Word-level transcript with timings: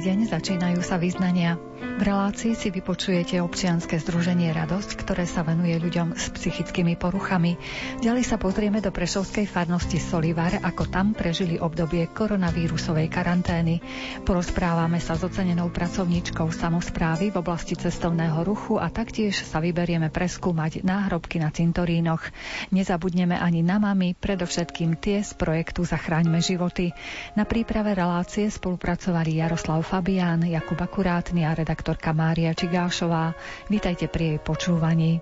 deň, 0.00 0.32
začínajú 0.32 0.80
sa 0.80 0.96
vyznania. 0.96 1.60
V 2.00 2.08
relácii 2.08 2.56
si 2.56 2.72
vypočujete 2.72 3.44
občianske 3.44 4.00
združenie 4.00 4.56
Radosť, 4.56 5.04
ktoré 5.04 5.28
sa 5.28 5.44
venuje 5.44 5.76
ľuďom 5.76 6.16
s 6.16 6.32
psychickými 6.32 6.96
poruchami. 6.96 7.60
Ďalej 8.00 8.24
sa 8.24 8.40
pozrieme 8.40 8.80
do 8.80 8.88
Prešovskej 8.88 9.44
farnosti 9.44 10.00
Solivar, 10.00 10.64
ako 10.64 10.88
tam 10.88 11.12
prežili 11.12 11.60
obdobie 11.60 12.08
koronavírusovej 12.08 13.04
karantény. 13.12 13.84
Porozprávame 14.24 14.96
sa 14.96 15.12
s 15.12 15.28
ocenenou 15.28 15.68
pracovníčkou 15.68 16.48
samozprávy 16.48 17.36
v 17.36 17.44
oblasti 17.44 17.76
cestovného 17.76 18.48
ruchu 18.48 18.80
a 18.80 18.88
taktiež 18.88 19.36
sa 19.44 19.60
vyberieme 19.60 20.08
preskúmať 20.08 20.80
náhrobky 20.80 21.36
na 21.36 21.52
cintorínoch. 21.52 22.24
Nezabudneme 22.72 23.36
ani 23.36 23.60
na 23.60 23.76
mami, 23.76 24.16
predovšetkým 24.16 24.96
tie 24.96 25.20
z 25.20 25.36
projektu 25.36 25.84
Zachráňme 25.84 26.40
životy. 26.40 26.96
Na 27.36 27.44
príprave 27.44 27.92
relácie 27.92 28.48
spolupracovali 28.48 29.36
Jaroslav 29.36 29.84
Fabián, 29.84 30.48
Jakub 30.48 30.80
Akurátny 30.80 31.44
a 31.44 31.52
redaktor 31.52 31.89
redaktorka 31.90 32.14
Mária 32.14 32.54
Čigášová. 32.54 33.34
Vítajte 33.66 34.06
pri 34.06 34.38
jej 34.38 34.38
počúvaní. 34.38 35.18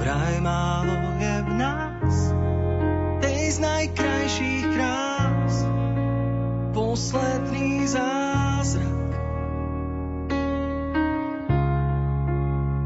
Vraj 0.00 0.34
málo 0.40 0.96
je 1.20 1.36
v 1.44 1.50
nás, 1.52 2.14
tej 3.20 3.40
z 3.52 3.58
najkrajších 3.60 4.64
krás, 4.72 5.54
posledný 6.72 7.84
zázrak. 7.84 9.10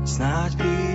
Snáď 0.02 0.50
príde 0.58 0.87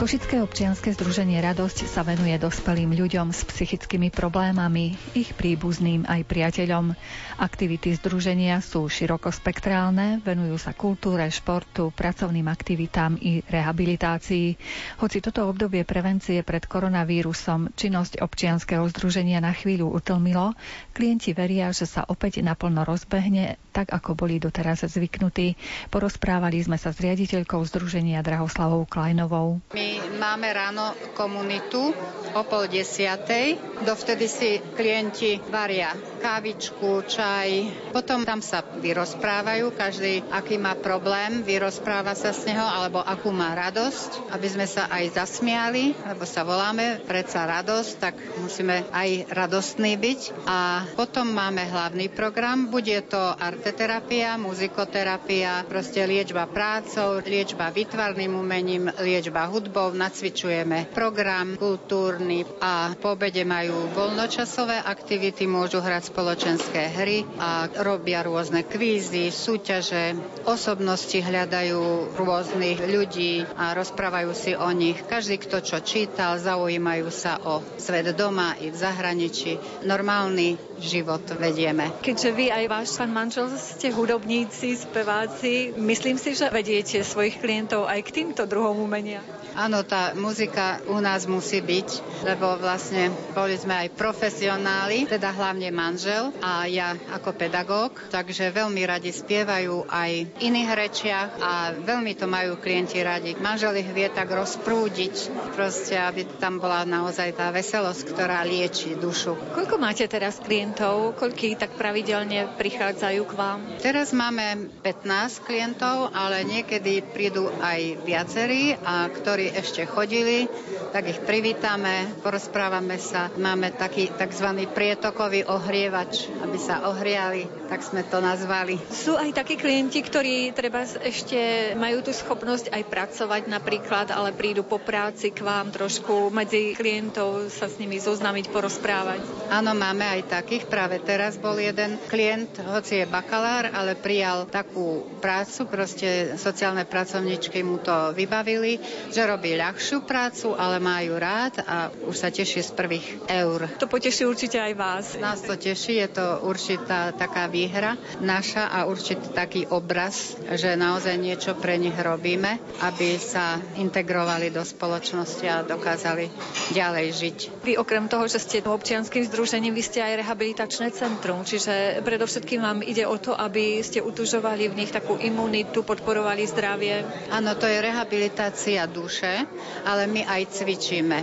Košické 0.00 0.40
občianske 0.40 0.96
združenie 0.96 1.36
Radosť 1.44 1.84
sa 1.84 2.00
venuje 2.00 2.32
dospelým 2.40 2.96
ľuďom 2.96 3.36
s 3.36 3.44
psychickými 3.44 4.08
problémami, 4.08 4.96
ich 5.12 5.36
príbuzným 5.36 6.08
aj 6.08 6.24
priateľom. 6.24 6.96
Aktivity 7.36 7.92
združenia 7.92 8.64
sú 8.64 8.88
širokospektrálne, 8.88 10.24
venujú 10.24 10.56
sa 10.56 10.72
kultúre, 10.72 11.28
športu, 11.28 11.92
pracovným 11.92 12.48
aktivitám 12.48 13.20
i 13.20 13.44
rehabilitácii. 13.44 14.56
Hoci 15.04 15.20
toto 15.20 15.44
obdobie 15.44 15.84
prevencie 15.84 16.40
pred 16.40 16.64
koronavírusom 16.64 17.76
činnosť 17.76 18.24
občianskeho 18.24 18.88
združenia 18.96 19.44
na 19.44 19.52
chvíľu 19.52 19.92
utlmilo, 19.92 20.56
klienti 20.96 21.36
veria, 21.36 21.76
že 21.76 21.84
sa 21.84 22.08
opäť 22.08 22.40
naplno 22.40 22.88
rozbehne, 22.88 23.60
tak 23.76 23.92
ako 23.92 24.16
boli 24.16 24.40
doteraz 24.40 24.80
zvyknutí. 24.80 25.60
Porozprávali 25.92 26.56
sme 26.64 26.80
sa 26.80 26.88
s 26.88 27.04
riaditeľkou 27.04 27.60
združenia 27.68 28.24
Drahoslavou 28.24 28.88
Klajnovou. 28.88 29.60
My 29.76 29.89
máme 30.20 30.52
ráno 30.52 30.94
komunitu 31.16 31.90
o 32.36 32.40
pol 32.46 32.68
desiatej. 32.70 33.58
Dovtedy 33.82 34.26
si 34.28 34.60
klienti 34.76 35.40
varia 35.50 35.96
kávičku, 36.20 37.00
čaj. 37.08 37.72
Potom 37.96 38.28
tam 38.28 38.44
sa 38.44 38.60
vyrozprávajú, 38.60 39.72
každý 39.72 40.20
aký 40.28 40.60
má 40.60 40.76
problém, 40.76 41.40
vyrozpráva 41.40 42.12
sa 42.12 42.36
z 42.36 42.52
neho, 42.52 42.62
alebo 42.62 43.00
akú 43.00 43.32
má 43.32 43.56
radosť, 43.56 44.30
aby 44.36 44.46
sme 44.46 44.66
sa 44.68 44.86
aj 44.92 45.16
zasmiali, 45.16 45.96
lebo 45.96 46.28
sa 46.28 46.44
voláme 46.44 47.00
predsa 47.08 47.48
radosť, 47.48 47.92
tak 47.96 48.14
musíme 48.36 48.84
aj 48.92 49.32
radostný 49.32 49.96
byť. 49.96 50.20
A 50.44 50.84
potom 50.92 51.32
máme 51.32 51.64
hlavný 51.64 52.12
program, 52.12 52.68
bude 52.68 53.00
to 53.08 53.18
arteterapia, 53.18 54.36
muzikoterapia, 54.36 55.64
proste 55.64 56.04
liečba 56.04 56.44
prácou, 56.44 57.24
liečba 57.24 57.72
vytvarným 57.72 58.36
umením, 58.36 58.92
liečba 59.00 59.48
hudbou, 59.48 59.96
nacvičujeme 59.96 60.92
program 60.92 61.56
kultúrny 61.56 62.44
a 62.60 62.92
po 62.98 63.16
obede 63.16 63.46
majú 63.46 63.88
voľnočasové 63.94 64.84
aktivity, 64.84 65.48
môžu 65.48 65.80
hrať 65.80 66.09
spoločenské 66.10 66.90
hry 66.90 67.22
a 67.38 67.70
robia 67.86 68.26
rôzne 68.26 68.66
kvízy, 68.66 69.30
súťaže, 69.30 70.18
osobnosti 70.42 71.14
hľadajú 71.14 72.12
rôznych 72.18 72.82
ľudí 72.82 73.46
a 73.54 73.72
rozprávajú 73.78 74.30
si 74.34 74.52
o 74.58 74.66
nich. 74.74 74.98
Každý, 75.06 75.38
kto 75.38 75.62
čo 75.62 75.78
čítal, 75.78 76.42
zaujímajú 76.42 77.08
sa 77.14 77.38
o 77.46 77.62
svet 77.78 78.10
doma 78.18 78.58
i 78.58 78.74
v 78.74 78.76
zahraničí. 78.76 79.86
Normálny 79.86 80.58
život 80.82 81.22
vedieme. 81.38 81.94
Keďže 82.02 82.30
vy 82.34 82.46
aj 82.50 82.64
váš 82.66 82.88
pán 82.98 83.12
manžel 83.14 83.46
ste 83.54 83.94
hudobníci, 83.94 84.74
speváci, 84.74 85.76
myslím 85.78 86.18
si, 86.18 86.34
že 86.34 86.50
vediete 86.50 87.04
svojich 87.06 87.38
klientov 87.38 87.86
aj 87.86 88.00
k 88.02 88.24
týmto 88.24 88.48
druhom 88.48 88.80
umenia. 88.82 89.22
Áno, 89.54 89.82
tá 89.82 90.14
muzika 90.16 90.80
u 90.88 91.02
nás 91.02 91.26
musí 91.26 91.60
byť, 91.60 91.88
lebo 92.22 92.56
vlastne 92.56 93.12
boli 93.34 93.58
sme 93.60 93.86
aj 93.86 93.98
profesionáli, 93.98 95.10
teda 95.10 95.34
hlavne 95.34 95.68
manžel 95.74 95.99
manžel 96.00 96.32
a 96.40 96.64
ja 96.64 96.96
ako 97.12 97.36
pedagóg, 97.36 97.92
takže 98.08 98.48
veľmi 98.56 98.88
radi 98.88 99.12
spievajú 99.12 99.84
aj 99.84 100.40
iných 100.40 100.70
rečiach 100.72 101.28
a 101.36 101.52
veľmi 101.76 102.16
to 102.16 102.24
majú 102.24 102.56
klienti 102.56 103.04
radi. 103.04 103.36
Manžel 103.36 103.84
ich 103.84 103.92
vie 103.92 104.08
tak 104.08 104.32
rozprúdiť, 104.32 105.28
proste, 105.52 106.00
aby 106.00 106.24
tam 106.40 106.56
bola 106.56 106.88
naozaj 106.88 107.36
tá 107.36 107.52
veselosť, 107.52 108.16
ktorá 108.16 108.40
lieči 108.48 108.96
dušu. 108.96 109.52
Koľko 109.52 109.76
máte 109.76 110.08
teraz 110.08 110.40
klientov? 110.40 111.20
Koľký 111.20 111.60
tak 111.60 111.76
pravidelne 111.76 112.48
prichádzajú 112.56 113.20
k 113.28 113.32
vám? 113.36 113.60
Teraz 113.84 114.16
máme 114.16 114.72
15 114.80 115.44
klientov, 115.44 116.16
ale 116.16 116.48
niekedy 116.48 117.04
prídu 117.12 117.52
aj 117.60 118.08
viacerí 118.08 118.72
a 118.88 119.04
ktorí 119.04 119.52
ešte 119.52 119.84
chodili, 119.84 120.48
tak 120.96 121.12
ich 121.12 121.20
privítame, 121.20 122.08
porozprávame 122.24 122.96
sa. 122.96 123.28
Máme 123.36 123.76
taký 123.76 124.08
tzv. 124.16 124.64
prietokový 124.72 125.44
ohrievač, 125.90 126.30
aby 126.46 126.54
sa 126.54 126.86
ohriali, 126.86 127.50
tak 127.66 127.82
sme 127.82 128.06
to 128.06 128.22
nazvali. 128.22 128.78
Sú 128.94 129.18
aj 129.18 129.34
takí 129.34 129.58
klienti, 129.58 129.98
ktorí 129.98 130.54
treba 130.54 130.86
ešte 130.86 131.74
majú 131.74 132.06
tú 132.06 132.14
schopnosť 132.14 132.70
aj 132.70 132.82
pracovať 132.86 133.42
napríklad, 133.50 134.14
ale 134.14 134.30
prídu 134.30 134.62
po 134.62 134.78
práci 134.78 135.34
k 135.34 135.42
vám 135.42 135.74
trošku 135.74 136.30
medzi 136.30 136.78
klientov 136.78 137.50
sa 137.50 137.66
s 137.66 137.74
nimi 137.82 137.98
zoznamiť, 137.98 138.54
porozprávať. 138.54 139.50
Áno, 139.50 139.74
máme 139.74 140.06
aj 140.06 140.30
takých. 140.30 140.70
Práve 140.70 141.02
teraz 141.02 141.34
bol 141.34 141.58
jeden 141.58 141.98
klient, 142.06 142.62
hoci 142.62 143.02
je 143.02 143.10
bakalár, 143.10 143.74
ale 143.74 143.98
prijal 143.98 144.46
takú 144.46 145.10
prácu, 145.18 145.66
proste 145.66 146.38
sociálne 146.38 146.86
pracovníčky 146.86 147.66
mu 147.66 147.82
to 147.82 148.14
vybavili, 148.14 148.78
že 149.10 149.26
robí 149.26 149.58
ľahšiu 149.58 150.06
prácu, 150.06 150.54
ale 150.54 150.78
majú 150.78 151.18
rád 151.18 151.66
a 151.66 151.90
už 152.06 152.14
sa 152.14 152.30
teší 152.30 152.62
z 152.62 152.70
prvých 152.78 153.26
eur. 153.26 153.66
To 153.82 153.90
poteší 153.90 154.22
určite 154.22 154.62
aj 154.62 154.72
vás. 154.78 155.04
Nás 155.18 155.42
to 155.42 155.58
teší, 155.58 155.79
je 155.88 156.08
to 156.10 156.44
určitá 156.44 157.14
taká 157.14 157.46
výhra 157.46 157.94
naša 158.18 158.66
a 158.66 158.84
určitý 158.84 159.30
taký 159.32 159.62
obraz, 159.70 160.34
že 160.50 160.74
naozaj 160.74 161.14
niečo 161.16 161.54
pre 161.56 161.78
nich 161.78 161.94
robíme, 161.94 162.58
aby 162.82 163.16
sa 163.16 163.56
integrovali 163.78 164.50
do 164.50 164.60
spoločnosti 164.60 165.46
a 165.46 165.62
dokázali 165.62 166.26
ďalej 166.74 167.06
žiť. 167.14 167.38
Vy 167.64 167.72
okrem 167.78 168.10
toho, 168.10 168.26
že 168.26 168.42
ste 168.42 168.58
občianským 168.60 169.26
združením, 169.26 169.74
vy 169.74 169.82
ste 169.84 170.00
aj 170.02 170.24
rehabilitačné 170.24 170.90
centrum, 170.90 171.42
čiže 171.42 172.02
predovšetkým 172.02 172.60
vám 172.60 172.78
ide 172.82 173.04
o 173.04 173.16
to, 173.18 173.34
aby 173.34 173.78
ste 173.82 174.00
utužovali 174.00 174.70
v 174.70 174.78
nich 174.84 174.90
takú 174.90 175.18
imunitu, 175.18 175.82
podporovali 175.82 176.46
zdravie. 176.46 177.02
Áno, 177.30 177.54
to 177.58 177.66
je 177.66 177.78
rehabilitácia 177.78 178.86
duše, 178.90 179.46
ale 179.84 180.06
my 180.10 180.26
aj 180.26 180.42
cvičíme 180.50 181.18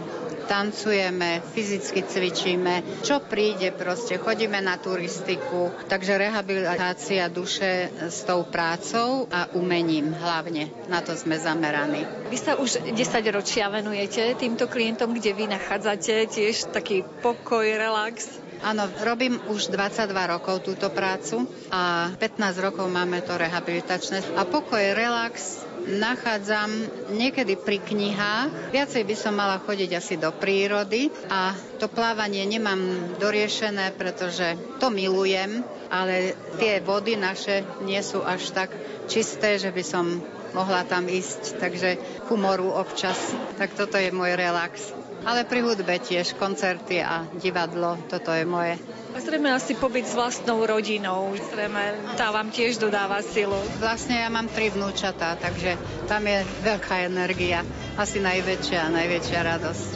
tancujeme, 0.47 1.43
fyzicky 1.53 2.07
cvičíme, 2.07 3.03
čo 3.03 3.19
príde 3.19 3.75
proste, 3.75 4.15
chodíme 4.15 4.63
na 4.63 4.79
turistiku, 4.79 5.69
takže 5.91 6.15
rehabilitácia 6.17 7.27
duše 7.27 7.91
s 8.07 8.23
tou 8.23 8.47
prácou 8.47 9.27
a 9.27 9.51
umením 9.53 10.15
hlavne, 10.15 10.71
na 10.87 11.03
to 11.03 11.13
sme 11.13 11.35
zameraní. 11.35 12.07
Vy 12.31 12.37
sa 12.39 12.55
už 12.55 12.87
10 12.95 12.95
ročia 13.35 13.67
venujete 13.67 14.33
týmto 14.39 14.71
klientom, 14.71 15.11
kde 15.11 15.35
vy 15.35 15.45
nachádzate 15.51 16.31
tiež 16.31 16.71
taký 16.71 17.03
pokoj, 17.19 17.67
relax? 17.67 18.47
Áno, 18.57 18.89
robím 19.05 19.37
už 19.53 19.69
22 19.69 20.09
rokov 20.33 20.65
túto 20.65 20.89
prácu 20.89 21.45
a 21.69 22.09
15 22.17 22.57
rokov 22.57 22.89
máme 22.89 23.21
to 23.21 23.37
rehabilitačné. 23.37 24.33
A 24.33 24.49
pokoj, 24.49 24.81
relax, 24.97 25.61
nachádzam 25.87 26.69
niekedy 27.15 27.55
pri 27.55 27.79
knihách. 27.79 28.75
Viacej 28.75 29.03
by 29.07 29.15
som 29.15 29.33
mala 29.33 29.63
chodiť 29.63 29.89
asi 29.95 30.15
do 30.19 30.29
prírody 30.35 31.07
a 31.31 31.55
to 31.79 31.87
plávanie 31.87 32.43
nemám 32.43 33.15
doriešené, 33.17 33.95
pretože 33.95 34.59
to 34.83 34.91
milujem, 34.91 35.63
ale 35.87 36.35
tie 36.59 36.83
vody 36.83 37.15
naše 37.15 37.63
nie 37.87 37.99
sú 38.03 38.21
až 38.21 38.51
tak 38.51 38.69
čisté, 39.07 39.55
že 39.55 39.71
by 39.71 39.83
som 39.83 40.05
mohla 40.51 40.83
tam 40.83 41.07
ísť, 41.07 41.59
takže 41.59 41.89
humoru 42.27 42.67
občas. 42.71 43.17
Tak 43.55 43.75
toto 43.79 43.95
je 43.95 44.11
môj 44.11 44.35
relax. 44.35 45.06
Ale 45.25 45.43
pri 45.49 45.65
hudbe 45.65 45.97
tiež 45.97 46.37
koncerty 46.37 47.01
a 47.01 47.25
divadlo, 47.41 47.97
toto 48.05 48.29
je 48.29 48.45
moje. 48.45 48.77
A 49.15 49.17
zrejme 49.17 49.49
asi 49.49 49.73
pobyt 49.73 50.05
s 50.05 50.13
vlastnou 50.13 50.61
rodinou, 50.61 51.33
zrejme 51.49 52.13
tá 52.21 52.29
vám 52.29 52.53
tiež 52.53 52.77
dodáva 52.77 53.25
silu. 53.25 53.57
Vlastne 53.81 54.21
ja 54.21 54.29
mám 54.29 54.45
tri 54.45 54.69
vnúčatá, 54.69 55.33
takže 55.41 55.73
tam 56.05 56.21
je 56.29 56.45
veľká 56.61 57.09
energia, 57.09 57.65
asi 57.97 58.21
najväčšia, 58.21 58.93
najväčšia 58.93 59.39
radosť. 59.41 59.89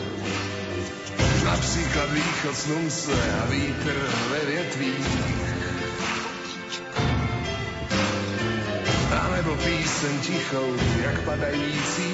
Například 1.45 2.09
východ 2.11 2.55
slunce 2.55 3.13
a 3.13 3.45
vítr 3.45 3.95
ve 4.31 4.39
větvích. 4.45 5.07
A 9.11 9.35
nebo 9.35 9.55
píseň 9.55 10.19
tichou, 10.19 10.75
jak 11.03 11.21
padající 11.21 12.09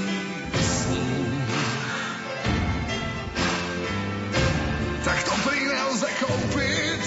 sníh. 0.60 1.26
Koupit 6.19 7.03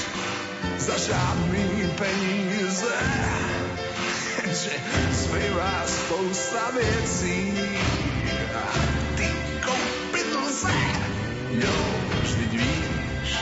za 0.78 0.98
žádný 0.98 1.90
peníze. 1.98 2.96
Že 4.46 4.70
zbývá 5.12 5.82
spousta 5.86 6.70
věcí 6.70 7.52
a 8.54 8.64
ty 9.16 9.28
koupit 9.64 10.34
lze. 10.44 10.74
Jo, 11.50 11.76
vždyť 12.22 12.52
víš, 12.52 13.36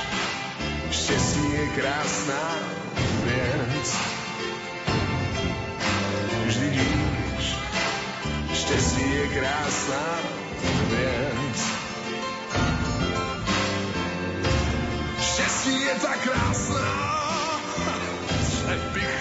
štěstí 0.91 1.53
je 1.53 1.67
krásná 1.69 2.59
věc. 3.25 3.97
Vždyť 6.47 6.73
víš, 6.73 7.57
štěstí 8.53 9.15
je 9.15 9.29
krásná 9.29 10.19
věc. 10.91 11.68
Je 15.89 15.95
tak 15.95 16.21
krásná, 16.21 17.09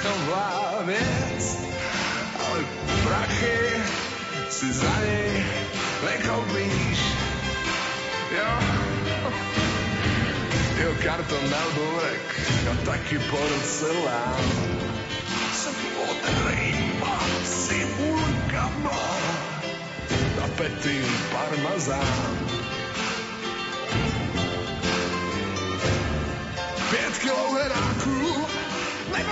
mohla 0.03 0.83
věc, 0.85 1.57
ale 2.47 2.59
prachy 3.03 3.83
si 4.49 4.73
za 4.73 4.99
něj 5.05 5.45
nekoupíš. 6.05 6.99
Jo, 8.37 8.51
jo 10.83 10.91
karton 11.03 11.49
na 11.49 11.63
dvorek 11.73 12.27
a 12.71 12.85
taky 12.85 13.19
porcelán 13.19 14.45
s 15.53 15.69
modrýma 15.95 17.19
simulkama 17.43 19.01
a 20.43 20.47
pety 20.57 21.05
parmazán. 21.31 22.56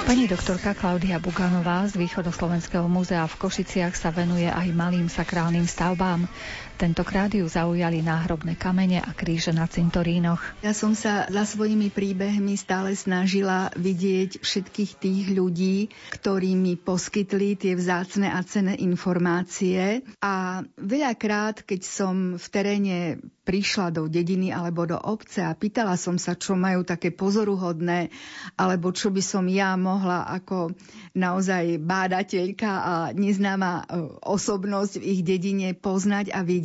Pani 0.05 0.29
doktorka 0.29 0.77
Klaudia 0.77 1.17
Buganová 1.17 1.89
z 1.89 1.97
Východoslovenského 1.97 2.85
múzea 2.85 3.25
v 3.25 3.35
Košiciach 3.41 3.97
sa 3.97 4.13
venuje 4.13 4.45
aj 4.45 4.69
malým 4.69 5.09
sakrálnym 5.09 5.65
stavbám. 5.65 6.29
Tentokrát 6.75 7.31
ju 7.31 7.47
zaujali 7.47 8.03
náhrobné 8.03 8.59
kamene 8.59 8.99
a 8.99 9.15
kríže 9.15 9.55
na 9.55 9.63
cintorínoch. 9.63 10.43
Ja 10.59 10.75
som 10.75 10.91
sa 10.91 11.23
za 11.31 11.47
svojimi 11.47 11.87
príbehmi 11.87 12.59
stále 12.59 12.91
snažila 12.99 13.71
vidieť 13.79 14.43
všetkých 14.43 14.91
tých 14.99 15.25
ľudí, 15.31 15.87
ktorí 16.11 16.59
mi 16.59 16.75
poskytli 16.75 17.55
tie 17.55 17.79
vzácne 17.79 18.27
a 18.27 18.43
cené 18.43 18.75
informácie. 18.75 20.03
A 20.19 20.67
veľakrát, 20.75 21.63
keď 21.63 21.81
som 21.87 22.35
v 22.35 22.47
teréne 22.51 22.97
prišla 23.45 23.93
do 23.93 24.09
dediny 24.09 24.49
alebo 24.51 24.89
do 24.89 24.97
obce 24.97 25.45
a 25.45 25.53
pýtala 25.53 25.95
som 25.95 26.17
sa, 26.17 26.33
čo 26.33 26.57
majú 26.57 26.81
také 26.81 27.13
pozoruhodné, 27.13 28.09
alebo 28.57 28.89
čo 28.89 29.13
by 29.13 29.21
som 29.21 29.45
ja 29.47 29.77
mohla 29.77 30.25
ako 30.27 30.73
naozaj 31.13 31.77
bádateľka 31.79 32.67
a 32.67 32.93
neznáma 33.13 33.71
e, 33.79 33.83
osobnosť 34.25 34.97
v 34.97 35.03
ich 35.05 35.21
dedine 35.21 35.77
poznať 35.77 36.33
a 36.33 36.41
vidieť, 36.41 36.64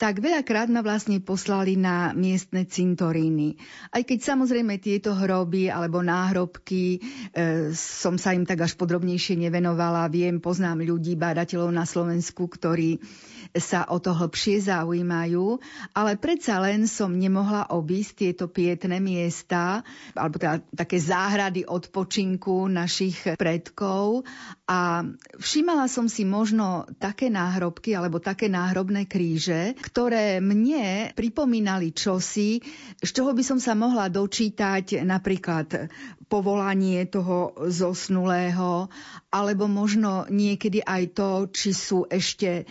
tak 0.00 0.18
veľakrát 0.18 0.72
ma 0.72 0.80
vlastne 0.80 1.20
poslali 1.20 1.76
na 1.76 2.16
miestne 2.16 2.64
cintoríny. 2.64 3.60
Aj 3.92 4.02
keď 4.02 4.34
samozrejme 4.34 4.80
tieto 4.80 5.12
hroby 5.14 5.68
alebo 5.68 6.00
náhrobky 6.00 6.98
e, 6.98 7.00
som 7.76 8.16
sa 8.16 8.32
im 8.32 8.48
tak 8.48 8.64
až 8.64 8.74
podrobnejšie 8.74 9.38
nevenovala, 9.38 10.08
viem, 10.08 10.40
poznám 10.40 10.82
ľudí, 10.82 11.14
bádateľov 11.14 11.70
na 11.70 11.84
Slovensku, 11.84 12.48
ktorí 12.48 12.98
sa 13.52 13.84
o 13.92 14.00
to 14.00 14.16
hlbšie 14.16 14.64
zaujímajú, 14.64 15.60
ale 15.92 16.16
predsa 16.16 16.56
len 16.60 16.88
som 16.88 17.12
nemohla 17.12 17.68
obísť 17.72 18.12
tieto 18.16 18.44
pietné 18.48 18.96
miesta, 18.96 19.84
alebo 20.16 20.40
teda 20.40 20.64
také 20.72 20.96
záhrady 20.96 21.68
odpočinku 21.68 22.68
našich 22.72 23.36
predkov. 23.36 24.24
A 24.64 25.04
všímala 25.36 25.84
som 25.92 26.08
si 26.08 26.24
možno 26.24 26.88
také 26.96 27.28
náhrobky 27.28 27.92
alebo 27.92 28.24
také 28.24 28.48
náhrobné 28.48 29.04
kríže, 29.04 29.76
ktoré 29.84 30.40
mne 30.40 31.12
pripomínali 31.12 31.92
čosi, 31.92 32.64
z 33.04 33.10
čoho 33.12 33.36
by 33.36 33.44
som 33.44 33.60
sa 33.60 33.76
mohla 33.76 34.08
dočítať 34.08 35.04
napríklad 35.04 35.92
povolanie 36.32 37.04
toho 37.04 37.52
zosnulého, 37.68 38.88
alebo 39.28 39.68
možno 39.68 40.24
niekedy 40.32 40.80
aj 40.80 41.02
to, 41.12 41.30
či 41.52 41.76
sú 41.76 42.08
ešte 42.08 42.64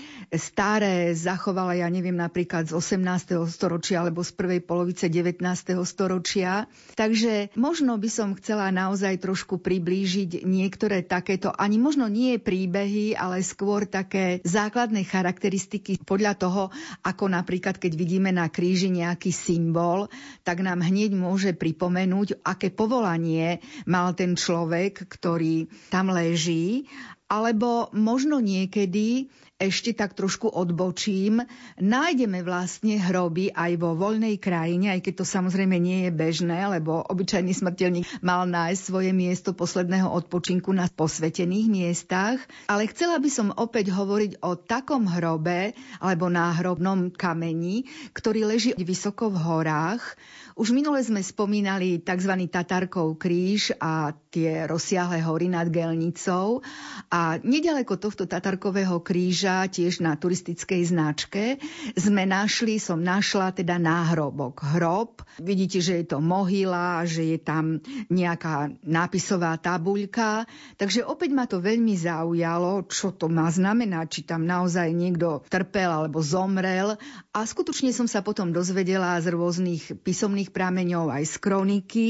staré, 0.72 1.12
zachovala, 1.12 1.84
ja 1.84 1.92
neviem, 1.92 2.16
napríklad 2.16 2.72
z 2.72 2.80
18. 2.80 3.44
storočia 3.52 4.08
alebo 4.08 4.24
z 4.24 4.32
prvej 4.32 4.64
polovice 4.64 5.12
19. 5.12 5.44
storočia. 5.84 6.64
Takže 6.96 7.52
možno 7.60 8.00
by 8.00 8.08
som 8.08 8.32
chcela 8.40 8.72
naozaj 8.72 9.20
trošku 9.20 9.60
priblížiť 9.60 10.48
niektoré 10.48 11.04
takéto, 11.04 11.52
ani 11.52 11.76
možno 11.76 12.08
nie 12.08 12.40
príbehy, 12.40 13.20
ale 13.20 13.44
skôr 13.44 13.84
také 13.84 14.40
základné 14.48 15.04
charakteristiky 15.04 16.00
podľa 16.08 16.40
toho, 16.40 16.64
ako 17.04 17.28
napríklad, 17.28 17.76
keď 17.76 17.92
vidíme 17.92 18.32
na 18.32 18.48
kríži 18.48 18.96
nejaký 18.96 19.36
symbol, 19.36 20.08
tak 20.48 20.64
nám 20.64 20.88
hneď 20.88 21.12
môže 21.12 21.52
pripomenúť, 21.52 22.48
aké 22.48 22.72
povolanie 22.72 23.60
mal 23.84 24.16
ten 24.16 24.40
človek, 24.40 25.04
ktorý 25.04 25.68
tam 25.92 26.16
leží, 26.16 26.88
alebo 27.28 27.88
možno 27.96 28.44
niekedy 28.44 29.32
ešte 29.62 29.94
tak 29.94 30.18
trošku 30.18 30.50
odbočím, 30.50 31.46
nájdeme 31.78 32.42
vlastne 32.42 32.98
hroby 32.98 33.54
aj 33.54 33.78
vo 33.78 33.94
voľnej 33.94 34.42
krajine, 34.42 34.98
aj 34.98 35.06
keď 35.06 35.14
to 35.22 35.26
samozrejme 35.30 35.78
nie 35.78 36.10
je 36.10 36.12
bežné, 36.12 36.66
lebo 36.66 37.06
obyčajný 37.06 37.54
smrteľník 37.54 38.26
mal 38.26 38.50
nájsť 38.50 38.82
svoje 38.82 39.14
miesto 39.14 39.54
posledného 39.54 40.10
odpočinku 40.10 40.74
na 40.74 40.90
posvetených 40.90 41.68
miestach. 41.70 42.42
Ale 42.66 42.90
chcela 42.90 43.22
by 43.22 43.30
som 43.30 43.54
opäť 43.54 43.94
hovoriť 43.94 44.42
o 44.42 44.58
takom 44.58 45.06
hrobe 45.06 45.78
alebo 46.02 46.26
náhrobnom 46.34 47.14
kameni, 47.14 47.86
ktorý 48.18 48.50
leží 48.50 48.74
vysoko 48.74 49.30
v 49.30 49.38
horách, 49.38 50.18
už 50.62 50.76
minule 50.76 51.00
sme 51.02 51.24
spomínali 51.24 52.04
tzv. 52.04 52.34
Tatarkov 52.52 53.16
kríž 53.16 53.72
a 53.80 54.12
tie 54.30 54.68
rozsiahle 54.68 55.24
hory 55.24 55.48
nad 55.48 55.72
Gelnicou 55.72 56.60
a 57.08 57.40
nedaleko 57.40 57.96
tohto 57.96 58.28
Tatarkového 58.28 59.00
kríža, 59.00 59.51
tiež 59.68 60.00
na 60.04 60.16
turistickej 60.16 60.82
značke, 60.88 61.44
sme 61.98 62.24
našli, 62.24 62.80
som 62.80 63.00
našla 63.02 63.52
teda 63.52 63.76
náhrobok. 63.78 64.64
Hrob, 64.78 65.22
vidíte, 65.42 65.84
že 65.84 66.04
je 66.04 66.06
to 66.16 66.20
mohyla, 66.24 67.04
že 67.04 67.36
je 67.36 67.40
tam 67.42 67.84
nejaká 68.08 68.72
nápisová 68.86 69.60
tabuľka, 69.60 70.48
takže 70.80 71.04
opäť 71.04 71.30
ma 71.36 71.46
to 71.46 71.60
veľmi 71.60 71.94
zaujalo, 71.98 72.88
čo 72.88 73.12
to 73.12 73.28
má 73.28 73.52
znamenať, 73.52 74.06
či 74.08 74.22
tam 74.24 74.48
naozaj 74.48 74.88
niekto 74.96 75.44
trpel 75.52 75.92
alebo 75.92 76.24
zomrel. 76.24 76.96
A 77.36 77.40
skutočne 77.44 77.92
som 77.92 78.08
sa 78.08 78.24
potom 78.24 78.56
dozvedela 78.56 79.20
z 79.20 79.32
rôznych 79.34 80.04
písomných 80.04 80.52
prameňov, 80.56 81.12
aj 81.12 81.24
z 81.28 81.36
kroniky, 81.42 82.08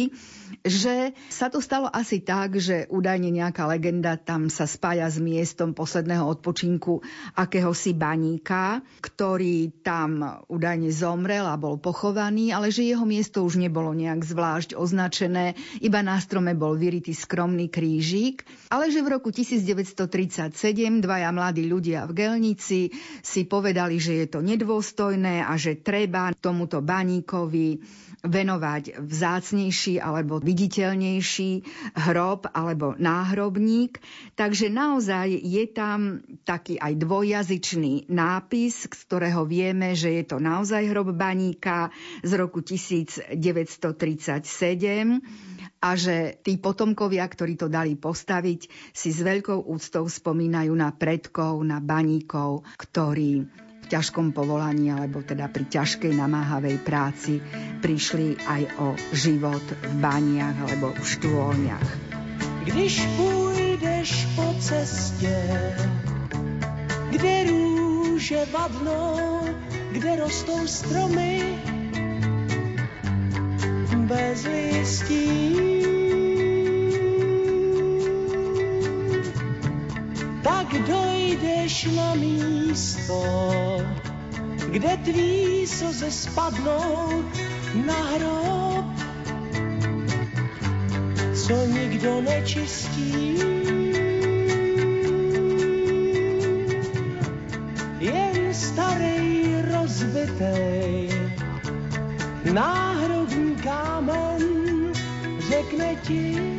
že 0.61 1.15
sa 1.29 1.47
to 1.47 1.63
stalo 1.63 1.87
asi 1.89 2.21
tak, 2.21 2.59
že 2.59 2.85
údajne 2.91 3.31
nejaká 3.31 3.65
legenda 3.65 4.19
tam 4.19 4.51
sa 4.51 4.67
spája 4.67 5.07
s 5.07 5.17
miestom 5.17 5.71
posledného 5.71 6.27
odpočinku 6.27 7.01
akéhosi 7.35 7.95
baníka, 7.95 8.83
ktorý 8.99 9.83
tam 9.83 10.41
údajne 10.47 10.91
zomrel 10.91 11.47
a 11.47 11.55
bol 11.55 11.79
pochovaný, 11.79 12.51
ale 12.51 12.69
že 12.69 12.87
jeho 12.87 13.03
miesto 13.07 13.43
už 13.43 13.59
nebolo 13.59 13.95
nejak 13.95 14.21
zvlášť 14.23 14.75
označené, 14.75 15.55
iba 15.79 15.99
na 16.03 16.19
strome 16.19 16.53
bol 16.53 16.75
vyritý 16.75 17.15
skromný 17.15 17.71
krížik, 17.71 18.43
ale 18.67 18.91
že 18.91 19.03
v 19.03 19.17
roku 19.19 19.29
1937 19.31 20.55
dvaja 20.99 21.29
mladí 21.31 21.63
ľudia 21.67 22.05
v 22.07 22.11
Gelnici 22.15 22.91
si 23.21 23.41
povedali, 23.47 23.97
že 23.97 24.23
je 24.23 24.27
to 24.27 24.39
nedôstojné 24.43 25.43
a 25.43 25.53
že 25.55 25.79
treba 25.79 26.31
tomuto 26.37 26.79
baníkovi 26.79 27.79
venovať 28.21 29.01
vzácnejší 29.01 29.97
alebo 29.97 30.37
viditeľnejší 30.37 31.51
hrob 32.05 32.45
alebo 32.53 32.93
náhrobník. 32.97 33.97
Takže 34.37 34.69
naozaj 34.69 35.33
je 35.41 35.65
tam 35.73 36.21
taký 36.45 36.77
aj 36.77 37.01
dvojjazyčný 37.21 38.09
nápis, 38.09 38.89
z 38.89 38.97
ktorého 39.05 39.45
vieme, 39.45 39.93
že 39.93 40.09
je 40.09 40.25
to 40.25 40.41
naozaj 40.41 40.89
hrob 40.89 41.13
baníka 41.13 41.93
z 42.25 42.33
roku 42.33 42.65
1937 42.65 43.37
a 45.85 45.89
že 45.93 46.41
tí 46.41 46.57
potomkovia, 46.57 47.21
ktorí 47.29 47.61
to 47.61 47.69
dali 47.69 47.93
postaviť, 47.93 48.73
si 48.89 49.13
s 49.13 49.21
veľkou 49.21 49.69
úctou 49.69 50.09
spomínajú 50.09 50.73
na 50.73 50.89
predkov, 50.89 51.61
na 51.61 51.77
baníkov, 51.77 52.65
ktorí 52.81 53.45
ťažkom 53.85 54.33
povolaní 54.33 54.89
alebo 54.89 55.21
teda 55.21 55.45
pri 55.45 55.69
ťažkej 55.69 56.17
namáhavej 56.17 56.81
práci 56.81 57.37
prišli 57.85 58.33
aj 58.49 58.61
o 58.81 58.97
život 59.13 59.61
v 59.61 59.93
baniach 60.01 60.57
alebo 60.57 60.89
v 60.97 61.05
štôlniach. 61.05 61.89
Když 62.65 63.05
půjdeš 63.13 64.09
po 64.33 64.57
cestě, 64.57 65.37
kde 67.11 67.43
růže 67.43 68.45
vadnou, 68.51 69.41
kde 69.91 70.15
rostou 70.15 70.67
stromy, 70.67 71.59
bez 73.95 74.45
listí. 74.45 75.55
Tak 80.43 80.67
dojdeš 80.87 81.85
na 81.95 82.15
místo, 82.15 83.23
kde 84.71 84.97
tví 84.97 85.67
slze 85.67 86.11
spadnou 86.11 87.23
na 87.85 88.03
hrob, 88.03 88.85
co 91.33 91.65
nikdo 91.65 92.21
nečistí. 92.21 93.80
Náhrobní 102.53 103.55
kámen 103.55 104.41
řekne 105.49 105.95
ti, 105.95 106.50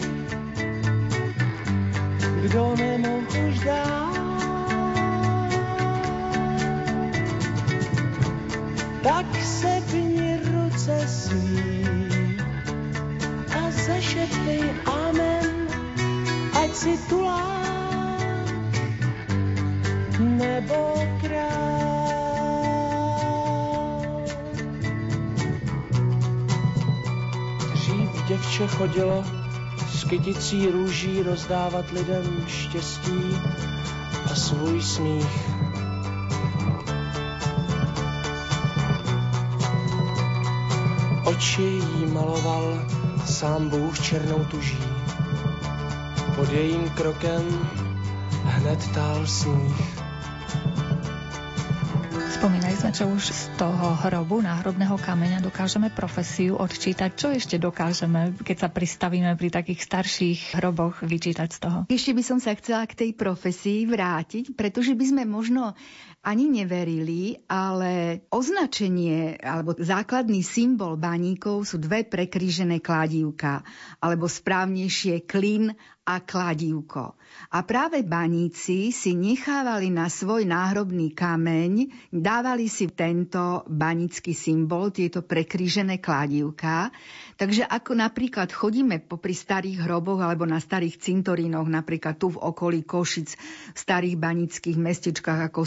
chodilo 28.93 29.25
s 29.89 30.05
kyticí 30.05 30.67
růží 30.67 31.23
rozdávat 31.23 31.91
lidem 31.91 32.45
štěstí 32.47 33.41
a 34.31 34.35
svůj 34.35 34.83
smích 34.83 35.49
Oči 41.25 41.63
jí 41.63 42.07
maloval 42.13 42.83
sám 43.27 43.69
Bůh 43.69 44.01
černou 44.01 44.45
tuží. 44.45 44.79
Pod 46.37 46.53
jejím 46.53 46.91
krokem 46.91 47.69
hned 48.45 48.93
tál 48.95 49.27
sníh. 49.27 50.02
Čo 53.03 53.19
už 53.19 53.35
z 53.35 53.45
toho 53.59 53.99
hrobu, 53.99 54.39
náhrobného 54.47 54.95
kameňa 54.95 55.43
dokážeme 55.43 55.91
profesiu 55.91 56.55
odčítať. 56.55 57.11
Čo 57.19 57.35
ešte 57.35 57.59
dokážeme, 57.59 58.31
keď 58.47 58.57
sa 58.63 58.69
pristavíme 58.71 59.35
pri 59.35 59.51
takých 59.51 59.83
starších 59.83 60.55
hroboch, 60.55 61.03
vyčítať 61.03 61.49
z 61.51 61.59
toho? 61.59 61.79
Ešte 61.91 62.15
by 62.15 62.23
som 62.23 62.39
sa 62.39 62.55
chcela 62.55 62.87
k 62.87 62.95
tej 62.95 63.11
profesii 63.19 63.91
vrátiť, 63.91 64.55
pretože 64.55 64.95
by 64.95 65.03
sme 65.03 65.23
možno 65.27 65.75
ani 66.23 66.47
neverili, 66.47 67.35
ale 67.50 68.23
označenie 68.31 69.43
alebo 69.43 69.75
základný 69.75 70.47
symbol 70.47 70.95
baníkov 70.95 71.67
sú 71.67 71.83
dve 71.83 72.07
prekrížené 72.07 72.79
kladívka, 72.79 73.67
alebo 73.99 74.31
správnejšie 74.31 75.26
klin 75.26 75.75
a 76.02 76.19
kladívko. 76.19 77.14
A 77.55 77.62
práve 77.62 78.02
baníci 78.02 78.91
si 78.91 79.14
nechávali 79.14 79.87
na 79.87 80.11
svoj 80.11 80.43
náhrobný 80.50 81.14
kameň, 81.14 81.95
dávali 82.11 82.67
si 82.67 82.91
tento 82.91 83.62
banický 83.71 84.35
symbol, 84.35 84.91
tieto 84.91 85.23
prekrížené 85.23 86.02
kladívka. 86.02 86.91
Takže 87.38 87.67
ako 87.71 88.02
napríklad 88.02 88.50
chodíme 88.50 88.99
popri 88.99 89.35
starých 89.35 89.87
hroboch 89.87 90.23
alebo 90.23 90.43
na 90.43 90.59
starých 90.59 90.99
cintorínoch, 90.99 91.71
napríklad 91.71 92.19
tu 92.19 92.35
v 92.35 92.43
okolí 92.50 92.83
Košic, 92.83 93.38
v 93.73 93.79
starých 93.79 94.19
banických 94.19 94.79
mestečkách 94.79 95.55
ako 95.55 95.62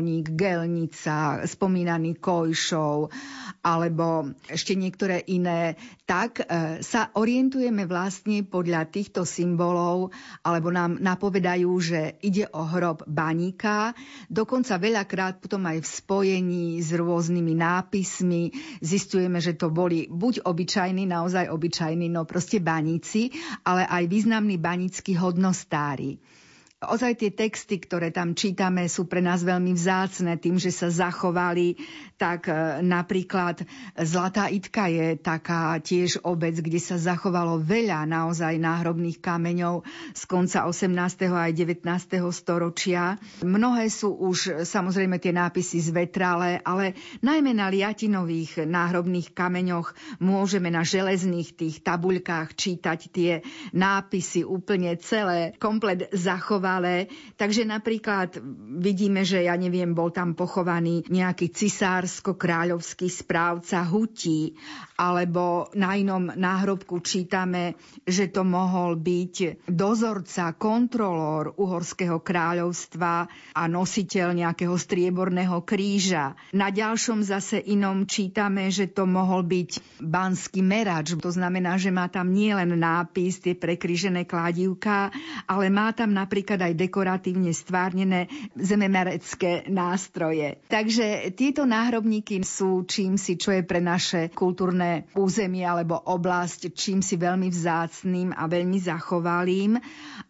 Smolník, 0.00 0.32
Gelnica, 0.32 1.44
spomínaný 1.44 2.16
Kojšov 2.24 3.12
alebo 3.60 4.32
ešte 4.48 4.72
niektoré 4.72 5.20
iné, 5.28 5.76
tak 6.08 6.40
e, 6.40 6.80
sa 6.80 7.12
orientujeme 7.12 7.84
vlastne 7.84 8.40
podľa 8.40 8.88
týchto 8.88 9.28
symbolov 9.28 10.08
alebo 10.40 10.72
nám 10.72 10.96
napovedajú, 11.04 11.68
že 11.84 12.16
ide 12.24 12.48
o 12.48 12.64
hrob 12.64 13.04
baníka. 13.04 13.92
Dokonca 14.32 14.80
veľakrát 14.80 15.36
potom 15.36 15.68
aj 15.68 15.84
v 15.84 15.92
spojení 15.92 16.80
s 16.80 16.96
rôznymi 16.96 17.52
nápismi 17.60 18.56
zistujeme, 18.80 19.36
že 19.36 19.52
to 19.52 19.68
boli 19.68 20.08
buď 20.08 20.48
obyčajní, 20.48 21.04
naozaj 21.04 21.52
obyčajní, 21.52 22.08
no 22.08 22.24
proste 22.24 22.56
baníci, 22.56 23.36
ale 23.68 23.84
aj 23.84 24.08
významní 24.08 24.56
banícky 24.56 25.12
hodnostári. 25.12 26.39
Ozaj 26.80 27.20
tie 27.20 27.28
texty, 27.28 27.76
ktoré 27.76 28.08
tam 28.08 28.32
čítame, 28.32 28.88
sú 28.88 29.04
pre 29.04 29.20
nás 29.20 29.44
veľmi 29.44 29.76
vzácne 29.76 30.40
tým, 30.40 30.56
že 30.56 30.72
sa 30.72 30.88
zachovali. 30.88 31.76
Tak 32.16 32.48
e, 32.48 32.80
napríklad 32.80 33.68
Zlatá 34.00 34.48
Itka 34.48 34.88
je 34.88 35.12
taká 35.20 35.76
tiež 35.76 36.24
obec, 36.24 36.56
kde 36.56 36.80
sa 36.80 36.96
zachovalo 36.96 37.60
veľa 37.60 38.08
naozaj 38.08 38.56
náhrobných 38.56 39.20
kameňov 39.20 39.84
z 40.16 40.22
konca 40.24 40.64
18. 40.64 40.88
a 41.28 41.52
19. 41.52 41.84
storočia. 42.32 43.20
Mnohé 43.44 43.92
sú 43.92 44.16
už 44.16 44.64
samozrejme 44.64 45.20
tie 45.20 45.36
nápisy 45.36 45.84
zvetralé, 45.84 46.64
ale 46.64 46.96
najmä 47.20 47.60
na 47.60 47.68
liatinových 47.68 48.64
náhrobných 48.64 49.36
kameňoch 49.36 50.16
môžeme 50.16 50.72
na 50.72 50.80
železných 50.80 51.60
tých 51.60 51.84
tabuľkách 51.84 52.56
čítať 52.56 53.00
tie 53.12 53.44
nápisy 53.76 54.48
úplne 54.48 54.96
celé, 54.96 55.52
komplet 55.60 56.08
zachovať 56.16 56.69
trvalé. 56.70 57.10
Takže 57.34 57.66
napríklad 57.66 58.38
vidíme, 58.78 59.26
že 59.26 59.42
ja 59.42 59.58
neviem, 59.58 59.90
bol 59.90 60.14
tam 60.14 60.38
pochovaný 60.38 61.02
nejaký 61.10 61.50
cisársko-kráľovský 61.50 63.10
správca 63.10 63.82
hutí, 63.82 64.54
alebo 64.94 65.66
na 65.74 65.98
inom 65.98 66.30
náhrobku 66.30 67.02
čítame, 67.02 67.74
že 68.06 68.30
to 68.30 68.46
mohol 68.46 68.94
byť 68.94 69.66
dozorca, 69.66 70.54
kontrolór 70.54 71.58
Uhorského 71.58 72.22
kráľovstva 72.22 73.26
a 73.56 73.62
nositeľ 73.66 74.36
nejakého 74.36 74.76
strieborného 74.76 75.64
kríža. 75.66 76.38
Na 76.54 76.70
ďalšom 76.70 77.26
zase 77.26 77.58
inom 77.66 78.06
čítame, 78.06 78.70
že 78.70 78.86
to 78.86 79.08
mohol 79.08 79.42
byť 79.42 79.98
banský 80.04 80.62
merač. 80.62 81.18
To 81.18 81.32
znamená, 81.32 81.80
že 81.80 81.90
má 81.90 82.06
tam 82.06 82.30
nielen 82.30 82.76
nápis, 82.76 83.42
tie 83.42 83.56
prekrížené 83.56 84.28
kladívka, 84.28 85.08
ale 85.48 85.72
má 85.72 85.96
tam 85.96 86.12
napríklad 86.12 86.59
napríklad 86.60 86.76
aj 86.76 86.76
dekoratívne 86.76 87.52
stvárnené 87.56 88.20
zememerecké 88.52 89.64
nástroje. 89.72 90.60
Takže 90.68 91.32
tieto 91.32 91.64
náhrobníky 91.64 92.44
sú 92.44 92.84
čím 92.84 93.16
si, 93.16 93.40
čo 93.40 93.56
je 93.56 93.64
pre 93.64 93.80
naše 93.80 94.28
kultúrne 94.36 95.08
územie 95.16 95.64
alebo 95.64 95.96
oblasť, 95.96 96.76
čím 96.76 97.00
si 97.00 97.16
veľmi 97.16 97.48
vzácným 97.48 98.36
a 98.36 98.44
veľmi 98.44 98.76
zachovalým. 98.76 99.80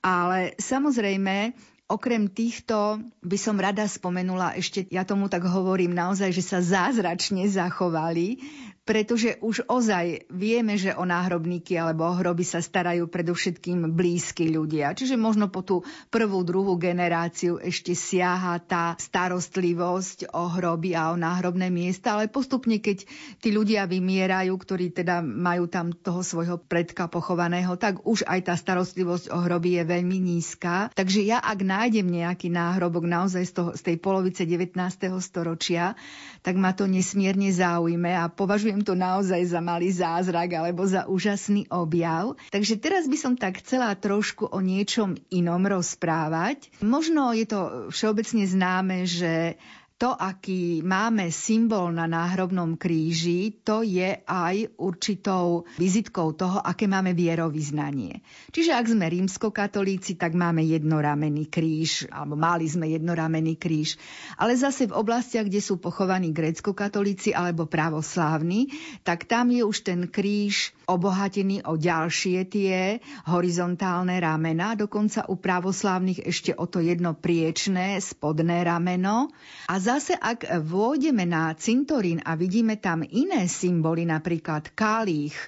Ale 0.07 0.55
samozrejme, 0.57 1.53
Okrem 1.91 2.31
týchto 2.31 3.03
by 3.27 3.35
som 3.35 3.59
rada 3.59 3.83
spomenula 3.83 4.55
ešte, 4.55 4.87
ja 4.95 5.03
tomu 5.03 5.27
tak 5.27 5.43
hovorím 5.43 5.91
naozaj, 5.91 6.31
že 6.31 6.47
sa 6.47 6.63
zázračne 6.63 7.51
zachovali 7.51 8.39
pretože 8.85 9.39
už 9.39 9.71
ozaj 9.71 10.27
vieme, 10.33 10.75
že 10.75 10.97
o 10.97 11.07
náhrobníky 11.07 11.79
alebo 11.79 12.11
o 12.11 12.17
hroby 12.19 12.43
sa 12.43 12.59
starajú 12.59 13.07
predovšetkým 13.07 13.95
blízki 13.95 14.51
ľudia. 14.51 14.97
Čiže 14.97 15.15
možno 15.15 15.47
po 15.47 15.63
tú 15.63 15.87
prvú, 16.11 16.43
druhú 16.43 16.75
generáciu 16.75 17.63
ešte 17.63 17.95
siaha 17.95 18.59
tá 18.59 18.99
starostlivosť 18.99 20.35
o 20.35 20.51
hroby 20.51 20.99
a 20.99 21.15
o 21.15 21.17
náhrobné 21.17 21.71
miesta, 21.71 22.19
ale 22.19 22.27
postupne, 22.27 22.83
keď 22.83 23.07
tí 23.39 23.55
ľudia 23.55 23.87
vymierajú, 23.87 24.53
ktorí 24.59 24.91
teda 24.91 25.23
majú 25.23 25.71
tam 25.71 25.95
toho 25.95 26.27
svojho 26.27 26.59
predka 26.59 27.07
pochovaného, 27.07 27.79
tak 27.79 28.03
už 28.03 28.27
aj 28.27 28.51
tá 28.51 28.55
starostlivosť 28.59 29.31
o 29.31 29.39
hroby 29.45 29.79
je 29.79 29.85
veľmi 29.87 30.19
nízka. 30.19 30.91
Takže 30.99 31.23
ja, 31.23 31.39
ak 31.39 31.63
nájdem 31.63 32.11
nejaký 32.11 32.51
náhrobok 32.51 33.07
naozaj 33.07 33.45
z, 33.47 33.53
toho, 33.55 33.71
z 33.79 33.83
tej 33.87 33.97
polovice 34.03 34.43
19. 34.43 34.75
storočia, 35.23 35.95
tak 36.43 36.59
ma 36.59 36.75
to 36.75 36.91
nesmierne 36.91 37.53
zaujme 37.55 38.11
a 38.17 38.27
považujem 38.27 38.70
považujem 38.71 38.87
to 38.87 38.95
naozaj 38.95 39.43
za 39.51 39.59
malý 39.59 39.91
zázrak 39.91 40.55
alebo 40.55 40.87
za 40.87 41.11
úžasný 41.11 41.67
objav. 41.75 42.39
Takže 42.55 42.79
teraz 42.79 43.11
by 43.11 43.19
som 43.19 43.35
tak 43.35 43.59
chcela 43.67 43.91
trošku 43.99 44.47
o 44.47 44.63
niečom 44.63 45.19
inom 45.35 45.67
rozprávať. 45.67 46.71
Možno 46.79 47.35
je 47.35 47.51
to 47.51 47.91
všeobecne 47.91 48.47
známe, 48.47 49.11
že 49.11 49.59
to, 50.01 50.17
aký 50.17 50.81
máme 50.81 51.29
symbol 51.29 51.93
na 51.93 52.09
náhrobnom 52.09 52.81
kríži, 52.81 53.61
to 53.61 53.85
je 53.85 54.25
aj 54.25 54.81
určitou 54.81 55.69
vizitkou 55.77 56.33
toho, 56.33 56.57
aké 56.57 56.89
máme 56.89 57.13
vierovýznanie. 57.13 58.25
Čiže 58.49 58.73
ak 58.73 58.97
sme 58.97 59.13
rímskokatolíci, 59.13 60.17
tak 60.17 60.33
máme 60.33 60.65
jednoramený 60.65 61.53
kríž, 61.53 62.09
alebo 62.09 62.33
mali 62.33 62.65
sme 62.65 62.89
jednoramený 62.89 63.61
kríž. 63.61 64.01
Ale 64.41 64.57
zase 64.57 64.89
v 64.89 64.97
oblastiach, 64.97 65.45
kde 65.45 65.61
sú 65.61 65.77
pochovaní 65.77 66.33
grécko-katolíci 66.33 67.37
alebo 67.37 67.69
pravoslávni, 67.69 68.73
tak 69.05 69.29
tam 69.29 69.53
je 69.53 69.69
už 69.69 69.85
ten 69.85 70.09
kríž 70.09 70.73
obohatený 70.91 71.63
o 71.71 71.79
ďalšie 71.79 72.51
tie 72.51 72.99
horizontálne 73.31 74.19
ramena, 74.19 74.75
dokonca 74.75 75.31
u 75.31 75.39
pravoslávnych 75.39 76.27
ešte 76.27 76.51
o 76.59 76.67
to 76.67 76.83
jedno 76.83 77.15
priečné 77.15 78.03
spodné 78.03 78.67
rameno. 78.67 79.31
A 79.71 79.79
zase, 79.79 80.19
ak 80.19 80.67
vôjdeme 80.67 81.23
na 81.23 81.55
cintorín 81.55 82.19
a 82.27 82.35
vidíme 82.35 82.83
tam 82.83 83.07
iné 83.07 83.47
symboly, 83.47 84.03
napríklad 84.03 84.75
kalých 84.75 85.39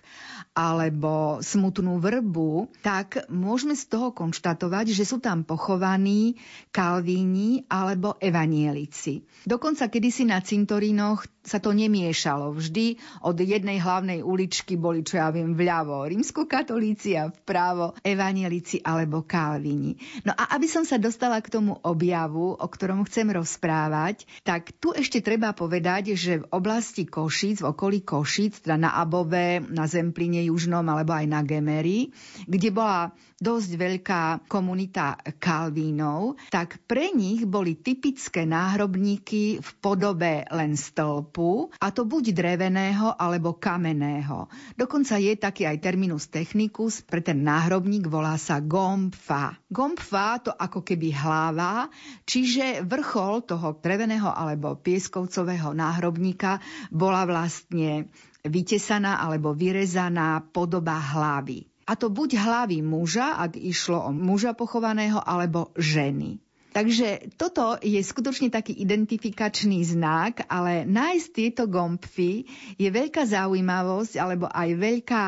alebo 0.53 1.41
smutnú 1.41 1.97
vrbu, 1.97 2.69
tak 2.85 3.25
môžeme 3.33 3.73
z 3.73 3.89
toho 3.89 4.13
konštatovať, 4.13 4.93
že 4.93 5.09
sú 5.09 5.17
tam 5.17 5.49
pochovaní 5.49 6.37
kalvíni 6.69 7.65
alebo 7.73 8.21
evanielici. 8.21 9.25
Dokonca 9.49 9.89
kedysi 9.89 10.29
na 10.29 10.45
cintorínoch 10.45 11.25
sa 11.43 11.59
to 11.59 11.75
nemiešalo. 11.75 12.55
Vždy 12.55 13.03
od 13.27 13.35
jednej 13.35 13.83
hlavnej 13.83 14.23
uličky 14.23 14.79
boli, 14.79 15.03
čo 15.03 15.19
ja 15.19 15.35
viem, 15.35 15.59
vľavo 15.59 16.07
rímskokatolíci 16.07 17.19
a 17.19 17.35
vpravo 17.35 17.99
evanielici 18.07 18.79
alebo 18.87 19.27
kalvíni. 19.27 19.99
No 20.23 20.31
a 20.39 20.55
aby 20.55 20.71
som 20.71 20.87
sa 20.87 21.03
dostala 21.03 21.43
k 21.43 21.51
tomu 21.51 21.83
objavu, 21.83 22.55
o 22.55 22.67
ktorom 22.71 23.03
chcem 23.11 23.35
rozprávať, 23.35 24.23
tak 24.47 24.71
tu 24.79 24.95
ešte 24.95 25.19
treba 25.19 25.51
povedať, 25.51 26.15
že 26.15 26.47
v 26.47 26.49
oblasti 26.55 27.11
Košíc, 27.11 27.59
v 27.59 27.75
okolí 27.75 28.07
Košíc, 28.07 28.63
teda 28.63 28.79
na 28.79 28.91
Above, 28.95 29.67
na 29.67 29.91
Zempline 29.91 30.42
južnom 30.49 30.83
alebo 30.87 31.15
aj 31.15 31.27
na 31.31 31.41
Gemery, 31.47 32.11
kde 32.47 32.69
bola 32.75 33.13
dosť 33.43 33.71
veľká 33.75 34.23
komunita 34.47 35.19
Kalvínov, 35.43 36.39
tak 36.55 36.79
pre 36.87 37.11
nich 37.11 37.43
boli 37.43 37.75
typické 37.75 38.47
náhrobníky 38.47 39.59
v 39.59 39.71
podobe 39.83 40.47
len 40.47 40.79
stĺpu, 40.79 41.75
a 41.83 41.91
to 41.91 42.07
buď 42.07 42.31
dreveného 42.31 43.19
alebo 43.19 43.59
kamenného. 43.59 44.47
Dokonca 44.79 45.19
je 45.19 45.35
taký 45.35 45.67
aj 45.67 45.83
terminus 45.83 46.31
technicus, 46.31 47.03
pre 47.03 47.19
ten 47.19 47.43
náhrobník 47.43 48.07
volá 48.07 48.39
sa 48.39 48.63
gompfa. 48.63 49.59
Gompfa 49.67 50.39
to 50.47 50.55
ako 50.55 50.87
keby 50.87 51.11
hlava, 51.11 51.91
čiže 52.23 52.87
vrchol 52.87 53.43
toho 53.43 53.75
dreveného 53.75 54.31
alebo 54.31 54.79
pieskovcového 54.79 55.75
náhrobníka 55.75 56.63
bola 56.95 57.27
vlastne 57.27 58.07
vytesaná 58.43 59.23
alebo 59.23 59.55
vyrezaná 59.55 60.43
podoba 60.51 60.99
hlavy. 60.99 61.67
A 61.87 61.99
to 61.99 62.11
buď 62.11 62.39
hlavy 62.39 62.79
muža, 62.83 63.39
ak 63.39 63.59
išlo 63.59 64.07
o 64.07 64.11
muža 64.15 64.55
pochovaného, 64.55 65.19
alebo 65.19 65.75
ženy. 65.75 66.39
Takže 66.73 67.37
toto 67.37 67.77
je 67.85 68.01
skutočne 68.01 68.49
taký 68.49 68.73
identifikačný 68.73 69.85
znak, 69.85 70.49
ale 70.49 70.89
nájsť 70.89 71.29
tieto 71.29 71.69
gompfy 71.69 72.49
je 72.81 72.89
veľká 72.89 73.29
zaujímavosť, 73.29 74.17
alebo 74.17 74.49
aj 74.49 74.69
veľká, 74.81 75.25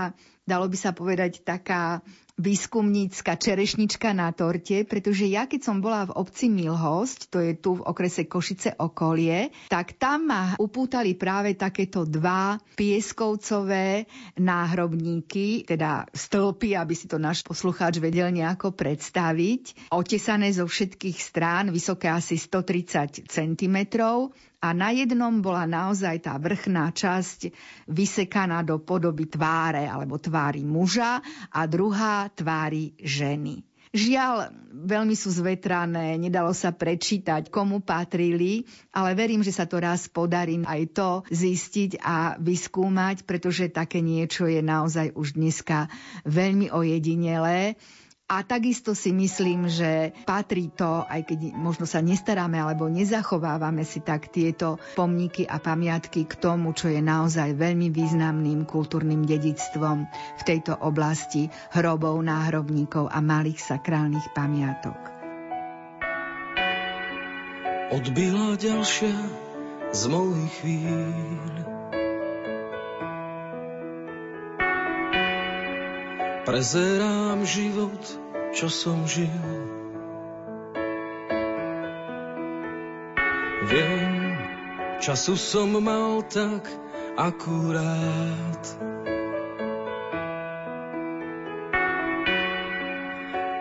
dalo 0.48 0.72
by 0.72 0.76
sa 0.78 0.96
povedať, 0.96 1.44
taká 1.44 2.00
výskumnícka 2.34 3.38
čerešnička 3.38 4.10
na 4.10 4.34
torte, 4.34 4.82
pretože 4.82 5.30
ja 5.30 5.46
keď 5.46 5.60
som 5.62 5.78
bola 5.78 6.10
v 6.10 6.18
obci 6.18 6.50
Milhosť, 6.50 7.30
to 7.30 7.38
je 7.38 7.52
tu 7.54 7.78
v 7.78 7.86
okrese 7.86 8.26
Košice 8.26 8.74
okolie, 8.74 9.54
tak 9.70 9.94
tam 9.94 10.34
ma 10.34 10.58
upútali 10.58 11.14
práve 11.14 11.54
takéto 11.54 12.02
dva 12.02 12.58
pieskovcové 12.74 14.10
náhrobníky, 14.42 15.62
teda 15.62 16.10
stĺpy, 16.10 16.74
aby 16.74 16.94
si 16.98 17.06
to 17.06 17.22
náš 17.22 17.46
poslucháč 17.46 18.02
vedel 18.02 18.34
nejako 18.34 18.74
predstaviť, 18.74 19.94
otesané 19.94 20.50
zo 20.50 20.66
všetkých 20.66 21.18
strán, 21.22 21.70
vysoké 21.70 22.10
asi 22.10 22.34
130 22.34 23.30
cm 23.30 23.76
a 24.64 24.72
na 24.72 24.96
jednom 24.96 25.44
bola 25.44 25.68
naozaj 25.68 26.24
tá 26.24 26.40
vrchná 26.40 26.88
časť 26.88 27.52
vysekaná 27.84 28.64
do 28.64 28.80
podoby 28.80 29.28
tváre 29.28 29.84
alebo 29.84 30.16
tvári 30.16 30.64
muža 30.64 31.20
a 31.52 31.60
druhá 31.68 32.32
tvári 32.32 32.96
ženy. 32.96 33.60
Žiaľ, 33.94 34.50
veľmi 34.90 35.14
sú 35.14 35.30
zvetrané, 35.30 36.18
nedalo 36.18 36.50
sa 36.50 36.74
prečítať, 36.74 37.46
komu 37.46 37.78
patrili, 37.78 38.66
ale 38.90 39.14
verím, 39.14 39.46
že 39.46 39.54
sa 39.54 39.70
to 39.70 39.78
raz 39.78 40.10
podarí 40.10 40.58
aj 40.66 40.82
to 40.90 41.10
zistiť 41.30 42.02
a 42.02 42.34
vyskúmať, 42.42 43.22
pretože 43.22 43.70
také 43.70 44.02
niečo 44.02 44.50
je 44.50 44.66
naozaj 44.66 45.14
už 45.14 45.38
dneska 45.38 45.86
veľmi 46.26 46.74
ojedinelé. 46.74 47.78
A 48.24 48.40
takisto 48.40 48.96
si 48.96 49.12
myslím, 49.12 49.68
že 49.68 50.16
patrí 50.24 50.72
to, 50.72 51.04
aj 51.04 51.28
keď 51.28 51.52
možno 51.60 51.84
sa 51.84 52.00
nestaráme 52.00 52.56
alebo 52.56 52.88
nezachovávame 52.88 53.84
si 53.84 54.00
tak 54.00 54.32
tieto 54.32 54.80
pomníky 54.96 55.44
a 55.44 55.60
pamiatky 55.60 56.24
k 56.24 56.32
tomu, 56.40 56.72
čo 56.72 56.88
je 56.88 57.04
naozaj 57.04 57.52
veľmi 57.52 57.92
významným 57.92 58.64
kultúrnym 58.64 59.28
dedictvom 59.28 60.08
v 60.40 60.42
tejto 60.42 60.72
oblasti 60.72 61.52
hrobov, 61.76 62.16
náhrobníkov 62.24 63.12
a 63.12 63.20
malých 63.20 63.60
sakrálnych 63.60 64.32
pamiatok. 64.32 64.96
Odbila 67.92 68.56
ďalšia 68.56 69.16
z 69.92 70.02
mojich 70.08 70.54
chvíľ 70.64 71.74
Prezerám 76.44 77.40
život, 77.48 78.04
čo 78.52 78.68
som 78.68 79.08
žil. 79.08 79.32
Viem, 83.64 84.36
času 85.00 85.40
som 85.40 85.72
mal 85.80 86.20
tak 86.28 86.68
akurát. 87.16 88.64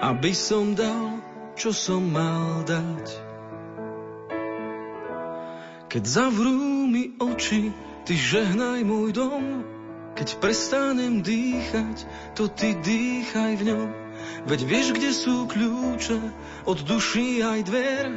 Aby 0.04 0.36
som 0.36 0.76
dal, 0.76 1.24
čo 1.56 1.72
som 1.72 2.04
mal 2.04 2.68
dať. 2.68 3.08
Keď 5.88 6.04
zavrú 6.04 6.84
mi 6.92 7.16
oči, 7.16 7.72
ty 8.04 8.14
žehnaj 8.20 8.84
môj 8.84 9.16
dom, 9.16 9.73
keď 10.24 10.40
prestanem 10.40 11.20
dýchať, 11.20 12.08
to 12.40 12.48
ty 12.48 12.80
dýchaj 12.80 13.60
v 13.60 13.76
ňom. 13.76 13.90
Veď 14.48 14.60
vieš, 14.64 14.96
kde 14.96 15.12
sú 15.12 15.52
kľúče 15.52 16.16
od 16.64 16.80
duší 16.80 17.44
aj 17.44 17.60
dver. 17.68 18.08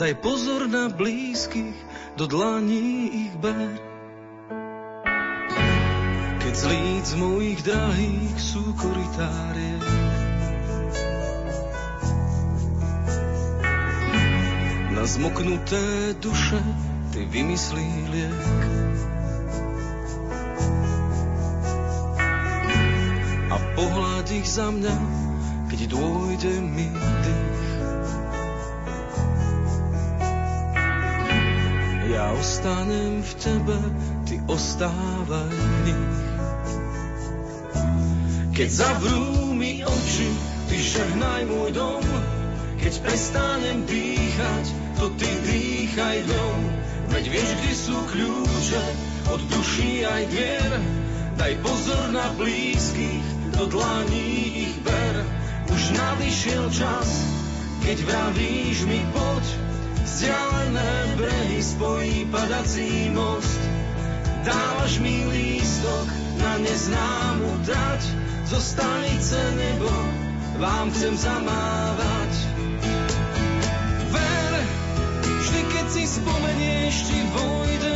Daj 0.00 0.24
pozor 0.24 0.64
na 0.72 0.88
blízkych, 0.88 1.76
do 2.16 2.24
dlaní 2.24 3.28
ich 3.28 3.34
ber. 3.44 3.76
Keď 6.40 6.54
z 6.56 6.64
líc 6.64 7.08
mojich 7.20 7.60
drahých 7.60 8.36
sú 8.40 8.64
koritárie, 8.80 9.76
na 14.96 15.04
zmoknuté 15.04 16.16
duše 16.24 16.64
ty 17.12 17.28
vymyslí 17.28 17.88
liek. 18.08 19.13
Pohľad 23.74 24.26
ich 24.30 24.46
za 24.46 24.70
mňa, 24.70 24.96
keď 25.70 25.80
dôjde 25.90 26.54
mi 26.62 26.86
dých. 26.94 27.62
Ja 32.14 32.30
ostanem 32.38 33.26
v 33.26 33.32
tebe, 33.42 33.78
ty 34.30 34.38
ostávaj 34.46 35.50
v 35.50 35.76
nich. 35.90 36.24
Keď 38.54 38.68
zavrú 38.70 39.50
mi 39.50 39.82
oči, 39.82 40.30
ty 40.70 40.76
žehnaj 40.78 41.42
môj 41.50 41.74
dom. 41.74 42.06
Keď 42.78 42.94
prestanem 43.02 43.82
dýchať, 43.82 44.64
to 44.94 45.10
ty 45.18 45.26
dýchaj 45.26 46.22
dom. 46.30 46.58
Veď 47.10 47.24
vieš, 47.34 47.50
kde 47.58 47.72
sú 47.74 47.96
kľúče 48.14 48.84
od 49.34 49.40
duší 49.50 50.06
aj 50.06 50.22
dvier. 50.30 50.72
Daj 51.34 51.52
pozor 51.66 52.14
na 52.14 52.30
blízkych, 52.38 53.26
do 53.58 53.66
dlaní 53.66 54.68
ich 54.68 54.76
ber. 54.82 55.14
Už 55.70 55.90
nadišiel 55.90 56.70
čas, 56.70 57.08
keď 57.82 57.98
vravíš 58.04 58.84
mi 58.86 59.00
poď, 59.10 59.44
vzdialené 60.04 60.92
brehy 61.16 61.60
spojí 61.62 62.24
padací 62.30 63.10
most. 63.10 63.60
Dávaš 64.44 65.00
mi 65.00 65.24
lístok 65.24 66.06
na 66.36 66.60
neznámu 66.60 67.64
dať, 67.64 68.02
zo 68.44 68.60
stanice 68.60 69.40
nebo 69.56 69.88
vám 70.60 70.92
chcem 70.92 71.16
zamávať. 71.16 72.32
Ver, 74.12 74.52
vždy 75.24 75.60
keď 75.72 75.86
si 75.88 76.04
spomenieš, 76.04 76.94
ti 77.08 77.18
vojdem 77.32 77.93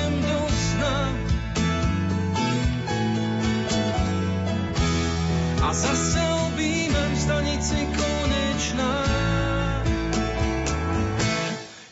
a 5.69 5.73
zase 5.73 6.21
objímem 6.49 7.13
stanici 7.17 7.77
konečná. 7.93 8.95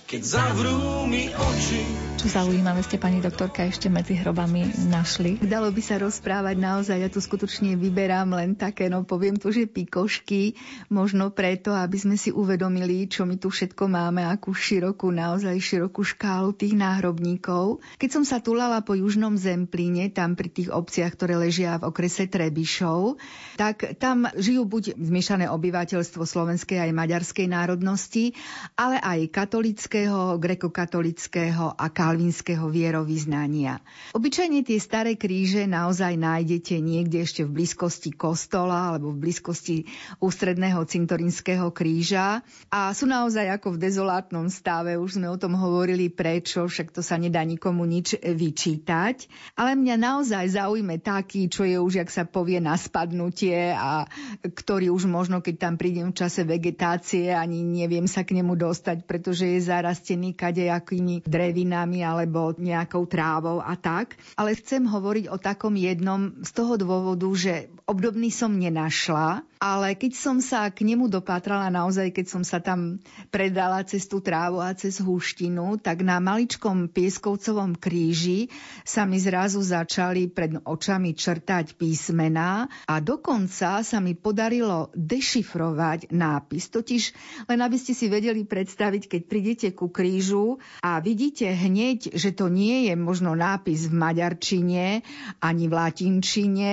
Keď 0.08 0.22
zavrú 0.24 1.04
mi 1.04 1.28
oči, 1.28 1.84
zaujímavé 2.26 2.82
ste, 2.82 2.98
pani 2.98 3.22
doktorka, 3.22 3.62
ešte 3.62 3.86
medzi 3.86 4.18
hrobami 4.18 4.66
našli? 4.90 5.38
Dalo 5.38 5.70
by 5.70 5.78
sa 5.78 6.02
rozprávať 6.02 6.58
naozaj, 6.58 6.98
ja 6.98 7.06
tu 7.06 7.22
skutočne 7.22 7.78
vyberám 7.78 8.34
len 8.34 8.58
také, 8.58 8.90
no 8.90 9.06
poviem 9.06 9.38
tu, 9.38 9.54
že 9.54 9.70
pikošky, 9.70 10.58
možno 10.90 11.30
preto, 11.30 11.70
aby 11.70 11.94
sme 11.94 12.18
si 12.18 12.34
uvedomili, 12.34 13.06
čo 13.06 13.30
my 13.30 13.38
tu 13.38 13.54
všetko 13.54 13.86
máme, 13.86 14.26
akú 14.26 14.50
širokú, 14.50 15.14
naozaj 15.14 15.54
širokú 15.54 16.02
škálu 16.02 16.50
tých 16.50 16.74
náhrobníkov. 16.74 17.78
Keď 18.02 18.10
som 18.10 18.24
sa 18.26 18.42
tulala 18.42 18.82
po 18.82 18.98
južnom 18.98 19.38
Zemplíne, 19.38 20.10
tam 20.10 20.34
pri 20.34 20.50
tých 20.50 20.74
obciach, 20.74 21.14
ktoré 21.14 21.38
ležia 21.38 21.78
v 21.78 21.94
okrese 21.94 22.26
Trebišov, 22.26 23.22
tak 23.54 24.02
tam 24.02 24.26
žijú 24.34 24.66
buď 24.66 24.98
zmiešané 24.98 25.46
obyvateľstvo 25.46 26.26
slovenskej 26.26 26.82
aj 26.82 26.90
maďarskej 26.90 27.46
národnosti, 27.46 28.34
ale 28.74 28.98
aj 28.98 29.30
katolického, 29.30 30.42
grekokatolického 30.42 31.70
a 31.70 31.86
kalvinského 32.16 32.72
vierovýznania. 32.72 33.84
Obyčajne 34.16 34.64
tie 34.64 34.80
staré 34.80 35.20
kríže 35.20 35.68
naozaj 35.68 36.16
nájdete 36.16 36.80
niekde 36.80 37.20
ešte 37.20 37.44
v 37.44 37.60
blízkosti 37.60 38.16
kostola 38.16 38.96
alebo 38.96 39.12
v 39.12 39.28
blízkosti 39.28 39.84
ústredného 40.24 40.80
cintorinského 40.88 41.68
kríža 41.76 42.40
a 42.72 42.88
sú 42.96 43.04
naozaj 43.04 43.52
ako 43.60 43.76
v 43.76 43.82
dezolátnom 43.84 44.48
stave. 44.48 44.96
Už 44.96 45.20
sme 45.20 45.28
o 45.28 45.36
tom 45.36 45.60
hovorili 45.60 46.08
prečo, 46.08 46.64
však 46.64 46.96
to 46.96 47.04
sa 47.04 47.20
nedá 47.20 47.44
nikomu 47.44 47.84
nič 47.84 48.16
vyčítať. 48.16 49.28
Ale 49.52 49.76
mňa 49.76 50.00
naozaj 50.00 50.56
zaujme 50.56 50.96
taký, 51.04 51.52
čo 51.52 51.68
je 51.68 51.76
už, 51.76 52.00
jak 52.00 52.08
sa 52.08 52.24
povie, 52.24 52.64
na 52.64 52.80
spadnutie 52.80 53.76
a 53.76 54.08
ktorý 54.40 54.88
už 54.88 55.04
možno, 55.04 55.44
keď 55.44 55.68
tam 55.68 55.74
prídem 55.76 56.16
v 56.16 56.24
čase 56.24 56.48
vegetácie, 56.48 57.36
ani 57.36 57.60
neviem 57.60 58.08
sa 58.08 58.24
k 58.24 58.40
nemu 58.40 58.56
dostať, 58.56 59.04
pretože 59.04 59.44
je 59.44 59.68
zarastený 59.68 60.32
kadejakými 60.32 61.26
drevinami 61.26 61.95
stromami 61.96 62.04
alebo 62.04 62.52
nejakou 62.56 63.08
trávou 63.08 63.64
a 63.64 63.72
tak. 63.76 64.20
Ale 64.36 64.52
chcem 64.52 64.84
hovoriť 64.84 65.32
o 65.32 65.40
takom 65.40 65.72
jednom 65.76 66.36
z 66.44 66.50
toho 66.52 66.76
dôvodu, 66.76 67.28
že 67.32 67.72
obdobný 67.88 68.28
som 68.28 68.52
nenašla, 68.52 69.40
ale 69.56 69.96
keď 69.96 70.12
som 70.12 70.36
sa 70.38 70.68
k 70.68 70.84
nemu 70.84 71.08
dopátrala 71.08 71.72
naozaj, 71.72 72.12
keď 72.12 72.26
som 72.28 72.42
sa 72.44 72.60
tam 72.60 73.00
predala 73.32 73.80
cez 73.88 74.04
tú 74.04 74.20
trávu 74.20 74.60
a 74.60 74.76
cez 74.76 75.00
húštinu, 75.00 75.80
tak 75.80 76.04
na 76.04 76.20
maličkom 76.20 76.92
pieskovcovom 76.92 77.76
kríži 77.76 78.52
sa 78.84 79.08
mi 79.08 79.16
zrazu 79.16 79.64
začali 79.64 80.28
pred 80.28 80.60
očami 80.60 81.16
črtať 81.16 81.80
písmená 81.80 82.68
a 82.84 82.94
dokonca 83.00 83.80
sa 83.80 83.98
mi 84.00 84.12
podarilo 84.12 84.92
dešifrovať 84.92 86.12
nápis. 86.12 86.68
Totiž 86.68 87.02
len 87.48 87.58
aby 87.64 87.76
ste 87.80 87.96
si 87.96 88.12
vedeli 88.12 88.44
predstaviť, 88.44 89.02
keď 89.08 89.22
prídete 89.24 89.68
ku 89.72 89.88
krížu 89.88 90.60
a 90.84 91.00
vidíte 91.00 91.48
hneď, 91.48 92.12
že 92.12 92.36
to 92.36 92.52
nie 92.52 92.92
je 92.92 92.94
možno 92.94 93.32
nápis 93.32 93.88
v 93.88 93.94
maďarčine 93.96 95.00
ani 95.40 95.64
v 95.66 95.72
latinčine, 95.72 96.72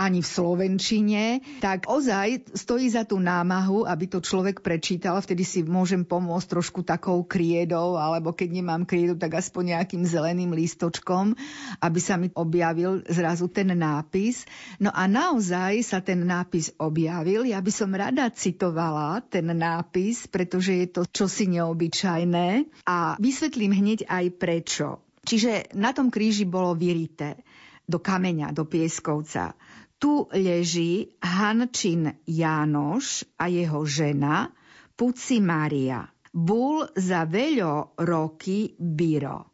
ani 0.00 0.24
v 0.24 0.32
slovenčine, 0.32 1.24
tak 1.60 1.84
ozaj 1.84 2.56
stojí 2.56 2.88
za 2.88 3.04
tú 3.04 3.20
námahu, 3.20 3.84
aby 3.84 4.08
to 4.08 4.24
človek 4.24 4.64
prečítal. 4.64 5.20
Vtedy 5.20 5.44
si 5.44 5.60
môžem 5.60 6.08
pomôcť 6.08 6.56
trošku 6.56 6.80
takou 6.80 7.20
kriedou, 7.20 8.00
alebo 8.00 8.32
keď 8.32 8.48
nemám 8.64 8.88
kriedu, 8.88 9.20
tak 9.20 9.36
aspoň 9.36 9.76
nejakým 9.76 10.08
zeleným 10.08 10.56
lístočkom, 10.56 11.36
aby 11.84 12.00
sa 12.00 12.16
mi 12.16 12.32
objavil 12.32 13.04
zrazu 13.12 13.52
ten 13.52 13.76
nápis. 13.76 14.48
No 14.80 14.88
a 14.88 15.04
naozaj 15.04 15.84
sa 15.84 16.00
ten 16.00 16.24
nápis 16.24 16.72
objavil. 16.80 17.44
Ja 17.44 17.60
by 17.60 17.68
som 17.68 17.92
rada 17.92 18.32
citovala 18.32 19.20
ten 19.28 19.52
nápis, 19.52 20.24
pretože 20.24 20.80
je 20.80 20.88
to 20.88 21.02
čosi 21.04 21.44
neobyčajné 21.60 22.48
a 22.88 23.20
vysvetlím 23.20 23.76
hneď 23.76 24.08
aj 24.08 24.24
prečo. 24.40 25.04
Čiže 25.20 25.76
na 25.76 25.92
tom 25.92 26.08
kríži 26.08 26.48
bolo 26.48 26.72
vyrité 26.72 27.44
do 27.84 28.00
kameňa, 28.00 28.54
do 28.56 28.64
pieskovca 28.64 29.52
tu 30.00 30.24
leží 30.32 31.12
Hančin 31.20 32.16
Jánoš 32.24 33.28
a 33.36 33.52
jeho 33.52 33.84
žena 33.84 34.48
Puci 34.96 35.44
Maria. 35.44 36.08
Bul 36.32 36.88
za 36.96 37.28
veľo 37.28 38.00
roky 38.00 38.72
byro. 38.80 39.44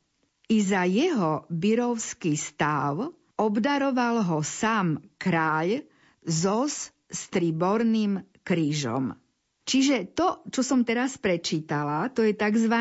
I 0.47 0.63
za 0.63 0.87
jeho 0.87 1.51
byrovský 1.51 2.39
stav 2.39 3.03
obdaroval 3.43 4.23
ho 4.23 4.39
sám 4.47 5.03
kráľ 5.19 5.83
zos 6.23 6.95
s 7.11 7.21
triborným 7.35 8.23
krížom. 8.47 9.19
Čiže 9.67 10.15
to, 10.15 10.47
čo 10.55 10.63
som 10.63 10.87
teraz 10.87 11.19
prečítala, 11.19 12.07
to 12.15 12.23
je 12.23 12.39
tzv 12.39 12.75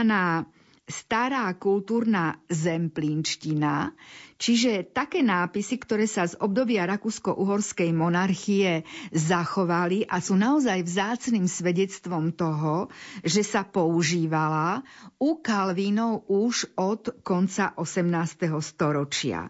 stará 0.85 1.49
kultúrna 1.57 2.37
zemplínština, 2.45 3.97
čiže 4.37 4.85
také 4.85 5.25
nápisy, 5.25 5.81
ktoré 5.81 6.05
sa 6.05 6.29
z 6.29 6.37
obdobia 6.37 6.85
Rakúsko-Uhorskej 6.85 7.89
monarchie 7.89 8.85
zachovali 9.09 10.05
a 10.05 10.21
sú 10.21 10.37
naozaj 10.37 10.85
vzácným 10.85 11.49
svedectvom 11.49 12.29
toho, 12.37 12.93
že 13.25 13.41
sa 13.41 13.65
používala 13.65 14.85
u 15.17 15.41
Kalvínov 15.41 16.29
už 16.29 16.69
od 16.77 17.17
konca 17.25 17.73
18. 17.73 18.53
storočia. 18.61 19.49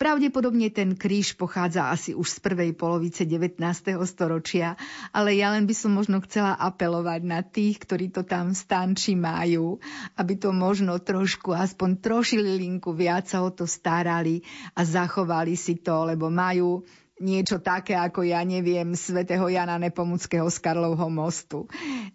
Pravdepodobne 0.00 0.72
ten 0.72 0.96
kríž 0.96 1.36
pochádza 1.36 1.92
asi 1.92 2.16
už 2.16 2.28
z 2.28 2.38
prvej 2.40 2.72
polovice 2.72 3.28
19. 3.28 3.60
storočia, 4.08 4.76
ale 5.12 5.36
ja 5.36 5.52
len 5.52 5.68
by 5.68 5.74
som 5.76 5.92
možno 5.92 6.20
chcela 6.24 6.56
apelovať 6.56 7.20
na 7.24 7.40
tých, 7.44 7.82
ktorí 7.82 8.08
to 8.08 8.24
tam 8.24 8.52
v 8.52 8.60
stanči 8.60 9.12
majú, 9.12 9.76
aby 10.16 10.34
to 10.36 10.50
možno 10.50 10.96
trošku, 10.96 11.52
aspoň 11.52 12.00
trošili 12.00 12.56
linku 12.56 12.96
viac 12.96 13.28
sa 13.28 13.44
o 13.44 13.50
to 13.52 13.68
starali 13.68 14.40
a 14.72 14.84
zachovali 14.84 15.56
si 15.56 15.80
to, 15.80 16.08
lebo 16.08 16.32
majú 16.32 16.84
niečo 17.22 17.62
také 17.62 17.94
ako, 17.94 18.26
ja 18.26 18.42
neviem, 18.42 18.98
svätého 18.98 19.46
Jana 19.46 19.78
Nepomuckého 19.78 20.50
z 20.50 20.58
Karlovho 20.58 21.06
mostu. 21.06 21.70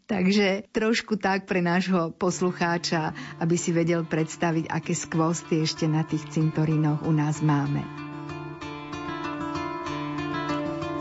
Takže 0.05 0.67
trošku 0.75 1.15
tak 1.15 1.47
pre 1.47 1.63
nášho 1.63 2.11
poslucháča, 2.11 3.15
aby 3.39 3.55
si 3.55 3.71
vedel 3.71 4.03
predstaviť, 4.03 4.67
aké 4.67 4.91
skvosty 4.91 5.63
ešte 5.63 5.87
na 5.87 6.03
tých 6.03 6.27
cintorínoch 6.29 7.07
u 7.07 7.11
nás 7.15 7.39
máme. 7.39 7.81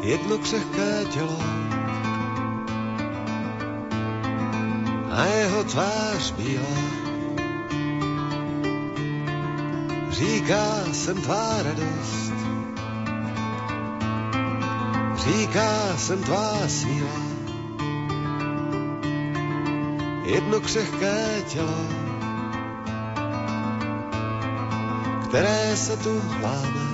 Jedno 0.07 0.39
křehké 0.39 1.05
tělo 1.11 1.41
a 5.11 5.25
jeho 5.27 5.65
tvář 5.65 6.33
bílá. 6.33 6.77
Říká, 10.11 10.85
jsem 10.93 11.23
tvá 11.23 11.63
radost, 11.63 12.36
říká, 15.27 15.97
jsem 15.97 16.23
tvá 16.23 16.69
síla. 16.69 17.21
Jedno 20.25 20.61
křehké 20.61 21.43
tělo, 21.49 21.87
které 25.29 25.77
se 25.77 25.97
tu 25.97 26.21
hláme. 26.21 26.87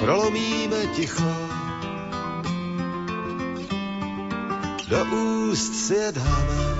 Prolomíme 0.00 0.86
ticho, 0.86 1.36
do 4.88 5.04
úst 5.04 5.74
si 5.74 5.94
je 5.94 6.12
dáme. 6.12 6.75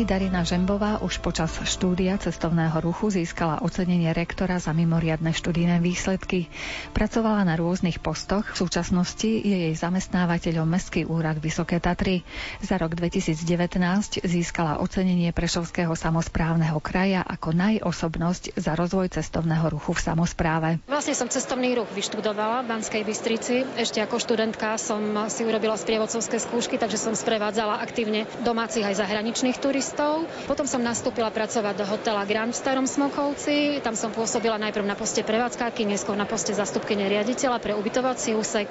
Pani 0.00 0.16
Darina 0.16 0.40
Žembová 0.48 1.04
už 1.04 1.20
počas 1.20 1.52
štúdia 1.60 2.16
cestovného 2.16 2.72
ruchu 2.80 3.12
získala 3.12 3.60
ocenenie 3.60 4.08
rektora 4.16 4.56
za 4.56 4.72
mimoriadne 4.72 5.28
študijné 5.28 5.76
výsledky. 5.76 6.48
Pracovala 6.96 7.44
na 7.44 7.52
rôznych 7.52 8.00
postoch, 8.00 8.48
v 8.48 8.64
súčasnosti 8.64 9.28
je 9.28 9.68
jej 9.68 9.74
zamestnávateľom 9.76 10.64
Mestský 10.64 11.04
úrad 11.04 11.36
Vysoké 11.36 11.84
Tatry. 11.84 12.24
Za 12.64 12.80
rok 12.80 12.96
2019 12.96 13.44
získala 14.24 14.80
ocenenie 14.80 15.36
Prešovského 15.36 15.92
samozprávneho 15.92 16.80
kraja 16.80 17.20
ako 17.20 17.52
najosobnosť 17.52 18.56
za 18.56 18.72
rozvoj 18.80 19.12
cestovného 19.12 19.68
ruchu 19.68 19.92
v 19.92 20.00
samozpráve. 20.00 20.68
Vlastne 20.88 21.12
som 21.12 21.28
cestovný 21.28 21.76
ruch 21.76 21.92
vyštudovala 21.92 22.64
v 22.64 22.72
Banskej 22.72 23.04
Bystrici. 23.04 23.68
Ešte 23.76 24.00
ako 24.00 24.16
študentka 24.16 24.80
som 24.80 25.28
si 25.28 25.44
urobila 25.44 25.76
sprievodcovské 25.76 26.40
skúšky, 26.40 26.80
takže 26.80 26.96
som 26.96 27.12
sprevádzala 27.12 27.84
aktívne 27.84 28.24
domácich 28.40 28.88
aj 28.88 28.96
zahraničných 28.96 29.60
turistov 29.60 29.89
turistov. 29.90 30.30
Potom 30.46 30.66
som 30.70 30.78
nastúpila 30.78 31.34
pracovať 31.34 31.74
do 31.74 31.84
hotela 31.86 32.22
Grand 32.22 32.54
v 32.54 32.58
Starom 32.62 32.86
Smokovci. 32.86 33.82
Tam 33.82 33.98
som 33.98 34.14
pôsobila 34.14 34.54
najprv 34.54 34.86
na 34.86 34.94
poste 34.94 35.26
prevádzkáky, 35.26 35.82
neskôr 35.82 36.14
na 36.14 36.30
poste 36.30 36.54
zastupkyne 36.54 37.10
riaditeľa 37.10 37.58
pre 37.58 37.74
ubytovací 37.74 38.38
úsek. 38.38 38.70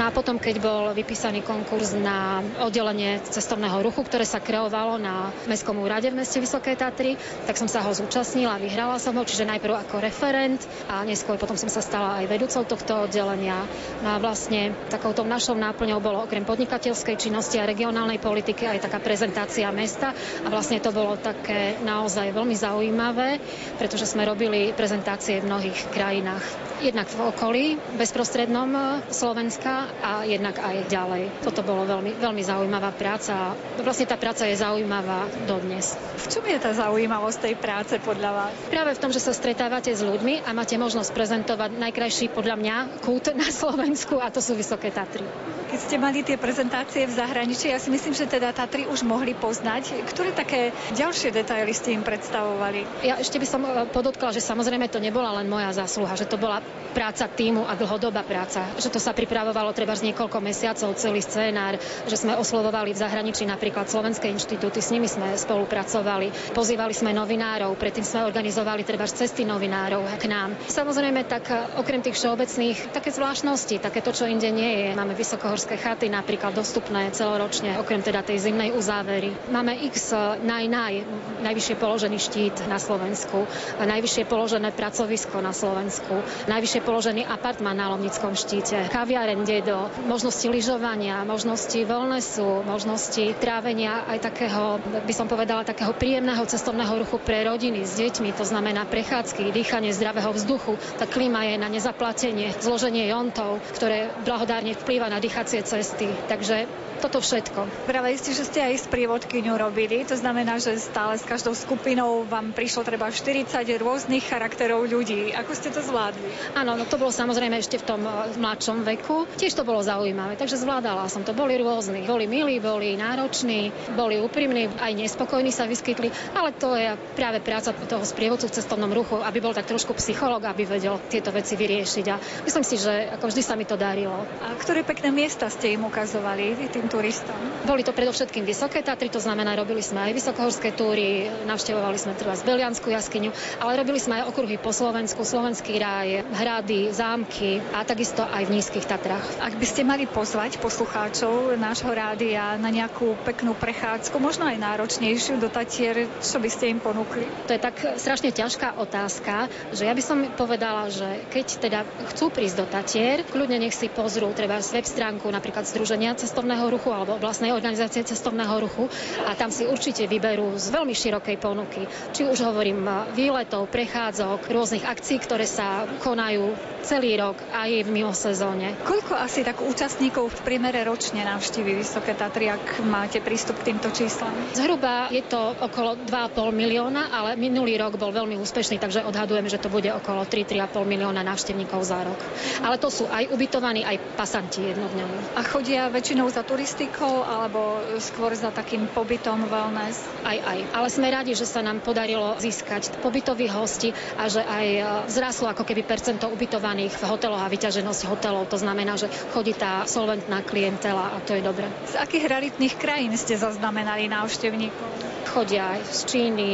No 0.00 0.08
a 0.08 0.10
potom, 0.12 0.40
keď 0.40 0.56
bol 0.60 0.82
vypísaný 0.96 1.44
konkurs 1.44 1.92
na 1.92 2.40
oddelenie 2.64 3.20
cestovného 3.28 3.80
ruchu, 3.84 4.04
ktoré 4.04 4.24
sa 4.24 4.40
kreovalo 4.40 4.96
na 4.96 5.32
Mestskom 5.44 5.76
úrade 5.80 6.08
v 6.08 6.16
meste 6.16 6.40
Vysoké 6.40 6.76
Tatry, 6.76 7.20
tak 7.44 7.60
som 7.60 7.68
sa 7.68 7.84
ho 7.84 7.92
zúčastnila, 7.92 8.60
vyhrala 8.60 8.96
som 8.96 9.16
ho, 9.16 9.24
čiže 9.24 9.48
najprv 9.48 9.84
ako 9.84 9.96
referent 10.00 10.60
a 10.88 11.04
neskôr 11.04 11.36
potom 11.36 11.56
som 11.56 11.68
sa 11.68 11.84
stala 11.84 12.24
aj 12.24 12.24
vedúcou 12.28 12.64
tohto 12.64 13.08
oddelenia. 13.08 13.64
No 14.00 14.16
a 14.16 14.20
vlastne 14.20 14.76
takouto 14.88 15.24
našou 15.24 15.56
náplňou 15.56 16.00
bolo 16.00 16.24
okrem 16.24 16.44
podnikateľskej 16.44 17.16
činnosti 17.16 17.56
a 17.60 17.68
regionálnej 17.68 18.20
politiky 18.20 18.68
aj 18.68 18.88
taká 18.88 19.00
prezentácia 19.00 19.68
mesta 19.72 20.12
a 20.44 20.48
vlastne 20.52 20.78
to 20.78 20.94
bolo 20.94 21.18
také 21.18 21.78
naozaj 21.82 22.30
veľmi 22.30 22.54
zaujímavé, 22.54 23.42
pretože 23.80 24.06
sme 24.06 24.26
robili 24.26 24.70
prezentácie 24.74 25.42
v 25.42 25.48
mnohých 25.50 25.90
krajinách. 25.90 26.44
Jednak 26.78 27.10
v 27.10 27.20
okolí, 27.26 27.64
bezprostrednom 27.98 28.70
e, 28.70 28.80
Slovenska 29.10 29.90
a 29.98 30.22
jednak 30.22 30.62
aj 30.62 30.86
ďalej. 30.86 31.42
Toto 31.42 31.66
bolo 31.66 31.82
veľmi, 31.82 32.14
veľmi 32.22 32.42
zaujímavá 32.46 32.94
práca. 32.94 33.58
Vlastne 33.82 34.06
tá 34.06 34.14
práca 34.14 34.46
je 34.46 34.54
zaujímavá 34.54 35.26
dodnes. 35.50 35.98
V 36.22 36.26
čom 36.30 36.46
je 36.46 36.54
tá 36.62 36.70
zaujímavosť 36.70 37.38
tej 37.50 37.54
práce 37.58 37.94
podľa 37.98 38.30
vás? 38.30 38.54
Práve 38.70 38.94
v 38.94 39.02
tom, 39.02 39.10
že 39.10 39.18
sa 39.18 39.34
stretávate 39.34 39.90
s 39.90 40.06
ľuďmi 40.06 40.46
a 40.46 40.54
máte 40.54 40.78
možnosť 40.78 41.10
prezentovať 41.10 41.74
najkrajší 41.82 42.30
podľa 42.30 42.54
mňa 42.54 42.76
kút 43.02 43.34
na 43.34 43.50
Slovensku 43.50 44.22
a 44.22 44.30
to 44.30 44.38
sú 44.38 44.54
Vysoké 44.54 44.94
Tatry. 44.94 45.26
Keď 45.68 45.78
ste 45.84 45.96
mali 46.00 46.24
tie 46.24 46.40
prezentácie 46.40 47.04
v 47.04 47.12
zahraničí, 47.12 47.68
ja 47.68 47.76
si 47.76 47.92
myslím, 47.92 48.16
že 48.16 48.24
teda 48.24 48.56
Tatry 48.56 48.88
už 48.88 49.04
mohli 49.04 49.36
poznať. 49.36 50.00
Ktoré 50.08 50.27
také 50.34 50.70
ďalšie 50.96 51.30
detaily 51.30 51.72
ste 51.72 51.94
im 51.94 52.02
predstavovali? 52.02 53.04
Ja 53.04 53.20
ešte 53.20 53.38
by 53.38 53.46
som 53.46 53.62
e, 53.64 53.86
podotkla, 53.88 54.32
že 54.32 54.44
samozrejme 54.44 54.88
to 54.88 55.00
nebola 55.00 55.34
len 55.40 55.46
moja 55.46 55.70
zásluha, 55.74 56.16
že 56.16 56.28
to 56.28 56.40
bola 56.40 56.60
práca 56.96 57.28
týmu 57.28 57.68
a 57.68 57.76
dlhodobá 57.76 58.24
práca. 58.24 58.64
Že 58.80 58.96
to 58.96 59.00
sa 59.00 59.12
pripravovalo 59.12 59.70
treba 59.76 59.94
z 59.94 60.10
niekoľko 60.10 60.38
mesiacov, 60.40 60.96
celý 60.98 61.20
scénár, 61.22 61.78
že 62.08 62.16
sme 62.16 62.34
oslovovali 62.34 62.96
v 62.96 63.00
zahraničí 63.00 63.44
napríklad 63.44 63.86
slovenské 63.86 64.26
inštitúty, 64.32 64.80
s 64.82 64.90
nimi 64.90 65.06
sme 65.06 65.36
spolupracovali. 65.36 66.56
Pozývali 66.56 66.94
sme 66.96 67.14
novinárov, 67.14 67.76
predtým 67.78 68.02
sme 68.04 68.26
organizovali 68.26 68.82
treba 68.82 69.06
cesty 69.08 69.44
novinárov 69.44 70.18
k 70.18 70.26
nám. 70.26 70.56
Samozrejme, 70.66 71.28
tak 71.28 71.44
e, 71.52 71.54
okrem 71.78 72.02
tých 72.02 72.18
všeobecných, 72.18 72.90
také 72.90 73.14
zvláštnosti, 73.14 73.78
také 73.78 74.00
to, 74.02 74.10
čo 74.10 74.26
inde 74.26 74.48
nie 74.50 74.88
je. 74.88 74.88
Máme 74.96 75.14
vysokého 75.14 75.54
horské 75.54 75.78
chaty 75.78 76.10
napríklad 76.10 76.56
dostupné 76.56 77.08
celoročne, 77.14 77.78
okrem 77.78 78.02
teda 78.02 78.26
tej 78.26 78.50
zimnej 78.50 78.74
uzávery. 78.74 79.30
Máme 79.52 79.76
x 79.86 80.12
naj, 80.42 80.64
naj, 80.68 80.94
najvyššie 81.42 81.76
položený 81.78 82.18
štít 82.18 82.56
na 82.66 82.76
Slovensku, 82.82 83.46
najvyššie 83.78 84.24
položené 84.26 84.74
pracovisko 84.74 85.38
na 85.40 85.54
Slovensku, 85.54 86.22
najvyššie 86.50 86.80
položený 86.82 87.22
apartman 87.24 87.78
na 87.78 87.92
Lomnickom 87.94 88.34
štíte, 88.34 88.90
kaviareň 88.90 89.40
Dedo, 89.46 89.88
možnosti 90.06 90.44
lyžovania, 90.44 91.22
možnosti 91.22 91.78
wellnessu, 91.86 92.66
možnosti 92.66 93.34
trávenia 93.38 94.04
aj 94.10 94.18
takého, 94.28 94.82
by 95.06 95.14
som 95.14 95.30
povedala, 95.30 95.62
takého 95.64 95.94
príjemného 95.94 96.42
cestovného 96.44 97.06
ruchu 97.06 97.16
pre 97.22 97.46
rodiny 97.46 97.86
s 97.86 97.96
deťmi, 97.98 98.34
to 98.34 98.44
znamená 98.44 98.84
prechádzky, 98.88 99.54
dýchanie 99.54 99.94
zdravého 99.94 100.34
vzduchu. 100.34 100.76
Tá 100.98 101.06
klíma 101.06 101.46
je 101.48 101.56
na 101.56 101.68
nezaplatenie, 101.70 102.54
zloženie 102.58 103.08
jontov, 103.10 103.62
ktoré 103.78 104.10
blahodárne 104.22 104.74
vplýva 104.74 105.10
na 105.10 105.22
dýchacie 105.22 105.62
cesty. 105.62 106.10
Takže 106.26 106.66
toto 106.98 107.22
všetko. 107.22 107.86
Práve 107.86 108.18
ste, 108.18 108.34
že 108.34 108.44
ste 108.44 108.58
aj 108.58 108.74
s 108.82 108.86
prievodkyňou 108.90 109.54
robili, 109.54 109.97
to 110.04 110.20
znamená, 110.20 110.60
že 110.60 110.76
stále 110.76 111.16
s 111.16 111.24
každou 111.24 111.56
skupinou 111.56 112.26
vám 112.28 112.52
prišlo 112.52 112.84
treba 112.84 113.08
40 113.08 113.48
rôznych 113.80 114.26
charakterov 114.26 114.84
ľudí. 114.84 115.32
Ako 115.32 115.52
ste 115.56 115.72
to 115.72 115.80
zvládli? 115.80 116.28
Áno, 116.54 116.76
no 116.76 116.84
to 116.84 117.00
bolo 117.00 117.08
samozrejme 117.10 117.56
ešte 117.58 117.80
v 117.80 117.86
tom 117.88 118.02
eh, 118.04 118.36
mladšom 118.36 118.84
veku. 118.84 119.24
Tiež 119.40 119.56
to 119.56 119.66
bolo 119.66 119.80
zaujímavé, 119.80 120.36
takže 120.36 120.60
zvládala 120.60 121.08
som 121.08 121.24
to. 121.24 121.32
Boli 121.32 121.56
rôzni. 121.56 122.04
Boli 122.04 122.28
milí, 122.28 122.60
boli 122.60 122.94
nároční, 123.00 123.72
boli 123.96 124.20
úprimní, 124.20 124.68
aj 124.76 124.92
nespokojní 124.92 125.50
sa 125.50 125.64
vyskytli, 125.64 126.12
ale 126.36 126.52
to 126.52 126.76
je 126.76 126.94
práve 127.16 127.40
práca 127.40 127.72
toho 127.72 128.04
sprievodcu 128.04 128.46
v 128.50 128.56
cestovnom 128.60 128.92
ruchu, 128.92 129.18
aby 129.24 129.38
bol 129.40 129.56
tak 129.56 129.66
trošku 129.66 129.96
psycholog, 129.96 130.44
aby 130.44 130.68
vedel 130.68 131.00
tieto 131.08 131.32
veci 131.32 131.56
vyriešiť. 131.56 132.06
A 132.12 132.16
myslím 132.44 132.64
si, 132.66 132.76
že 132.76 133.08
ako 133.16 133.32
vždy 133.32 133.42
sa 133.42 133.56
mi 133.56 133.64
to 133.64 133.80
darilo. 133.80 134.26
A 134.44 134.52
ktoré 134.60 134.84
pekné 134.84 135.08
miesta 135.08 135.48
ste 135.48 135.74
im 135.74 135.88
ukazovali 135.88 136.68
tým 136.68 136.86
turistom? 136.92 137.36
Boli 137.64 137.80
to 137.80 137.96
predovšetkým 137.96 138.44
vysoké 138.44 138.84
Tatry, 138.84 139.08
to 139.08 139.22
znamená, 139.22 139.56
robili 139.56 139.80
sme 139.88 140.00
aj 140.08 140.12
vysokohorské 140.16 140.74
túry, 140.74 141.30
navštevovali 141.46 141.96
sme 142.00 142.16
treba 142.18 142.34
z 142.34 142.42
Beliansku 142.42 142.90
jaskyňu, 142.90 143.30
ale 143.62 143.78
robili 143.78 144.00
sme 144.02 144.18
aj 144.18 144.28
okruhy 144.32 144.58
po 144.58 144.74
Slovensku, 144.74 145.22
Slovenský 145.22 145.78
ráj, 145.78 146.26
hrady, 146.34 146.90
zámky 146.90 147.62
a 147.70 147.86
takisto 147.86 148.26
aj 148.26 148.48
v 148.48 148.58
nízkych 148.58 148.88
Tatrách. 148.90 149.38
Ak 149.38 149.54
by 149.54 149.66
ste 149.68 149.86
mali 149.86 150.10
pozvať 150.10 150.58
poslucháčov 150.58 151.54
nášho 151.54 151.92
rádia 151.94 152.58
na 152.58 152.72
nejakú 152.72 153.14
peknú 153.22 153.54
prechádzku, 153.54 154.18
možno 154.18 154.50
aj 154.50 154.58
náročnejšiu 154.58 155.38
do 155.38 155.46
Tatier, 155.46 156.10
čo 156.18 156.42
by 156.42 156.50
ste 156.50 156.74
im 156.74 156.82
ponúkli? 156.82 157.28
To 157.46 157.54
je 157.54 157.60
tak 157.62 157.78
strašne 158.02 158.34
ťažká 158.34 158.82
otázka, 158.82 159.46
že 159.70 159.86
ja 159.86 159.94
by 159.94 160.02
som 160.02 160.18
povedala, 160.34 160.90
že 160.90 161.28
keď 161.30 161.46
teda 161.62 161.80
chcú 162.10 162.34
prísť 162.34 162.56
do 162.58 162.66
Tatier, 162.66 163.22
kľudne 163.22 163.62
nech 163.62 163.76
si 163.76 163.86
pozrú 163.86 164.34
treba 164.34 164.58
web 164.58 164.86
stránku 164.88 165.30
napríklad 165.30 165.62
Združenia 165.62 166.18
cestovného 166.18 166.66
ruchu 166.66 166.88
ruchu 166.88 166.94
alebo 166.94 167.20
vlastnej 167.20 167.50
organizácie 167.52 168.06
cestovného 168.06 168.54
ruchu 168.62 168.88
a 169.26 169.34
tam 169.34 169.50
si 169.52 169.66
určite 169.66 169.77
vyberú 169.78 170.58
z 170.58 170.74
veľmi 170.74 170.92
širokej 170.92 171.36
ponuky. 171.38 171.86
Či 172.12 172.26
už 172.26 172.42
hovorím 172.42 172.84
výletov, 173.14 173.70
prechádzok, 173.70 174.50
rôznych 174.50 174.84
akcií, 174.84 175.22
ktoré 175.22 175.46
sa 175.46 175.86
konajú 176.02 176.52
celý 176.82 177.20
rok 177.20 177.36
aj 177.52 177.84
v 177.84 177.88
mimo 177.90 178.16
sezóne. 178.16 178.72
Koľko 178.86 179.12
asi 179.12 179.44
tak 179.44 179.60
účastníkov 179.60 180.30
v 180.32 180.38
priemere 180.40 180.80
ročne 180.86 181.20
navštívi 181.20 181.76
Vysoké 181.76 182.16
Tatry, 182.16 182.48
ak 182.48 182.80
máte 182.86 183.20
prístup 183.20 183.60
k 183.60 183.72
týmto 183.74 183.92
číslam? 183.92 184.32
Zhruba 184.56 185.12
je 185.12 185.20
to 185.26 185.52
okolo 185.58 186.00
2,5 186.08 186.48
milióna, 186.54 187.12
ale 187.12 187.36
minulý 187.36 187.76
rok 187.76 188.00
bol 188.00 188.14
veľmi 188.14 188.40
úspešný, 188.40 188.80
takže 188.80 189.04
odhadujem, 189.04 189.50
že 189.50 189.60
to 189.60 189.68
bude 189.68 189.90
okolo 189.90 190.24
3-3,5 190.24 190.86
milióna 190.88 191.20
návštevníkov 191.26 191.84
za 191.84 192.00
rok. 192.02 192.18
Ale 192.64 192.80
to 192.80 192.88
sú 192.88 193.04
aj 193.10 193.28
ubytovaní, 193.30 193.84
aj 193.84 194.00
pasanti 194.16 194.64
jednodňoví. 194.64 195.36
A 195.36 195.44
chodia 195.44 195.92
väčšinou 195.92 196.30
za 196.32 196.40
turistikou 196.40 197.20
alebo 197.26 197.84
skôr 198.00 198.32
za 198.32 198.48
takým 198.48 198.88
pobytom 198.88 199.44
wellness? 199.68 200.00
Aj, 200.24 200.38
aj. 200.40 200.58
Ale 200.72 200.88
sme 200.88 201.12
radi, 201.12 201.36
že 201.36 201.44
sa 201.44 201.60
nám 201.60 201.84
podarilo 201.84 202.40
získať 202.40 202.96
pobytových 203.04 203.52
hostí 203.52 203.92
a 204.16 204.32
že 204.32 204.40
aj 204.40 204.66
e, 204.66 204.82
zraslo 205.12 205.52
ako 205.52 205.68
keby 205.68 205.84
percento 205.84 206.24
ubytovaných 206.32 206.96
v 206.96 207.04
hoteloch 207.04 207.44
a 207.44 207.52
vyťaženosť 207.52 208.08
hotelov. 208.08 208.48
To 208.48 208.58
znamená, 208.58 208.96
že 208.96 209.12
chodí 209.36 209.52
tá 209.52 209.84
solventná 209.84 210.40
klientela 210.40 211.12
a 211.12 211.20
to 211.20 211.36
je 211.36 211.44
dobre. 211.44 211.68
Z 211.92 212.00
akých 212.00 212.24
realitných 212.24 212.74
krajín 212.80 213.12
ste 213.20 213.36
zaznamenali 213.36 214.08
návštevníkov? 214.08 215.20
chodia 215.28 215.76
aj 215.76 215.92
z 215.92 216.00
Číny, 216.08 216.50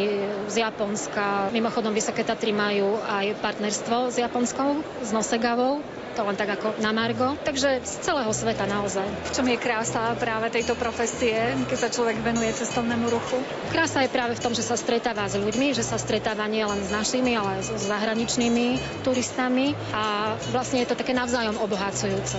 z 0.50 0.66
Japonska. 0.66 1.46
Mimochodom, 1.55 1.94
Vysoké 1.94 2.27
Tatry 2.27 2.50
majú 2.50 2.98
aj 3.07 3.38
partnerstvo 3.38 4.11
s 4.11 4.18
Japonskou, 4.18 4.83
s 4.98 5.14
Nosegavou 5.14 5.79
to 6.14 6.22
len 6.22 6.38
tak 6.38 6.55
ako 6.55 6.79
na 6.79 6.94
Margo. 6.94 7.35
Takže 7.42 7.83
z 7.83 7.92
celého 8.07 8.31
sveta 8.31 8.70
naozaj. 8.70 9.03
V 9.03 9.31
čom 9.35 9.46
je 9.50 9.59
krása 9.59 10.14
práve 10.14 10.55
tejto 10.55 10.79
profesie, 10.79 11.35
keď 11.66 11.79
sa 11.79 11.88
človek 11.90 12.22
venuje 12.22 12.55
cestovnému 12.55 13.11
ruchu? 13.11 13.42
Krása 13.74 14.07
je 14.07 14.14
práve 14.14 14.38
v 14.38 14.42
tom, 14.42 14.55
že 14.55 14.62
sa 14.62 14.79
stretáva 14.79 15.27
s 15.27 15.35
ľuďmi, 15.35 15.74
že 15.74 15.83
sa 15.83 15.98
stretáva 15.98 16.46
nie 16.46 16.62
len 16.62 16.79
s 16.79 16.94
našimi, 16.94 17.35
ale 17.35 17.59
aj 17.59 17.74
s 17.74 17.85
zahraničnými 17.90 18.79
turistami 19.03 19.74
a 19.90 20.35
vlastne 20.55 20.87
je 20.87 20.88
to 20.94 20.96
také 20.96 21.11
navzájom 21.11 21.59
obohacujúce. 21.59 22.38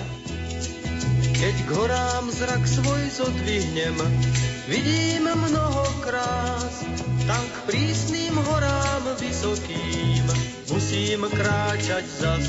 Keď 1.35 1.55
k 1.67 1.69
horám 1.75 2.25
zrak 2.31 2.63
svoj 2.63 3.03
zodvihnem, 3.11 3.99
vidím 4.71 5.27
mnoho 5.27 5.83
krás, 5.99 6.87
tam 7.27 7.43
k 7.43 7.57
prísnym 7.67 8.39
horám 8.39 9.03
vysokým 9.19 10.25
musím 10.75 11.27
kráčať 11.31 12.03
zas. 12.07 12.47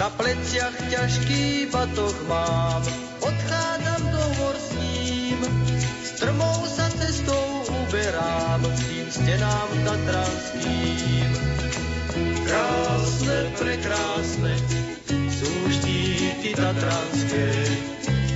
Na 0.00 0.08
pleciach 0.08 0.72
ťažký 0.88 1.68
batoh 1.68 2.16
mám, 2.24 2.80
odchádzam 3.20 4.02
do 4.08 4.24
hor 4.40 4.56
s 4.56 4.72
ním. 4.80 5.36
Strmou 6.00 6.64
sa 6.64 6.88
cestou 6.88 7.68
uberám 7.68 8.64
k 8.64 8.80
tým 8.88 9.06
stenám 9.12 9.68
tatranským. 9.84 11.28
Krásne, 12.48 13.38
prekrásne 13.60 14.56
sú 15.28 15.52
štíty 15.68 16.56
tatranské, 16.56 17.52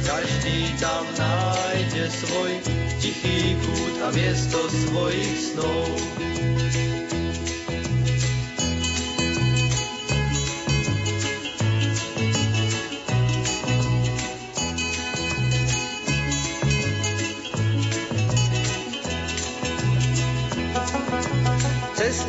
každý 0.04 0.68
tam 0.84 1.04
nájde 1.16 2.04
svoj 2.12 2.52
tichý 3.00 3.56
kút 3.64 3.96
a 4.04 4.08
miesto 4.12 4.60
svojich 4.68 5.56
snov. 5.56 5.88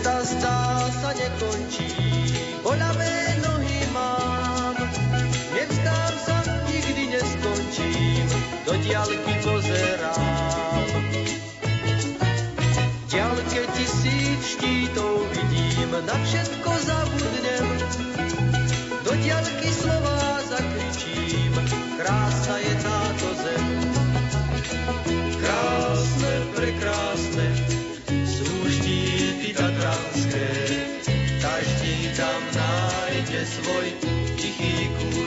Cesta 0.06 0.22
zdá 0.38 0.62
sa 1.02 1.12
nekončí, 1.18 1.90
boľavé 2.62 3.42
nohy 3.42 3.90
mám. 3.90 4.78
Nevzdám 5.50 6.14
sa, 6.22 6.38
nikdy 6.70 7.10
neskončím, 7.10 8.30
do 8.70 8.78
diaľky 8.86 9.34
pozerám. 9.42 10.86
Ďalke 13.10 13.66
tisíc 13.74 14.42
štítov 14.46 15.26
vidím, 15.34 15.90
na 15.90 16.16
všetko 16.22 16.75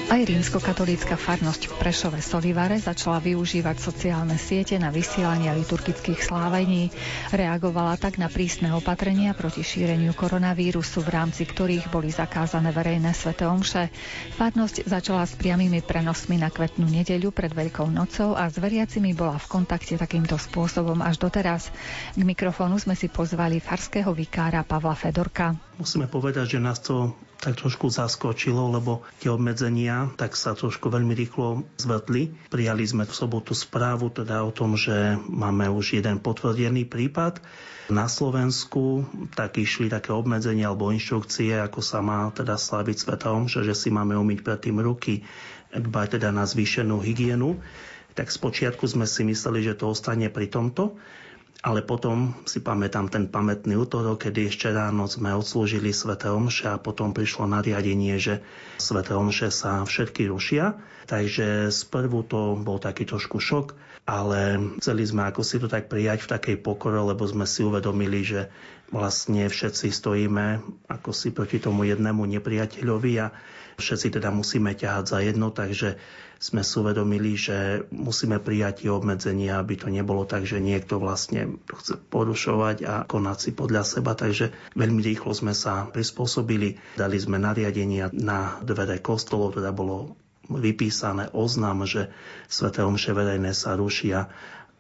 Aj 0.09 0.25
rímskokatolícka 0.27 1.21
farnosť 1.21 1.69
v 1.71 1.75
Prešove 1.79 2.19
Solivare 2.19 2.81
začala 2.83 3.23
využívať 3.23 3.77
sociálne 3.79 4.35
siete 4.35 4.75
na 4.81 4.91
vysielanie 4.91 5.53
liturgických 5.53 6.27
slávení. 6.27 6.91
Reagovala 7.31 7.95
tak 8.01 8.19
na 8.19 8.27
prísne 8.27 8.75
opatrenia 8.75 9.37
proti 9.37 9.63
šíreniu 9.63 10.17
koronavírusu, 10.19 11.07
v 11.07 11.13
rámci 11.13 11.47
ktorých 11.47 11.93
boli 11.93 12.11
zakázané 12.11 12.75
verejné 12.75 13.15
svete 13.15 13.47
omše. 13.47 13.95
Farnosť 14.35 14.91
začala 14.91 15.23
s 15.23 15.39
priamými 15.39 15.87
prenosmi 15.87 16.41
na 16.41 16.51
kvetnú 16.51 16.91
nedeľu 16.91 17.31
pred 17.31 17.55
Veľkou 17.55 17.87
nocou 17.87 18.35
a 18.35 18.51
s 18.51 18.59
veriacimi 18.59 19.15
bola 19.15 19.39
v 19.39 19.47
kontakte 19.47 19.95
takýmto 19.95 20.35
spôsobom 20.35 20.99
až 20.99 21.21
doteraz. 21.21 21.71
K 22.17 22.23
mikrofónu 22.27 22.81
sme 22.81 22.99
si 22.99 23.07
pozvali 23.07 23.63
farského 23.63 24.11
vikára 24.17 24.67
Pavla 24.67 24.97
Fedorka. 24.97 25.68
Musíme 25.79 26.11
povedať, 26.11 26.59
že 26.59 26.61
nás 26.61 26.83
to 26.83 27.15
tak 27.39 27.55
trošku 27.55 27.87
zaskočilo, 27.87 28.67
lebo 28.75 29.07
tie 29.23 29.31
obmedzenia 29.31 30.11
tak 30.19 30.35
sa 30.35 30.59
trošku 30.59 30.91
veľmi 30.91 31.15
rýchlo 31.15 31.63
zvetli. 31.79 32.35
Prijali 32.51 32.83
sme 32.83 33.07
v 33.07 33.15
sobotu 33.15 33.55
správu 33.55 34.11
teda 34.11 34.43
o 34.43 34.51
tom, 34.51 34.75
že 34.75 35.15
máme 35.31 35.71
už 35.71 36.03
jeden 36.03 36.19
potvrdený 36.19 36.83
prípad. 36.91 37.39
Na 37.95 38.11
Slovensku 38.11 39.07
tak 39.39 39.55
išli 39.63 39.87
také 39.87 40.11
obmedzenia 40.11 40.67
alebo 40.67 40.91
inštrukcie, 40.91 41.55
ako 41.63 41.79
sa 41.79 42.03
má 42.03 42.27
teda 42.35 42.59
slaviť 42.59 42.97
Sveta 42.99 43.31
Omša, 43.31 43.63
že 43.63 43.79
si 43.79 43.95
máme 43.95 44.19
umyť 44.19 44.39
predtým 44.43 44.83
ruky, 44.83 45.23
dbať 45.71 46.19
teda 46.19 46.35
na 46.35 46.43
zvýšenú 46.43 46.99
hygienu. 46.99 47.55
Tak 48.19 48.35
spočiatku 48.35 48.83
sme 48.83 49.07
si 49.07 49.23
mysleli, 49.23 49.63
že 49.63 49.79
to 49.79 49.95
ostane 49.95 50.27
pri 50.27 50.51
tomto, 50.51 50.99
ale 51.59 51.83
potom 51.83 52.39
si 52.47 52.63
pamätám 52.63 53.11
ten 53.11 53.27
pamätný 53.27 53.75
útorok, 53.75 54.31
kedy 54.31 54.47
ešte 54.47 54.71
ráno 54.71 55.11
sme 55.11 55.35
odslúžili 55.35 55.91
Svete 55.91 56.31
Omše 56.31 56.71
a 56.71 56.79
potom 56.79 57.11
prišlo 57.11 57.51
nariadenie, 57.51 58.15
že 58.15 58.47
Svete 58.79 59.19
Omše 59.19 59.51
sa 59.51 59.83
všetky 59.83 60.31
rušia. 60.31 60.79
Takže 61.09 61.73
sprvu 61.73 62.23
to 62.29 62.55
bol 62.61 62.79
taký 62.79 63.09
trošku 63.09 63.43
šok, 63.43 63.75
ale 64.07 64.61
chceli 64.79 65.03
sme 65.03 65.27
ako 65.27 65.41
si 65.43 65.57
to 65.59 65.67
tak 65.67 65.91
prijať 65.91 66.29
v 66.29 66.31
takej 66.37 66.57
pokore, 66.63 67.01
lebo 67.01 67.27
sme 67.27 67.49
si 67.49 67.65
uvedomili, 67.67 68.23
že 68.23 68.53
vlastne 68.95 69.49
všetci 69.49 69.89
stojíme 69.89 70.61
ako 70.89 71.11
si 71.11 71.35
proti 71.35 71.59
tomu 71.59 71.89
jednému 71.89 72.25
nepriateľovi 72.39 73.13
a 73.19 73.35
všetci 73.79 74.19
teda 74.19 74.35
musíme 74.35 74.75
ťahať 74.75 75.05
za 75.07 75.19
jedno, 75.23 75.55
takže 75.55 75.97
sme 76.39 76.63
si 76.63 76.75
uvedomili, 76.79 77.35
že 77.35 77.83
musíme 77.91 78.39
prijať 78.39 78.87
tie 78.87 78.91
obmedzenia, 78.95 79.59
aby 79.59 79.75
to 79.75 79.91
nebolo 79.91 80.23
tak, 80.23 80.47
že 80.47 80.63
niekto 80.63 81.03
vlastne 81.03 81.59
chce 81.67 81.99
porušovať 81.99 82.77
a 82.87 82.95
konať 83.07 83.39
si 83.39 83.51
podľa 83.55 83.83
seba. 83.83 84.15
Takže 84.15 84.55
veľmi 84.79 85.03
rýchlo 85.03 85.35
sme 85.35 85.51
sa 85.51 85.91
prispôsobili, 85.91 86.79
dali 86.95 87.19
sme 87.19 87.43
nariadenia 87.43 88.15
na 88.15 88.63
dvere 88.63 89.03
kostolov, 89.03 89.59
teda 89.59 89.75
bolo 89.75 90.15
vypísané 90.47 91.35
oznam, 91.35 91.85
že 91.85 92.09
Sveté 92.47 92.87
omše 92.87 93.13
verejné 93.13 93.53
sa 93.53 93.75
rušia 93.75 94.31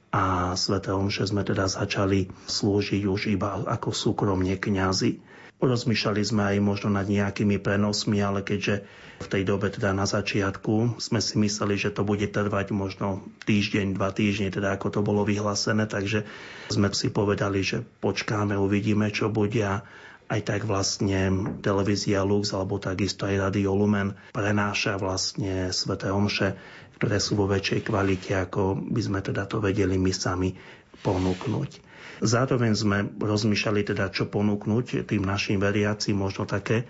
a 0.08 0.54
Sveté 0.54 0.94
omše 0.94 1.26
sme 1.28 1.44
teda 1.44 1.68
začali 1.68 2.30
slúžiť 2.48 3.02
už 3.04 3.34
iba 3.34 3.66
ako 3.66 3.92
súkromne 3.92 4.56
kňazi. 4.56 5.27
Rozmýšľali 5.58 6.22
sme 6.22 6.42
aj 6.54 6.56
možno 6.62 6.94
nad 6.94 7.10
nejakými 7.10 7.58
prenosmi, 7.58 8.22
ale 8.22 8.46
keďže 8.46 8.86
v 9.18 9.26
tej 9.26 9.42
dobe 9.42 9.66
teda 9.74 9.90
na 9.90 10.06
začiatku 10.06 11.02
sme 11.02 11.18
si 11.18 11.34
mysleli, 11.42 11.74
že 11.74 11.90
to 11.90 12.06
bude 12.06 12.22
trvať 12.30 12.70
možno 12.70 13.26
týždeň, 13.42 13.98
dva 13.98 14.14
týždne, 14.14 14.54
teda 14.54 14.78
ako 14.78 14.94
to 14.94 15.00
bolo 15.02 15.26
vyhlásené, 15.26 15.90
takže 15.90 16.22
sme 16.70 16.86
si 16.94 17.10
povedali, 17.10 17.66
že 17.66 17.82
počkáme, 17.82 18.54
uvidíme, 18.54 19.10
čo 19.10 19.26
bude 19.26 19.66
aj 20.28 20.40
tak 20.44 20.62
vlastne 20.68 21.34
televízia 21.64 22.22
Lux 22.22 22.54
alebo 22.54 22.78
takisto 22.78 23.26
aj 23.26 23.50
Radio 23.50 23.74
Lumen 23.74 24.14
prenáša 24.30 25.00
vlastne 25.00 25.74
Sveté 25.74 26.12
Omše, 26.14 26.54
ktoré 27.00 27.18
sú 27.18 27.34
vo 27.34 27.50
väčšej 27.50 27.80
kvalite, 27.82 28.36
ako 28.36 28.78
by 28.78 29.00
sme 29.02 29.18
teda 29.24 29.48
to 29.50 29.58
vedeli 29.58 29.98
my 29.98 30.12
sami 30.14 30.54
ponúknuť. 31.02 31.87
Zároveň 32.18 32.72
sme 32.74 32.98
rozmýšľali 33.18 33.94
teda, 33.94 34.10
čo 34.10 34.26
ponúknuť 34.26 35.06
tým 35.06 35.22
našim 35.22 35.62
veriacim, 35.62 36.18
možno 36.18 36.44
také 36.44 36.86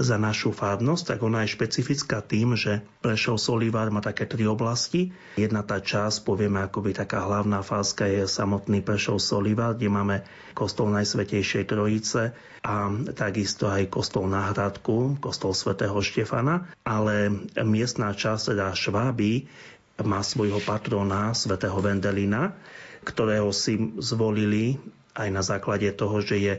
za 0.00 0.16
našu 0.16 0.56
fádnosť, 0.56 1.04
tak 1.12 1.18
ona 1.20 1.44
je 1.44 1.52
špecifická 1.52 2.24
tým, 2.24 2.56
že 2.56 2.80
Prešov 3.04 3.36
Solivár 3.36 3.92
má 3.92 4.00
také 4.00 4.24
tri 4.24 4.48
oblasti. 4.48 5.12
Jedna 5.36 5.60
tá 5.60 5.76
časť, 5.76 6.24
povieme 6.24 6.64
akoby 6.64 6.96
taká 6.96 7.28
hlavná 7.28 7.60
fázka 7.60 8.08
je 8.08 8.24
samotný 8.24 8.80
Prešov 8.80 9.20
Solivár, 9.20 9.76
kde 9.76 9.92
máme 9.92 10.16
kostol 10.56 10.88
Najsvetejšej 10.96 11.68
Trojice 11.68 12.32
a 12.64 12.88
takisto 13.12 13.68
aj 13.68 13.92
kostol 13.92 14.24
na 14.32 14.48
Hradku, 14.48 15.20
kostol 15.20 15.52
svätého 15.52 16.00
Štefana, 16.00 16.72
ale 16.80 17.28
miestná 17.60 18.16
časť, 18.16 18.56
teda 18.56 18.72
Šváby, 18.72 19.44
má 20.00 20.24
svojho 20.24 20.64
patrona, 20.64 21.36
svätého 21.36 21.76
Vendelina, 21.76 22.56
ktorého 23.04 23.48
si 23.50 23.76
zvolili 23.98 24.76
aj 25.16 25.28
na 25.32 25.42
základe 25.42 25.88
toho, 25.96 26.20
že 26.20 26.36
je 26.38 26.54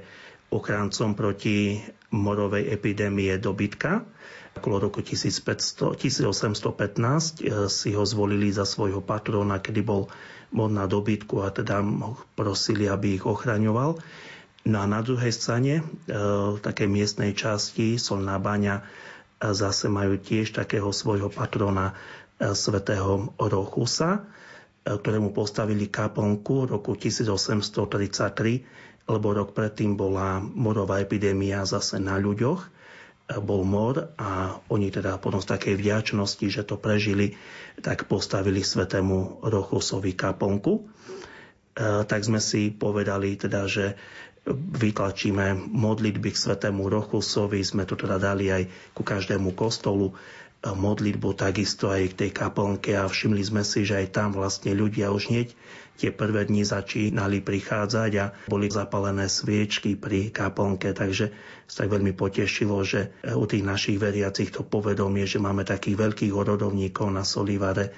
ochráncom 0.51 1.15
proti 1.15 1.79
morovej 2.11 2.67
epidémie 2.67 3.31
dobytka. 3.39 4.03
Okolo 4.51 4.91
roku 4.91 4.99
1500, 4.99 5.95
1815 5.95 7.39
eh, 7.39 7.71
si 7.71 7.95
ho 7.95 8.03
zvolili 8.03 8.51
za 8.51 8.67
svojho 8.67 8.99
patrona, 8.99 9.63
kedy 9.63 9.81
bol 9.81 10.11
mod 10.51 10.75
na 10.75 10.83
dobytku 10.83 11.39
a 11.39 11.47
teda 11.55 11.79
ho 11.79 12.19
prosili, 12.35 12.91
aby 12.91 13.15
ich 13.15 13.23
ochraňoval. 13.23 14.03
No 14.61 14.77
a 14.77 14.85
na 14.85 15.01
druhej 15.01 15.33
strane, 15.33 15.81
v 16.05 16.59
takej 16.61 16.85
miestnej 16.85 17.33
časti 17.33 17.97
Solná 17.97 18.35
baňa 18.37 18.83
eh, 18.83 18.85
zase 19.55 19.87
majú 19.87 20.19
tiež 20.19 20.51
takého 20.51 20.91
svojho 20.91 21.31
patrona 21.31 21.95
svätého 22.41 23.37
Rochusa, 23.37 24.25
ktorému 24.81 25.29
postavili 25.31 25.87
kaplnku 25.87 26.65
roku 26.65 26.97
1833, 26.97 28.65
lebo 29.05 29.27
rok 29.33 29.53
predtým 29.53 29.93
bola 29.93 30.41
morová 30.41 30.99
epidémia 30.99 31.61
zase 31.65 32.01
na 32.01 32.17
ľuďoch, 32.17 32.81
bol 33.39 33.63
mor 33.63 34.11
a 34.19 34.59
oni 34.67 34.91
teda 34.91 35.15
potom 35.21 35.39
z 35.39 35.55
takej 35.55 35.79
vďačnosti, 35.79 36.43
že 36.51 36.67
to 36.67 36.75
prežili, 36.75 37.39
tak 37.79 38.09
postavili 38.11 38.59
svetému 38.59 39.45
Rochusovi 39.45 40.11
kaplnku. 40.11 40.73
E, 40.75 40.81
tak 42.03 42.27
sme 42.27 42.43
si 42.43 42.75
povedali 42.75 43.39
teda, 43.39 43.71
že 43.71 43.95
vytlačíme 44.51 45.69
modlitby 45.69 46.33
k 46.33 46.41
svetému 46.49 46.89
Rochusovi, 46.89 47.61
sme 47.61 47.85
to 47.85 47.93
teda 47.93 48.17
dali 48.17 48.49
aj 48.49 48.65
ku 48.91 49.05
každému 49.05 49.53
kostolu, 49.53 50.17
modlitbu 50.61 51.33
takisto 51.33 51.89
aj 51.89 52.13
k 52.13 52.17
tej 52.25 52.31
kaplnke 52.37 52.93
a 52.93 53.09
všimli 53.09 53.41
sme 53.41 53.65
si, 53.65 53.81
že 53.81 53.97
aj 53.97 54.07
tam 54.13 54.29
vlastne 54.37 54.77
ľudia 54.77 55.09
už 55.09 55.33
hneď 55.33 55.47
tie 56.01 56.09
prvé 56.09 56.49
dni 56.49 56.65
začínali 56.65 57.45
prichádzať 57.45 58.11
a 58.17 58.33
boli 58.49 58.73
zapalené 58.73 59.29
sviečky 59.29 59.93
pri 59.93 60.33
kaplnke, 60.33 60.97
takže 60.97 61.29
sa 61.69 61.85
tak 61.85 61.93
veľmi 61.93 62.17
potešilo, 62.17 62.81
že 62.81 63.13
u 63.21 63.45
tých 63.45 63.61
našich 63.61 64.01
veriacich 64.01 64.49
to 64.49 64.65
povedomie, 64.65 65.29
že 65.29 65.37
máme 65.37 65.61
takých 65.61 66.01
veľkých 66.01 66.33
orodovníkov 66.33 67.05
na 67.13 67.21
Solivare, 67.21 67.93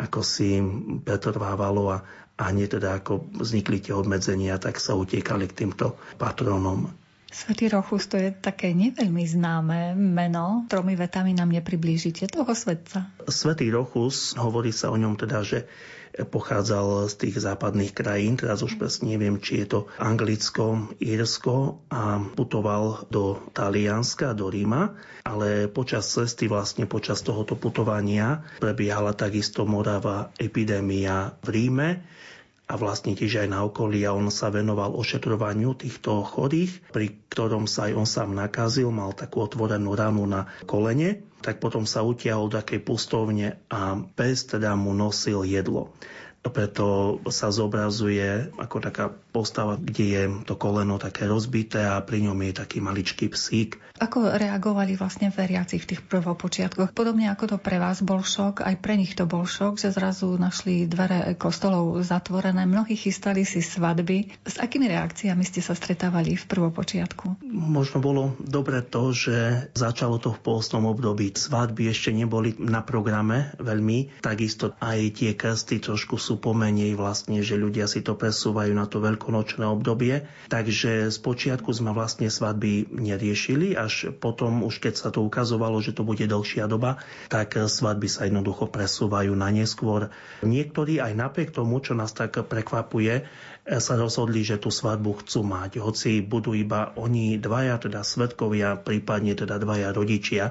ako 0.00 0.24
si 0.24 0.56
im 0.56 0.66
pretrvávalo 1.04 1.92
a, 1.92 1.98
a 2.40 2.44
nie 2.56 2.64
teda 2.64 3.04
ako 3.04 3.28
vznikli 3.44 3.84
tie 3.84 3.92
obmedzenia, 3.92 4.56
tak 4.56 4.80
sa 4.80 4.96
utiekali 4.96 5.44
k 5.52 5.64
týmto 5.64 6.00
patronom. 6.16 7.01
Svetý 7.32 7.72
Rochus 7.72 8.12
to 8.12 8.20
je 8.20 8.28
také 8.28 8.76
neveľmi 8.76 9.24
známe 9.24 9.96
meno. 9.96 10.68
Tromi 10.68 10.92
vetami 10.92 11.32
nám 11.32 11.48
nepriblížite 11.48 12.28
toho 12.28 12.52
svetca. 12.52 13.08
Svetý 13.24 13.72
Rochus, 13.72 14.36
hovorí 14.36 14.68
sa 14.68 14.92
o 14.92 15.00
ňom 15.00 15.16
teda, 15.16 15.40
že 15.40 15.64
pochádzal 16.12 17.08
z 17.08 17.14
tých 17.16 17.36
západných 17.40 17.96
krajín, 17.96 18.36
teraz 18.36 18.60
už 18.60 18.76
presne 18.76 19.16
neviem, 19.16 19.40
či 19.40 19.64
je 19.64 19.66
to 19.72 19.80
Anglicko, 19.96 20.92
Írsko 21.00 21.88
a 21.88 22.20
putoval 22.36 23.08
do 23.08 23.40
Talianska, 23.56 24.36
do 24.36 24.52
Ríma, 24.52 24.92
ale 25.24 25.72
počas 25.72 26.12
cesty, 26.12 26.52
vlastne 26.52 26.84
počas 26.84 27.24
tohoto 27.24 27.56
putovania 27.56 28.44
prebiehala 28.60 29.16
takisto 29.16 29.64
moravá 29.64 30.28
epidémia 30.36 31.32
v 31.40 31.48
Ríme 31.48 31.88
a 32.72 32.74
vlastne 32.80 33.12
tiež 33.12 33.44
aj 33.44 33.48
na 33.52 33.60
okolí 33.68 34.00
a 34.08 34.16
on 34.16 34.32
sa 34.32 34.48
venoval 34.48 34.96
ošetrovaniu 34.96 35.76
týchto 35.76 36.24
chorých, 36.24 36.88
pri 36.88 37.20
ktorom 37.28 37.68
sa 37.68 37.86
aj 37.86 37.92
on 37.92 38.08
sám 38.08 38.32
nakazil, 38.32 38.88
mal 38.88 39.12
takú 39.12 39.44
otvorenú 39.44 39.92
ranu 39.92 40.24
na 40.24 40.48
kolene, 40.64 41.20
tak 41.44 41.60
potom 41.60 41.84
sa 41.84 42.00
utiahol 42.00 42.48
do 42.48 42.56
takej 42.56 42.80
pustovne 42.80 43.60
a 43.68 44.00
pes 44.16 44.48
teda 44.48 44.72
mu 44.72 44.96
nosil 44.96 45.44
jedlo. 45.44 45.92
Preto 46.42 47.18
sa 47.30 47.54
zobrazuje 47.54 48.50
ako 48.58 48.76
taká 48.82 49.14
postava, 49.32 49.78
kde 49.78 50.04
je 50.04 50.22
to 50.44 50.58
koleno 50.58 50.98
také 50.98 51.30
rozbité 51.30 51.86
a 51.86 52.02
pri 52.02 52.26
ňom 52.26 52.36
je 52.44 52.52
taký 52.52 52.78
maličký 52.82 53.30
psík. 53.30 53.78
Ako 54.02 54.34
reagovali 54.34 54.98
vlastne 54.98 55.30
veriaci 55.30 55.78
v 55.78 55.94
tých 55.94 56.02
prvopočiatkoch? 56.02 56.90
Podobne 56.90 57.30
ako 57.30 57.54
to 57.54 57.56
pre 57.62 57.78
vás 57.78 58.02
bol 58.02 58.20
šok, 58.20 58.66
aj 58.66 58.74
pre 58.82 58.98
nich 58.98 59.14
to 59.14 59.24
bol 59.30 59.46
šok, 59.46 59.78
že 59.78 59.94
zrazu 59.94 60.34
našli 60.34 60.90
dvere 60.90 61.38
kostolov 61.38 62.02
zatvorené, 62.02 62.66
mnohí 62.66 62.98
chystali 62.98 63.46
si 63.46 63.62
svadby. 63.62 64.42
S 64.42 64.58
akými 64.58 64.90
reakciami 64.90 65.46
ste 65.46 65.62
sa 65.62 65.78
stretávali 65.78 66.34
v 66.34 66.44
prvopočiatku? 66.50 67.46
Možno 67.48 68.02
bolo 68.02 68.34
dobre 68.42 68.82
to, 68.82 69.14
že 69.14 69.70
začalo 69.78 70.18
to 70.18 70.34
v 70.34 70.42
pôstnom 70.42 70.90
období. 70.90 71.30
Svadby 71.32 71.88
ešte 71.88 72.10
neboli 72.10 72.58
na 72.58 72.82
programe 72.82 73.54
veľmi, 73.62 74.18
takisto 74.18 74.74
aj 74.82 74.98
tie 75.14 75.38
krsty 75.38 75.78
trošku 75.78 76.18
sú 76.18 76.31
pomenej 76.38 76.94
vlastne, 76.94 77.40
že 77.40 77.58
ľudia 77.58 77.88
si 77.88 78.04
to 78.04 78.14
presúvajú 78.14 78.72
na 78.72 78.86
to 78.86 79.00
veľkonočné 79.00 79.64
obdobie. 79.66 80.28
Takže 80.52 81.10
z 81.10 81.18
počiatku 81.18 81.72
sme 81.72 81.90
vlastne 81.96 82.30
svadby 82.30 82.92
neriešili, 82.92 83.74
až 83.74 84.12
potom, 84.14 84.62
už 84.62 84.78
keď 84.84 84.94
sa 84.96 85.08
to 85.10 85.24
ukazovalo, 85.24 85.80
že 85.82 85.96
to 85.96 86.04
bude 86.06 86.22
dlhšia 86.22 86.68
doba, 86.70 87.02
tak 87.32 87.56
svadby 87.56 88.06
sa 88.06 88.28
jednoducho 88.28 88.68
presúvajú 88.70 89.32
na 89.34 89.50
neskôr. 89.52 90.12
Niektorí 90.46 91.02
aj 91.02 91.12
napriek 91.16 91.50
tomu, 91.50 91.82
čo 91.82 91.96
nás 91.96 92.14
tak 92.14 92.38
prekvapuje, 92.38 93.24
sa 93.62 93.94
rozhodli, 93.94 94.42
že 94.42 94.58
tú 94.58 94.74
svadbu 94.74 95.22
chcú 95.22 95.46
mať. 95.46 95.78
Hoci 95.78 96.18
budú 96.18 96.50
iba 96.50 96.90
oni 96.98 97.38
dvaja, 97.38 97.78
teda 97.78 98.02
svetkovia, 98.02 98.74
prípadne 98.74 99.38
teda 99.38 99.62
dvaja 99.62 99.94
rodičia, 99.94 100.50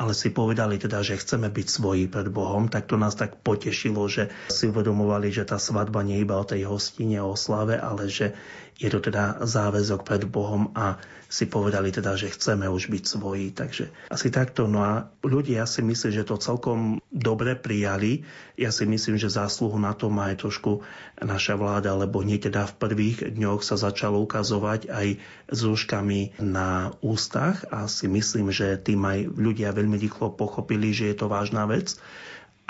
ale 0.00 0.16
si 0.16 0.32
povedali 0.32 0.80
teda, 0.80 1.04
že 1.04 1.20
chceme 1.20 1.52
byť 1.52 1.66
svoji 1.68 2.08
pred 2.08 2.32
Bohom, 2.32 2.72
tak 2.72 2.88
to 2.88 2.96
nás 2.96 3.12
tak 3.12 3.36
potešilo, 3.44 4.08
že 4.08 4.32
si 4.48 4.72
uvedomovali, 4.72 5.28
že 5.28 5.44
tá 5.44 5.60
svadba 5.60 6.00
nie 6.00 6.16
je 6.16 6.24
iba 6.24 6.40
o 6.40 6.48
tej 6.48 6.64
hostine, 6.64 7.20
o 7.20 7.36
slave, 7.36 7.76
ale 7.76 8.08
že 8.08 8.32
je 8.80 8.88
to 8.88 9.04
teda 9.04 9.44
záväzok 9.44 10.08
pred 10.08 10.24
Bohom 10.24 10.72
a 10.72 10.96
si 11.28 11.44
povedali 11.46 11.92
teda, 11.92 12.16
že 12.16 12.32
chceme 12.32 12.64
už 12.64 12.88
byť 12.88 13.04
svoji. 13.04 13.52
Takže 13.52 13.92
asi 14.08 14.32
takto. 14.32 14.64
No 14.64 14.80
a 14.80 15.12
ľudia 15.20 15.68
si 15.68 15.84
myslím, 15.84 16.10
že 16.16 16.24
to 16.24 16.40
celkom 16.40 16.98
dobre 17.12 17.60
prijali. 17.60 18.24
Ja 18.56 18.72
si 18.72 18.88
myslím, 18.88 19.20
že 19.20 19.28
zásluhu 19.28 19.76
na 19.76 19.92
to 19.92 20.08
má 20.08 20.32
aj 20.32 20.42
trošku 20.42 20.80
naša 21.20 21.60
vláda, 21.60 21.92
lebo 21.92 22.24
nie 22.24 22.40
teda 22.40 22.66
v 22.66 22.76
prvých 22.80 23.18
dňoch 23.36 23.60
sa 23.60 23.76
začalo 23.76 24.18
ukazovať 24.24 24.88
aj 24.88 25.06
s 25.52 25.58
rúškami 25.60 26.40
na 26.40 26.96
ústach 27.04 27.68
a 27.68 27.84
si 27.84 28.08
myslím, 28.08 28.48
že 28.48 28.80
tým 28.80 29.04
aj 29.04 29.28
ľudia 29.28 29.76
veľmi 29.76 30.00
rýchlo 30.00 30.32
pochopili, 30.32 30.96
že 30.96 31.12
je 31.12 31.16
to 31.20 31.28
vážna 31.28 31.68
vec 31.68 32.00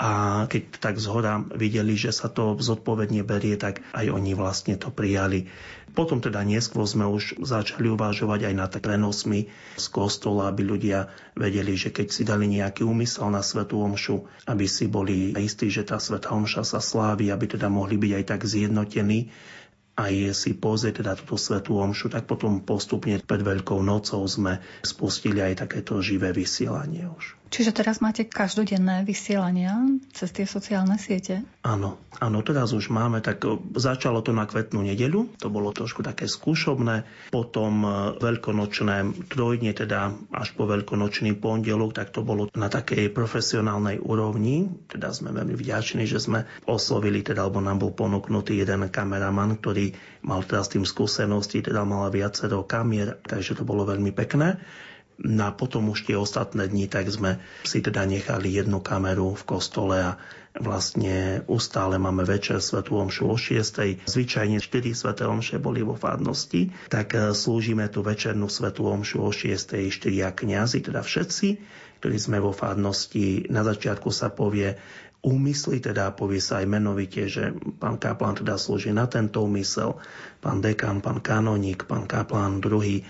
a 0.01 0.43
keď 0.49 0.81
tak 0.81 0.97
zhoda 0.97 1.45
videli, 1.53 1.93
že 1.93 2.09
sa 2.09 2.25
to 2.25 2.57
zodpovedne 2.57 3.21
berie, 3.21 3.53
tak 3.53 3.85
aj 3.93 4.09
oni 4.09 4.33
vlastne 4.33 4.73
to 4.73 4.89
prijali. 4.89 5.45
Potom 5.93 6.17
teda 6.17 6.41
neskôr 6.41 6.89
sme 6.89 7.05
už 7.05 7.37
začali 7.45 7.85
uvažovať 7.93 8.49
aj 8.49 8.55
nad 8.57 8.71
prenosmi 8.81 9.53
z 9.77 9.85
kostola, 9.93 10.49
aby 10.49 10.65
ľudia 10.65 11.13
vedeli, 11.37 11.77
že 11.77 11.93
keď 11.93 12.07
si 12.09 12.25
dali 12.25 12.49
nejaký 12.49 12.81
úmysel 12.81 13.29
na 13.29 13.45
svetú 13.45 13.85
omšu, 13.85 14.25
aby 14.49 14.65
si 14.65 14.89
boli 14.89 15.37
istí, 15.37 15.69
že 15.69 15.85
tá 15.85 16.01
svetá 16.01 16.33
omša 16.33 16.65
sa 16.65 16.81
slávi, 16.81 17.29
aby 17.29 17.53
teda 17.53 17.69
mohli 17.69 18.01
byť 18.01 18.11
aj 18.17 18.25
tak 18.25 18.41
zjednotení 18.41 19.29
aj 19.91 20.33
si 20.33 20.55
pozrieť 20.55 21.03
teda 21.03 21.13
túto 21.19 21.35
svetú 21.35 21.77
omšu, 21.77 22.09
tak 22.09 22.25
potom 22.25 22.63
postupne 22.63 23.19
pred 23.21 23.43
Veľkou 23.43 23.83
nocou 23.85 24.23
sme 24.25 24.63
spustili 24.81 25.43
aj 25.43 25.67
takéto 25.67 25.99
živé 25.99 26.31
vysielanie 26.31 27.05
už. 27.05 27.40
Čiže 27.51 27.75
teraz 27.75 27.99
máte 27.99 28.23
každodenné 28.23 29.03
vysielania 29.03 29.75
cez 30.15 30.31
tie 30.31 30.47
sociálne 30.47 30.95
siete? 30.95 31.43
Áno, 31.67 31.99
áno, 32.23 32.39
teraz 32.47 32.71
už 32.71 32.87
máme, 32.87 33.19
tak 33.19 33.43
e, 33.43 33.59
začalo 33.75 34.23
to 34.23 34.31
na 34.31 34.47
kvetnú 34.47 34.79
nedeľu, 34.79 35.35
to 35.35 35.51
bolo 35.51 35.75
trošku 35.75 35.99
také 35.99 36.31
skúšobné, 36.31 37.03
potom 37.27 37.83
e, 37.83 37.89
veľkonočné 38.23 39.27
trojdne, 39.27 39.75
teda 39.75 40.15
až 40.31 40.55
po 40.55 40.63
veľkonočný 40.63 41.35
pondelok, 41.43 41.91
tak 41.91 42.15
to 42.15 42.23
bolo 42.23 42.47
na 42.55 42.71
takej 42.71 43.11
profesionálnej 43.11 43.99
úrovni, 43.99 44.71
teda 44.87 45.11
sme 45.11 45.35
veľmi 45.35 45.59
vďační, 45.59 46.07
že 46.07 46.23
sme 46.23 46.47
oslovili, 46.71 47.19
teda, 47.19 47.43
alebo 47.43 47.59
nám 47.59 47.83
bol 47.83 47.91
ponúknutý 47.91 48.63
jeden 48.63 48.87
kameraman, 48.87 49.59
ktorý 49.59 49.91
mal 50.23 50.39
teraz 50.47 50.71
tým 50.71 50.87
skúsenosti, 50.87 51.59
teda 51.59 51.83
mal 51.83 52.07
viacero 52.15 52.63
kamier, 52.63 53.19
takže 53.27 53.59
to 53.59 53.67
bolo 53.67 53.83
veľmi 53.83 54.15
pekné. 54.15 54.55
No 55.21 55.43
a 55.47 55.51
potom 55.53 55.93
už 55.93 56.09
tie 56.09 56.17
ostatné 56.17 56.65
dni, 56.65 56.89
tak 56.89 57.05
sme 57.13 57.37
si 57.61 57.85
teda 57.85 58.09
nechali 58.09 58.57
jednu 58.57 58.81
kameru 58.81 59.37
v 59.37 59.43
kostole 59.45 59.97
a 60.01 60.17
vlastne 60.57 61.45
ustále 61.47 61.95
máme 61.95 62.27
večer 62.27 62.59
svetú 62.59 62.99
omšu 62.99 63.23
o 63.29 63.37
6. 63.39 64.03
Zvyčajne 64.09 64.59
4 64.59 64.91
sveté 64.91 65.23
omše 65.23 65.61
boli 65.61 65.85
vo 65.85 65.95
fádnosti, 65.95 66.73
tak 66.91 67.15
e, 67.15 67.31
slúžime 67.31 67.87
tú 67.87 68.03
večernú 68.03 68.51
svetú 68.51 68.89
omšu 68.91 69.23
o 69.23 69.31
6. 69.31 69.87
4 69.87 69.93
kňazi, 70.35 70.83
teda 70.83 71.05
všetci, 71.05 71.47
ktorí 72.03 72.17
sme 72.19 72.43
vo 72.43 72.51
fádnosti. 72.51 73.47
Na 73.47 73.63
začiatku 73.63 74.11
sa 74.11 74.33
povie 74.33 74.75
úmysly, 75.21 75.79
teda 75.79 76.11
povie 76.17 76.41
sa 76.41 76.59
aj 76.59 76.67
menovite, 76.67 77.29
že 77.29 77.53
pán 77.77 78.01
kaplan 78.01 78.41
teda 78.41 78.57
slúži 78.57 78.89
na 78.91 79.05
tento 79.05 79.45
úmysel, 79.45 80.01
pán 80.41 80.59
dekan, 80.59 80.99
pán 80.99 81.21
kanoník, 81.21 81.85
pán 81.85 82.09
kaplan 82.09 82.57
druhý 82.57 83.05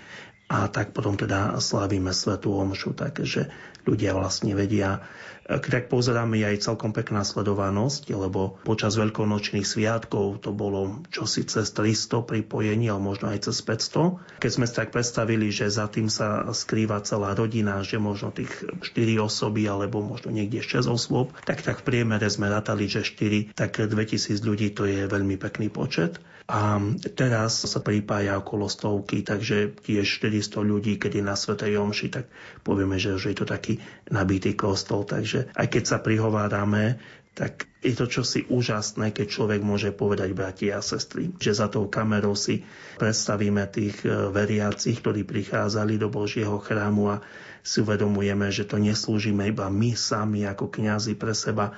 a 0.52 0.68
tak 0.68 0.92
potom 0.92 1.16
teda 1.16 1.56
slávime 1.64 2.12
Svetú 2.12 2.52
Omšu, 2.52 2.92
takže 2.92 3.48
ľudia 3.86 4.14
vlastne 4.14 4.54
vedia. 4.54 5.02
Tak 5.42 5.90
pozeráme 5.90 6.38
aj 6.38 6.62
celkom 6.62 6.94
pekná 6.94 7.26
sledovanosť, 7.26 8.14
lebo 8.14 8.62
počas 8.62 8.94
veľkonočných 8.94 9.66
sviatkov 9.66 10.38
to 10.38 10.54
bolo 10.54 11.02
čosi 11.10 11.42
cez 11.42 11.74
300 11.74 12.22
pripojení, 12.22 12.86
ale 12.86 13.02
možno 13.02 13.34
aj 13.34 13.50
cez 13.50 13.58
500. 13.58 14.38
Keď 14.38 14.50
sme 14.54 14.64
si 14.70 14.74
tak 14.78 14.94
predstavili, 14.94 15.50
že 15.50 15.66
za 15.66 15.90
tým 15.90 16.06
sa 16.06 16.46
skrýva 16.54 17.02
celá 17.02 17.34
rodina, 17.34 17.82
že 17.82 17.98
možno 17.98 18.30
tých 18.30 18.54
4 18.86 19.18
osoby 19.18 19.66
alebo 19.66 19.98
možno 19.98 20.30
niekde 20.30 20.62
6 20.62 20.86
osôb, 20.86 21.34
tak 21.42 21.60
tak 21.60 21.82
v 21.82 21.90
priemere 21.90 22.30
sme 22.30 22.46
ratali, 22.46 22.86
že 22.86 23.02
4, 23.02 23.58
tak 23.58 23.82
2000 23.82 24.38
ľudí 24.46 24.70
to 24.72 24.86
je 24.86 25.10
veľmi 25.10 25.36
pekný 25.42 25.74
počet. 25.74 26.22
A 26.50 26.76
teraz 27.14 27.64
sa 27.64 27.80
pripája 27.80 28.36
okolo 28.36 28.66
stovky, 28.66 29.22
takže 29.22 29.78
tiež 29.78 30.04
400 30.04 30.60
ľudí, 30.60 30.98
je 30.98 31.22
na 31.22 31.38
Svetej 31.38 31.78
Omši, 31.78 32.08
tak 32.12 32.28
povieme, 32.66 32.98
že 32.98 33.14
už 33.14 33.30
je 33.30 33.36
to 33.38 33.46
taký 33.46 33.71
nabitý 34.10 34.58
kostol. 34.58 35.06
Takže 35.06 35.52
aj 35.54 35.66
keď 35.70 35.84
sa 35.86 35.98
prihovárame, 36.02 36.98
tak 37.32 37.64
je 37.80 37.96
to 37.96 38.04
čosi 38.04 38.44
úžasné, 38.52 39.16
keď 39.16 39.26
človek 39.26 39.60
môže 39.64 39.88
povedať 39.88 40.36
bratia 40.36 40.78
a 40.78 40.84
sestry, 40.84 41.32
že 41.40 41.56
za 41.56 41.72
tou 41.72 41.88
kamerou 41.88 42.36
si 42.36 42.60
predstavíme 43.00 43.64
tých 43.72 44.04
e, 44.04 44.28
veriacich, 44.28 45.00
ktorí 45.00 45.24
prichádzali 45.24 45.96
do 45.96 46.12
Božieho 46.12 46.60
chrámu 46.60 47.16
a 47.16 47.24
si 47.64 47.80
uvedomujeme, 47.80 48.52
že 48.52 48.68
to 48.68 48.76
neslúžime 48.76 49.48
iba 49.48 49.72
my 49.72 49.96
sami 49.96 50.44
ako 50.44 50.68
kňazi 50.68 51.16
pre 51.16 51.32
seba, 51.32 51.72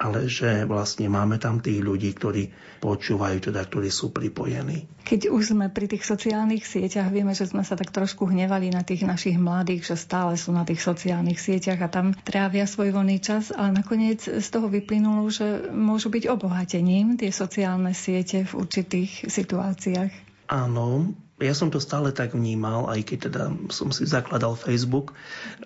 ale 0.00 0.32
že 0.32 0.64
vlastne 0.64 1.12
máme 1.12 1.36
tam 1.36 1.60
tých 1.60 1.84
ľudí, 1.84 2.16
ktorí 2.16 2.48
počúvajú, 2.80 3.52
teda, 3.52 3.60
ktorí 3.68 3.92
sú 3.92 4.16
pripojení. 4.16 4.88
Keď 5.04 5.28
už 5.28 5.52
sme 5.52 5.68
pri 5.68 5.92
tých 5.92 6.08
sociálnych 6.08 6.64
sieťach, 6.64 7.12
vieme, 7.12 7.36
že 7.36 7.44
sme 7.44 7.60
sa 7.60 7.76
tak 7.76 7.92
trošku 7.92 8.24
hnevali 8.24 8.72
na 8.72 8.80
tých 8.80 9.04
našich 9.04 9.36
mladých, 9.36 9.92
že 9.92 10.00
stále 10.00 10.40
sú 10.40 10.56
na 10.56 10.64
tých 10.64 10.80
sociálnych 10.80 11.36
sieťach 11.36 11.84
a 11.84 11.92
tam 11.92 12.16
trávia 12.16 12.64
svoj 12.64 12.96
voľný 12.96 13.20
čas, 13.20 13.52
ale 13.52 13.76
nakoniec 13.76 14.24
z 14.24 14.48
toho 14.48 14.72
vyplynulo, 14.72 15.28
že 15.28 15.68
môžu 15.68 16.08
byť 16.08 16.24
obohatením 16.32 17.20
tie 17.20 17.28
sociálne 17.28 17.92
siete 17.92 18.48
v 18.48 18.52
určitých 18.56 19.28
situáciách. 19.28 20.12
Áno, 20.48 21.12
ja 21.40 21.54
som 21.56 21.72
to 21.72 21.80
stále 21.80 22.12
tak 22.12 22.36
vnímal, 22.36 22.88
aj 22.88 23.00
keď 23.04 23.18
teda 23.28 23.44
som 23.72 23.92
si 23.92 24.04
zakladal 24.04 24.56
Facebook. 24.56 25.12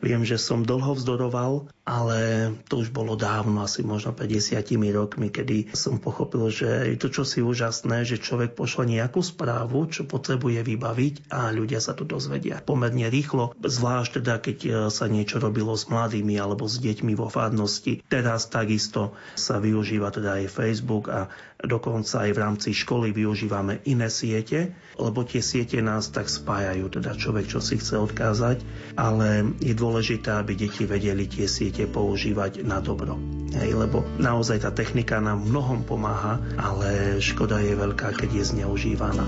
Viem, 0.01 0.23
že 0.23 0.39
som 0.39 0.63
dlho 0.63 0.95
vzdoroval, 0.95 1.69
ale 1.85 2.51
to 2.71 2.81
už 2.81 2.95
bolo 2.95 3.19
dávno, 3.19 3.61
asi 3.63 3.85
možno 3.85 4.17
50 4.17 4.65
rokmi, 4.95 5.29
kedy 5.29 5.75
som 5.77 6.01
pochopil, 6.01 6.49
že 6.49 6.95
je 6.95 6.97
to 6.97 7.13
čosi 7.13 7.45
úžasné, 7.45 8.09
že 8.09 8.23
človek 8.23 8.57
pošle 8.57 8.89
nejakú 8.89 9.21
správu, 9.21 9.91
čo 9.93 10.09
potrebuje 10.09 10.65
vybaviť 10.65 11.29
a 11.29 11.53
ľudia 11.53 11.83
sa 11.83 11.93
to 11.93 12.09
dozvedia 12.09 12.65
pomerne 12.65 13.07
rýchlo, 13.13 13.53
zvlášť 13.61 14.11
teda, 14.23 14.35
keď 14.41 14.59
e, 14.65 14.71
sa 14.89 15.07
niečo 15.07 15.39
robilo 15.39 15.77
s 15.77 15.87
mladými 15.87 16.35
alebo 16.41 16.65
s 16.65 16.81
deťmi 16.81 17.13
vo 17.15 17.29
fádnosti. 17.29 18.03
Teraz 18.09 18.49
takisto 18.49 19.13
sa 19.37 19.61
využíva 19.61 20.09
teda 20.11 20.41
aj 20.41 20.53
Facebook 20.53 21.13
a 21.13 21.29
dokonca 21.63 22.27
aj 22.27 22.31
v 22.35 22.43
rámci 22.43 22.71
školy 22.75 23.15
využívame 23.15 23.81
iné 23.87 24.11
siete, 24.11 24.75
lebo 24.99 25.23
tie 25.23 25.39
siete 25.39 25.79
nás 25.79 26.11
tak 26.11 26.27
spájajú, 26.27 26.91
teda 26.91 27.15
človek, 27.15 27.47
čo 27.47 27.63
si 27.63 27.79
chce 27.79 27.99
odkázať, 27.99 28.59
ale 28.99 29.55
je 29.63 29.75
dôležité, 29.75 30.35
aby 30.35 30.59
deti 30.59 30.83
vedeli 30.85 31.31
tie 31.31 31.47
siete 31.47 31.87
používať 31.87 32.67
na 32.67 32.83
dobro. 32.83 33.17
Hej, 33.55 33.71
lebo 33.79 34.03
naozaj 34.19 34.67
tá 34.67 34.71
technika 34.75 35.23
nám 35.23 35.47
mnohom 35.47 35.87
pomáha, 35.87 36.43
ale 36.59 37.23
škoda 37.23 37.63
je 37.63 37.75
veľká, 37.79 38.19
keď 38.19 38.31
je 38.35 38.45
zneužívaná. 38.55 39.27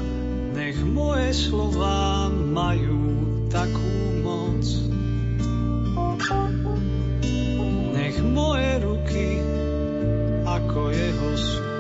Nech 0.57 0.81
moje 0.83 1.31
slova 1.37 2.27
majú 2.33 3.23
takú 3.53 3.93
moc, 4.25 4.65
nech 7.95 8.19
moje 8.25 8.71
ruky 8.83 9.29
ako 10.47 10.81
jeho 10.95 11.31
sú 11.37 11.76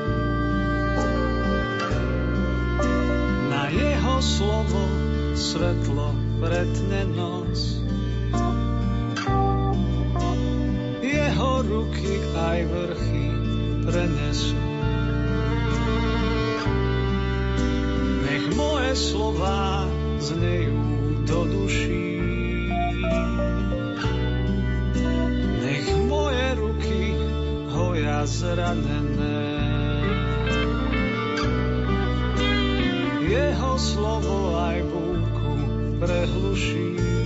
jeho 3.70 4.16
slovo 4.22 4.82
svetlo 5.34 6.14
pretne 6.38 7.02
noc. 7.10 7.56
Jeho 11.02 11.52
ruky 11.66 12.14
aj 12.34 12.58
vrchy 12.70 13.26
prenesú. 13.82 14.60
Nech 18.26 18.46
moje 18.54 18.92
slova 18.94 19.86
znejú 20.22 20.82
do 21.26 21.38
duší. 21.50 22.06
Nech 25.64 25.86
moje 26.06 26.46
ruky 26.54 27.02
hoja 27.70 28.22
zranené. 28.30 29.55
Jeho 33.36 33.72
slovo 33.76 34.56
aj 34.56 34.78
búku 34.88 35.52
prehluší. 36.00 37.25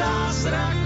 Byť 0.00 0.08
zázrakom, 0.08 0.79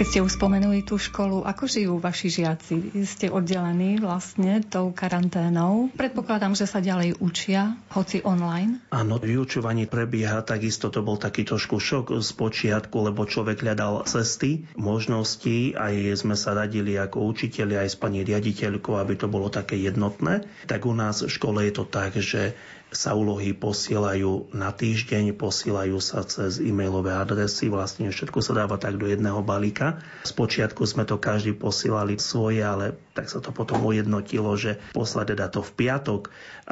Keď 0.00 0.08
ste 0.08 0.24
už 0.24 0.40
spomenuli 0.40 0.80
tú 0.80 0.96
školu, 0.96 1.44
ako 1.44 1.68
žijú 1.68 2.00
vaši 2.00 2.32
žiaci? 2.32 3.04
Ste 3.04 3.28
oddelení 3.28 4.00
vlastne 4.00 4.64
tou 4.64 4.96
karanténou. 4.96 5.92
Predpokladám, 5.92 6.56
že 6.56 6.64
sa 6.64 6.80
ďalej 6.80 7.20
učia, 7.20 7.76
hoci 7.92 8.24
online. 8.24 8.80
Áno, 8.88 9.20
vyučovanie 9.20 9.84
prebieha, 9.84 10.40
takisto 10.40 10.88
to 10.88 11.04
bol 11.04 11.20
taký 11.20 11.44
trošku 11.44 11.76
šok 11.76 12.16
z 12.16 12.30
počiatku, 12.32 13.12
lebo 13.12 13.28
človek 13.28 13.60
hľadal 13.60 14.08
cesty, 14.08 14.64
možnosti, 14.72 15.76
aj 15.76 16.16
sme 16.16 16.32
sa 16.32 16.56
radili 16.56 16.96
ako 16.96 17.36
učiteľi, 17.36 17.84
aj 17.84 17.88
s 17.92 17.96
pani 18.00 18.24
riaditeľkou, 18.24 18.96
aby 18.96 19.20
to 19.20 19.28
bolo 19.28 19.52
také 19.52 19.76
jednotné. 19.76 20.48
Tak 20.64 20.88
u 20.88 20.96
nás 20.96 21.20
v 21.20 21.28
škole 21.28 21.60
je 21.68 21.76
to 21.76 21.84
tak, 21.84 22.16
že 22.16 22.56
sa 22.90 23.14
úlohy 23.14 23.54
posielajú 23.54 24.50
na 24.50 24.74
týždeň, 24.74 25.38
posielajú 25.38 25.98
sa 26.02 26.26
cez 26.26 26.58
e-mailové 26.58 27.14
adresy, 27.14 27.70
vlastne 27.70 28.10
všetko 28.10 28.42
sa 28.42 28.52
dáva 28.58 28.76
tak 28.82 28.98
do 28.98 29.06
jedného 29.06 29.40
balíka. 29.46 30.02
Spočiatku 30.26 30.82
sme 30.82 31.06
to 31.06 31.22
každý 31.22 31.54
posielali 31.54 32.18
svoje, 32.18 32.66
ale 32.66 32.98
tak 33.14 33.30
sa 33.30 33.38
to 33.38 33.54
potom 33.54 33.78
ujednotilo, 33.86 34.58
že 34.58 34.82
poslať 34.90 35.38
teda 35.38 35.46
to 35.54 35.62
v 35.62 35.72
piatok, 35.86 36.22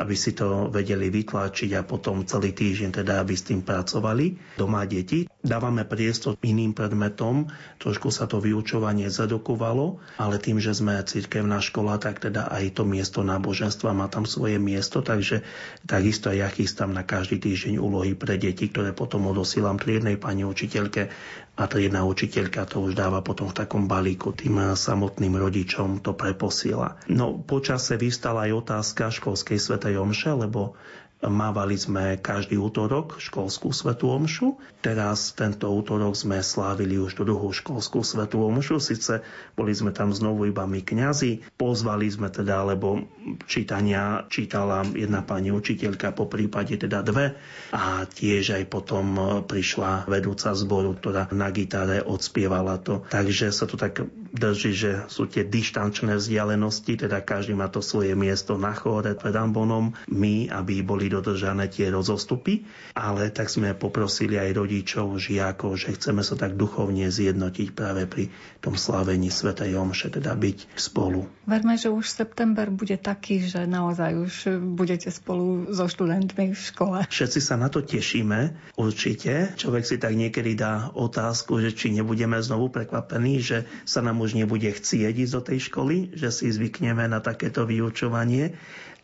aby 0.00 0.14
si 0.16 0.32
to 0.32 0.72
vedeli 0.72 1.12
vytlačiť 1.12 1.76
a 1.76 1.84
potom 1.84 2.24
celý 2.24 2.56
týždeň 2.56 3.04
teda, 3.04 3.20
aby 3.20 3.36
s 3.36 3.44
tým 3.44 3.60
pracovali 3.60 4.56
doma 4.56 4.88
deti. 4.88 5.28
Dávame 5.44 5.84
priestor 5.84 6.40
iným 6.40 6.72
predmetom, 6.72 7.52
trošku 7.78 8.08
sa 8.08 8.24
to 8.24 8.40
vyučovanie 8.40 9.12
zadokovalo, 9.12 10.00
ale 10.16 10.40
tým, 10.40 10.56
že 10.56 10.72
sme 10.72 10.96
cirkevná 11.04 11.60
škola, 11.60 12.00
tak 12.00 12.24
teda 12.24 12.48
aj 12.48 12.80
to 12.80 12.88
miesto 12.88 13.20
náboženstva 13.20 13.92
má 13.92 14.08
tam 14.08 14.24
svoje 14.24 14.56
miesto, 14.56 15.04
takže 15.04 15.44
tak 15.84 15.98
Takisto 15.98 16.30
ja 16.30 16.46
chystám 16.46 16.94
na 16.94 17.02
každý 17.02 17.42
týždeň 17.42 17.82
úlohy 17.82 18.14
pre 18.14 18.38
deti, 18.38 18.70
ktoré 18.70 18.94
potom 18.94 19.26
odosílam 19.26 19.82
triednej 19.82 20.14
pani 20.14 20.46
učiteľke 20.46 21.10
a 21.58 21.66
triedna 21.66 22.06
učiteľka 22.06 22.70
to 22.70 22.86
už 22.86 22.94
dáva 22.94 23.18
potom 23.18 23.50
v 23.50 23.58
takom 23.58 23.90
balíku 23.90 24.30
tým 24.30 24.78
samotným 24.78 25.34
rodičom 25.34 25.98
to 25.98 26.14
preposiela. 26.14 27.02
No 27.10 27.34
počase 27.34 27.98
vystala 27.98 28.46
aj 28.46 28.62
otázka 28.62 29.10
školskej 29.10 29.58
svetej 29.58 29.98
omše, 29.98 30.30
lebo 30.38 30.78
Mávali 31.18 31.74
sme 31.74 32.14
každý 32.22 32.54
útorok 32.62 33.18
školskú 33.18 33.74
svetú 33.74 34.14
omšu. 34.14 34.54
Teraz 34.78 35.34
tento 35.34 35.66
útorok 35.66 36.14
sme 36.14 36.38
slávili 36.46 36.94
už 36.94 37.18
druhú 37.18 37.50
školskú 37.50 38.06
svetú 38.06 38.46
omšu. 38.46 38.78
Sice 38.78 39.26
boli 39.58 39.74
sme 39.74 39.90
tam 39.90 40.14
znovu 40.14 40.46
iba 40.46 40.62
my 40.62 40.78
kňazi. 40.78 41.58
Pozvali 41.58 42.06
sme 42.06 42.30
teda, 42.30 42.62
lebo 42.62 43.02
čítania 43.50 44.30
čítala 44.30 44.86
jedna 44.94 45.26
pani 45.26 45.50
učiteľka, 45.50 46.14
po 46.14 46.30
prípade 46.30 46.78
teda 46.78 47.02
dve. 47.02 47.34
A 47.74 48.06
tiež 48.06 48.54
aj 48.54 48.70
potom 48.70 49.18
prišla 49.42 50.06
vedúca 50.06 50.54
zboru, 50.54 50.94
ktorá 50.94 51.34
na 51.34 51.50
gitare 51.50 51.98
odspievala 51.98 52.78
to. 52.78 53.02
Takže 53.10 53.50
sa 53.50 53.66
to 53.66 53.74
tak 53.74 54.06
drží, 54.32 54.72
že 54.76 54.92
sú 55.08 55.26
tie 55.26 55.44
dištančné 55.44 56.16
vzdialenosti, 56.18 57.08
teda 57.08 57.24
každý 57.24 57.56
má 57.56 57.68
to 57.72 57.80
svoje 57.80 58.12
miesto 58.12 58.60
na 58.60 58.76
chóre 58.76 59.16
pred 59.16 59.34
ambonom. 59.34 59.96
My, 60.10 60.48
aby 60.48 60.84
boli 60.84 61.08
dodržané 61.08 61.68
tie 61.68 61.88
rozostupy, 61.88 62.64
ale 62.92 63.32
tak 63.32 63.48
sme 63.48 63.72
poprosili 63.72 64.36
aj 64.36 64.50
rodičov, 64.56 65.16
žiakov, 65.16 65.78
že 65.80 65.96
chceme 65.96 66.20
sa 66.20 66.34
tak 66.36 66.54
duchovne 66.58 67.08
zjednotiť 67.08 67.68
práve 67.72 68.04
pri 68.04 68.28
tom 68.58 68.74
slávení 68.74 69.30
Svetej 69.30 69.78
Omše, 69.78 70.12
teda 70.12 70.34
byť 70.34 70.76
spolu. 70.76 71.24
Verme, 71.48 71.78
že 71.80 71.88
už 71.88 72.10
september 72.10 72.68
bude 72.68 72.98
taký, 72.98 73.40
že 73.46 73.64
naozaj 73.64 74.10
už 74.18 74.34
budete 74.76 75.08
spolu 75.08 75.70
so 75.72 75.86
študentmi 75.86 76.52
v 76.52 76.58
škole. 76.58 76.98
Všetci 77.08 77.40
sa 77.40 77.54
na 77.56 77.72
to 77.72 77.80
tešíme, 77.80 78.52
určite. 78.74 79.54
Človek 79.56 79.84
si 79.86 79.96
tak 79.96 80.12
niekedy 80.18 80.58
dá 80.58 80.90
otázku, 80.92 81.62
že 81.62 81.72
či 81.72 81.94
nebudeme 81.94 82.36
znovu 82.42 82.68
prekvapení, 82.68 83.40
že 83.40 83.64
sa 83.86 84.02
nám 84.02 84.17
už 84.20 84.36
nebude 84.36 84.68
chcieť 84.68 85.14
ísť 85.14 85.34
do 85.34 85.42
tej 85.42 85.58
školy, 85.70 85.96
že 86.12 86.34
si 86.34 86.50
zvykneme 86.50 87.06
na 87.06 87.22
takéto 87.24 87.64
vyučovanie 87.64 88.58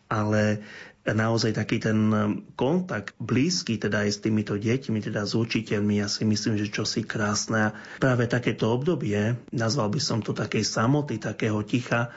ale 0.09 0.61
naozaj 1.05 1.53
taký 1.53 1.77
ten 1.77 2.09
kontakt 2.57 3.13
blízky 3.21 3.77
teda 3.77 4.09
aj 4.09 4.09
s 4.09 4.19
týmito 4.25 4.57
deťmi, 4.57 5.05
teda 5.05 5.21
s 5.21 5.37
učiteľmi, 5.37 6.01
ja 6.01 6.09
si 6.09 6.25
myslím, 6.25 6.57
že 6.57 6.73
čosi 6.73 7.05
krásne. 7.05 7.69
A 7.69 7.75
práve 8.01 8.25
takéto 8.25 8.73
obdobie, 8.73 9.37
nazval 9.53 9.93
by 9.93 10.01
som 10.01 10.25
to 10.25 10.33
takej 10.33 10.65
samoty, 10.65 11.21
takého 11.21 11.61
ticha, 11.61 12.09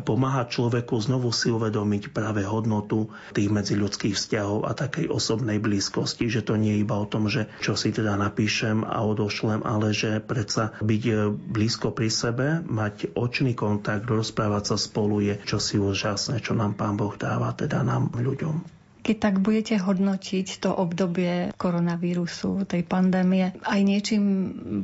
pomáha 0.00 0.48
človeku 0.48 0.96
znovu 0.96 1.28
si 1.36 1.52
uvedomiť 1.52 2.16
práve 2.16 2.40
hodnotu 2.48 3.12
tých 3.36 3.52
medziľudských 3.52 4.16
vzťahov 4.16 4.64
a 4.64 4.72
takej 4.72 5.12
osobnej 5.12 5.60
blízkosti, 5.60 6.32
že 6.32 6.40
to 6.40 6.56
nie 6.56 6.80
je 6.80 6.82
iba 6.88 6.96
o 6.96 7.04
tom, 7.04 7.28
že 7.28 7.52
čo 7.60 7.76
si 7.76 7.92
teda 7.92 8.16
napíšem 8.16 8.88
a 8.88 9.04
odošlem, 9.04 9.60
ale 9.60 9.92
že 9.92 10.24
predsa 10.24 10.72
byť 10.80 11.02
e, 11.04 11.12
blízko 11.28 11.92
pri 11.92 12.08
sebe, 12.08 12.46
mať 12.64 13.12
očný 13.12 13.52
kontakt, 13.52 14.08
rozprávať 14.08 14.72
sa 14.72 14.76
spolu 14.80 15.20
je 15.20 15.34
čosi 15.44 15.76
úžasné, 15.76 16.40
čo 16.40 16.56
nám 16.56 16.72
Pán 16.80 16.96
Boh 16.96 17.12
dáva, 17.12 17.52
teda 17.52 17.84
nám 17.84 18.08
ľuďom. 18.16 18.81
Keď 19.02 19.16
tak 19.18 19.34
budete 19.42 19.76
hodnotiť 19.82 20.62
to 20.62 20.70
obdobie 20.72 21.50
koronavírusu, 21.58 22.64
tej 22.64 22.86
pandémie, 22.86 23.52
aj 23.66 23.80
niečím 23.82 24.24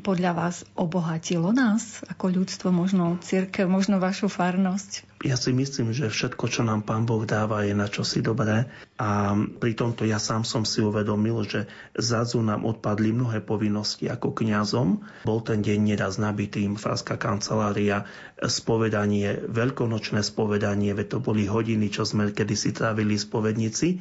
podľa 0.02 0.32
vás 0.34 0.56
obohatilo 0.74 1.54
nás 1.54 2.02
ako 2.10 2.42
ľudstvo, 2.42 2.68
možno 2.74 3.16
církev, 3.22 3.70
možno 3.70 4.02
vašu 4.02 4.26
farnosť? 4.26 5.07
Ja 5.18 5.34
si 5.34 5.50
myslím, 5.50 5.90
že 5.90 6.06
všetko, 6.06 6.46
čo 6.46 6.62
nám 6.62 6.86
Pán 6.86 7.02
Boh 7.02 7.26
dáva, 7.26 7.66
je 7.66 7.74
na 7.74 7.90
čosi 7.90 8.22
dobré. 8.22 8.70
A 9.02 9.34
pri 9.34 9.74
tomto 9.74 10.06
ja 10.06 10.22
sám 10.22 10.46
som 10.46 10.62
si 10.62 10.78
uvedomil, 10.78 11.42
že 11.42 11.66
zadu 11.98 12.38
nám 12.38 12.62
odpadli 12.62 13.10
mnohé 13.10 13.42
povinnosti 13.42 14.06
ako 14.06 14.30
kňazom. 14.30 15.02
Bol 15.26 15.42
ten 15.42 15.58
deň 15.58 15.78
neraz 15.90 16.22
nabitý, 16.22 16.70
farská 16.70 17.18
kancelária, 17.18 18.06
spovedanie, 18.38 19.42
veľkonočné 19.50 20.22
spovedanie, 20.22 20.94
veď 20.94 21.06
to 21.08 21.18
boli 21.18 21.50
hodiny, 21.50 21.90
čo 21.90 22.06
sme 22.06 22.30
kedysi 22.30 22.70
trávili 22.70 23.18
spovednici. 23.18 23.98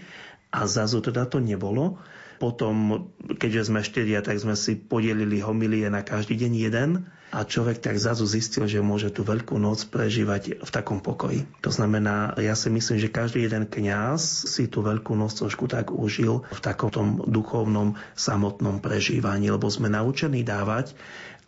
A 0.54 0.70
zrazu 0.70 1.02
teda 1.02 1.26
to 1.26 1.42
nebolo. 1.42 1.98
Potom, 2.38 3.10
keďže 3.42 3.74
sme 3.74 3.82
štyria, 3.82 4.22
tak 4.22 4.38
sme 4.38 4.54
si 4.54 4.78
podelili 4.78 5.42
homilie 5.42 5.90
na 5.90 6.06
každý 6.06 6.38
deň 6.38 6.52
jeden 6.54 6.90
a 7.28 7.44
človek 7.44 7.84
tak 7.84 8.00
zrazu 8.00 8.24
zistil, 8.24 8.72
že 8.72 8.80
môže 8.80 9.12
tú 9.12 9.28
veľkú 9.28 9.60
noc 9.60 9.84
prežívať 9.92 10.64
v 10.64 10.70
takom 10.72 11.04
pokoji. 11.04 11.44
To 11.60 11.68
znamená, 11.68 12.32
ja 12.40 12.56
si 12.56 12.72
myslím, 12.72 13.04
že 13.04 13.12
každý 13.12 13.44
jeden 13.44 13.68
kňaz 13.68 14.48
si 14.48 14.72
tú 14.72 14.80
veľkú 14.80 15.12
noc 15.12 15.36
trošku 15.36 15.68
tak 15.68 15.92
užil 15.92 16.48
v 16.48 16.60
takom 16.64 17.28
duchovnom 17.28 18.00
samotnom 18.16 18.80
prežívaní, 18.80 19.52
lebo 19.52 19.68
sme 19.68 19.92
naučení 19.92 20.48
dávať 20.48 20.96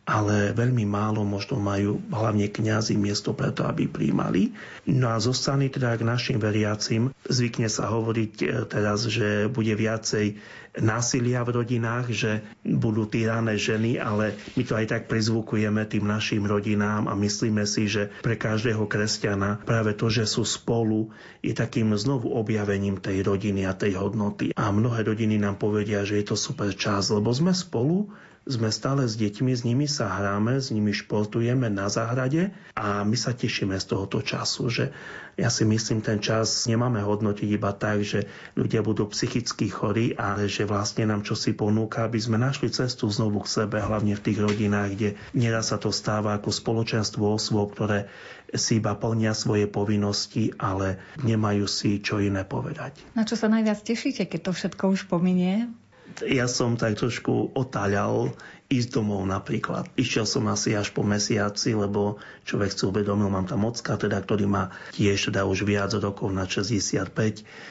ale 0.10 0.58
veľmi 0.58 0.90
málo 0.90 1.22
možno 1.22 1.62
majú 1.62 2.02
hlavne 2.10 2.50
kňazi 2.50 2.98
miesto 2.98 3.38
preto, 3.38 3.70
aby 3.70 3.86
príjmali. 3.86 4.58
No 4.90 5.14
a 5.14 5.22
zo 5.22 5.38
strany 5.38 5.70
teda 5.70 5.94
k 5.94 6.02
našim 6.02 6.42
veriacim 6.42 7.14
Zvykne 7.30 7.70
sa 7.70 7.94
hovoriť 7.94 8.34
e, 8.42 8.46
teraz, 8.66 9.06
že 9.06 9.46
bude 9.54 9.70
viacej 9.78 10.42
násilia 10.82 11.46
v 11.46 11.62
rodinách, 11.62 12.10
že 12.10 12.42
budú 12.66 13.06
týrané 13.06 13.54
ženy, 13.54 14.02
ale 14.02 14.34
my 14.58 14.64
to 14.66 14.74
aj 14.74 14.86
tak 14.90 15.04
prizvukujeme 15.06 15.86
tým 15.86 16.10
našim 16.10 16.42
rodinám 16.46 17.06
a 17.06 17.14
myslíme 17.14 17.70
si, 17.70 17.86
že 17.86 18.10
pre 18.26 18.34
každého 18.34 18.82
kresťana 18.90 19.62
práve 19.62 19.94
to, 19.94 20.10
že 20.10 20.26
sú 20.26 20.42
spolu, 20.42 21.14
je 21.46 21.54
takým 21.54 21.94
znovu 21.94 22.34
objavením 22.34 22.98
tej 22.98 23.22
rodiny 23.22 23.70
a 23.70 23.78
tej 23.78 23.98
hodnoty. 24.02 24.58
A 24.58 24.74
mnohé 24.74 25.06
rodiny 25.06 25.38
nám 25.38 25.62
povedia, 25.62 26.02
že 26.02 26.18
je 26.18 26.34
to 26.34 26.38
super 26.38 26.74
čas, 26.74 27.14
lebo 27.14 27.30
sme 27.30 27.54
spolu, 27.54 28.10
sme 28.50 28.74
stále 28.74 29.06
s 29.06 29.14
deťmi, 29.14 29.52
s 29.54 29.62
nimi 29.62 29.86
sa 29.86 30.10
hráme, 30.10 30.58
s 30.58 30.74
nimi 30.74 30.90
športujeme 30.90 31.70
na 31.70 31.86
záhrade 31.86 32.50
a 32.74 33.06
my 33.06 33.14
sa 33.14 33.38
tešíme 33.38 33.78
z 33.78 33.86
tohoto 33.86 34.26
času, 34.26 34.64
že 34.74 34.86
ja 35.38 35.54
si 35.54 35.64
myslím, 35.64 36.02
ten 36.02 36.20
čas 36.20 36.66
nemáme 36.68 37.00
hodnotiť 37.00 37.50
iba 37.56 37.72
tak, 37.72 38.04
že 38.04 38.28
ľudia 38.60 38.82
budú 38.82 39.08
psychicky 39.08 39.70
chorí, 39.70 40.18
ale 40.18 40.50
že 40.50 40.66
vlastne 40.66 41.08
nám 41.08 41.24
čo 41.24 41.38
si 41.38 41.54
ponúka, 41.56 42.04
aby 42.04 42.18
sme 42.20 42.42
našli 42.42 42.74
cestu 42.74 43.08
znovu 43.08 43.46
k 43.46 43.64
sebe, 43.64 43.80
hlavne 43.80 44.18
v 44.18 44.26
tých 44.26 44.42
rodinách, 44.42 44.90
kde 44.98 45.10
nieraz 45.38 45.72
sa 45.72 45.78
to 45.78 45.94
stáva 45.94 46.36
ako 46.36 46.50
spoločenstvo 46.52 47.40
osôb, 47.40 47.72
ktoré 47.78 48.10
si 48.52 48.82
iba 48.82 48.98
plnia 48.98 49.38
svoje 49.38 49.70
povinnosti, 49.70 50.52
ale 50.58 50.98
nemajú 51.22 51.70
si 51.70 52.02
čo 52.02 52.18
iné 52.18 52.42
povedať. 52.44 52.98
Na 53.14 53.24
čo 53.24 53.38
sa 53.38 53.46
najviac 53.46 53.80
tešíte, 53.86 54.26
keď 54.26 54.50
to 54.50 54.52
všetko 54.58 54.84
už 54.98 55.06
pominie? 55.06 55.70
Ja 56.26 56.50
som 56.50 56.76
tak 56.76 57.00
trošku 57.00 57.54
otáľal 57.56 58.34
ísť 58.70 59.02
domov 59.02 59.26
napríklad. 59.26 59.90
Išiel 59.98 60.30
som 60.30 60.46
asi 60.46 60.78
až 60.78 60.94
po 60.94 61.02
mesiaci, 61.02 61.74
lebo 61.74 62.22
človek 62.46 62.70
si 62.70 62.86
uvedomil, 62.86 63.34
mám 63.34 63.50
tam 63.50 63.66
ocka, 63.66 63.98
teda, 63.98 64.22
ktorý 64.22 64.46
má 64.46 64.70
tiež 64.94 65.34
teda 65.34 65.50
už 65.50 65.66
viac 65.66 65.90
rokov 65.98 66.30
na 66.30 66.46
65, 66.46 67.10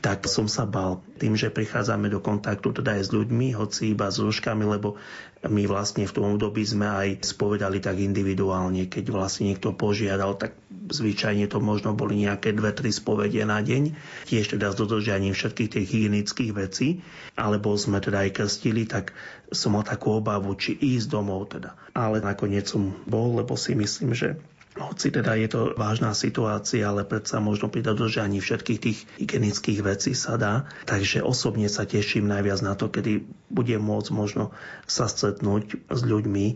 tak 0.03 0.26
som 0.26 0.51
sa 0.51 0.66
bal 0.66 0.99
tým, 1.22 1.39
že 1.39 1.55
prichádzame 1.55 2.11
do 2.11 2.18
kontaktu 2.18 2.82
teda 2.82 2.99
aj 2.99 3.03
s 3.07 3.11
ľuďmi, 3.14 3.55
hoci 3.55 3.95
iba 3.95 4.11
s 4.11 4.18
rúškami, 4.18 4.66
lebo 4.66 4.99
my 5.47 5.70
vlastne 5.70 6.03
v 6.03 6.14
tom 6.14 6.34
období 6.34 6.66
sme 6.66 6.91
aj 6.91 7.09
spovedali 7.22 7.78
tak 7.78 8.03
individuálne, 8.03 8.91
keď 8.91 9.14
vlastne 9.14 9.55
niekto 9.55 9.70
požiadal, 9.70 10.34
tak 10.34 10.59
zvyčajne 10.91 11.47
to 11.47 11.62
možno 11.62 11.95
boli 11.95 12.26
nejaké 12.26 12.51
dve, 12.51 12.74
tri 12.74 12.91
spovedie 12.91 13.47
na 13.47 13.62
deň, 13.62 13.95
tiež 14.26 14.59
teda 14.59 14.74
s 14.74 14.78
dodržianím 14.80 15.36
všetkých 15.36 15.70
tých 15.78 15.86
hygienických 15.86 16.53
vecí, 16.57 17.05
alebo 17.39 17.76
sme 17.78 18.03
teda 18.03 18.26
aj 18.26 18.34
krstili, 18.34 18.89
tak 18.89 19.14
som 19.55 19.78
mal 19.78 19.86
takú 19.86 20.18
obavu, 20.18 20.51
či 20.59 20.74
ísť 20.74 21.07
domov 21.07 21.55
teda. 21.55 21.78
Ale 21.95 22.18
nakoniec 22.18 22.66
som 22.66 22.91
bol, 23.07 23.39
lebo 23.39 23.55
si 23.55 23.78
myslím, 23.78 24.18
že 24.18 24.41
hoci 24.79 25.11
teda 25.11 25.35
je 25.35 25.49
to 25.51 25.61
vážna 25.74 26.14
situácia, 26.14 26.89
ale 26.89 27.05
predsa 27.05 27.43
možno 27.43 27.68
pri 27.68 27.83
dodržaní 27.83 28.39
všetkých 28.39 28.81
tých 28.81 28.99
hygienických 29.18 29.81
vecí 29.83 30.14
sa 30.14 30.39
dá. 30.39 30.64
Takže 30.87 31.20
osobne 31.20 31.66
sa 31.66 31.85
teším 31.85 32.31
najviac 32.31 32.62
na 32.62 32.79
to, 32.79 32.89
kedy 32.89 33.26
budem 33.51 33.83
môcť 33.83 34.11
možno 34.14 34.55
sa 34.87 35.11
stretnúť 35.11 35.91
s 35.91 36.01
ľuďmi, 36.01 36.47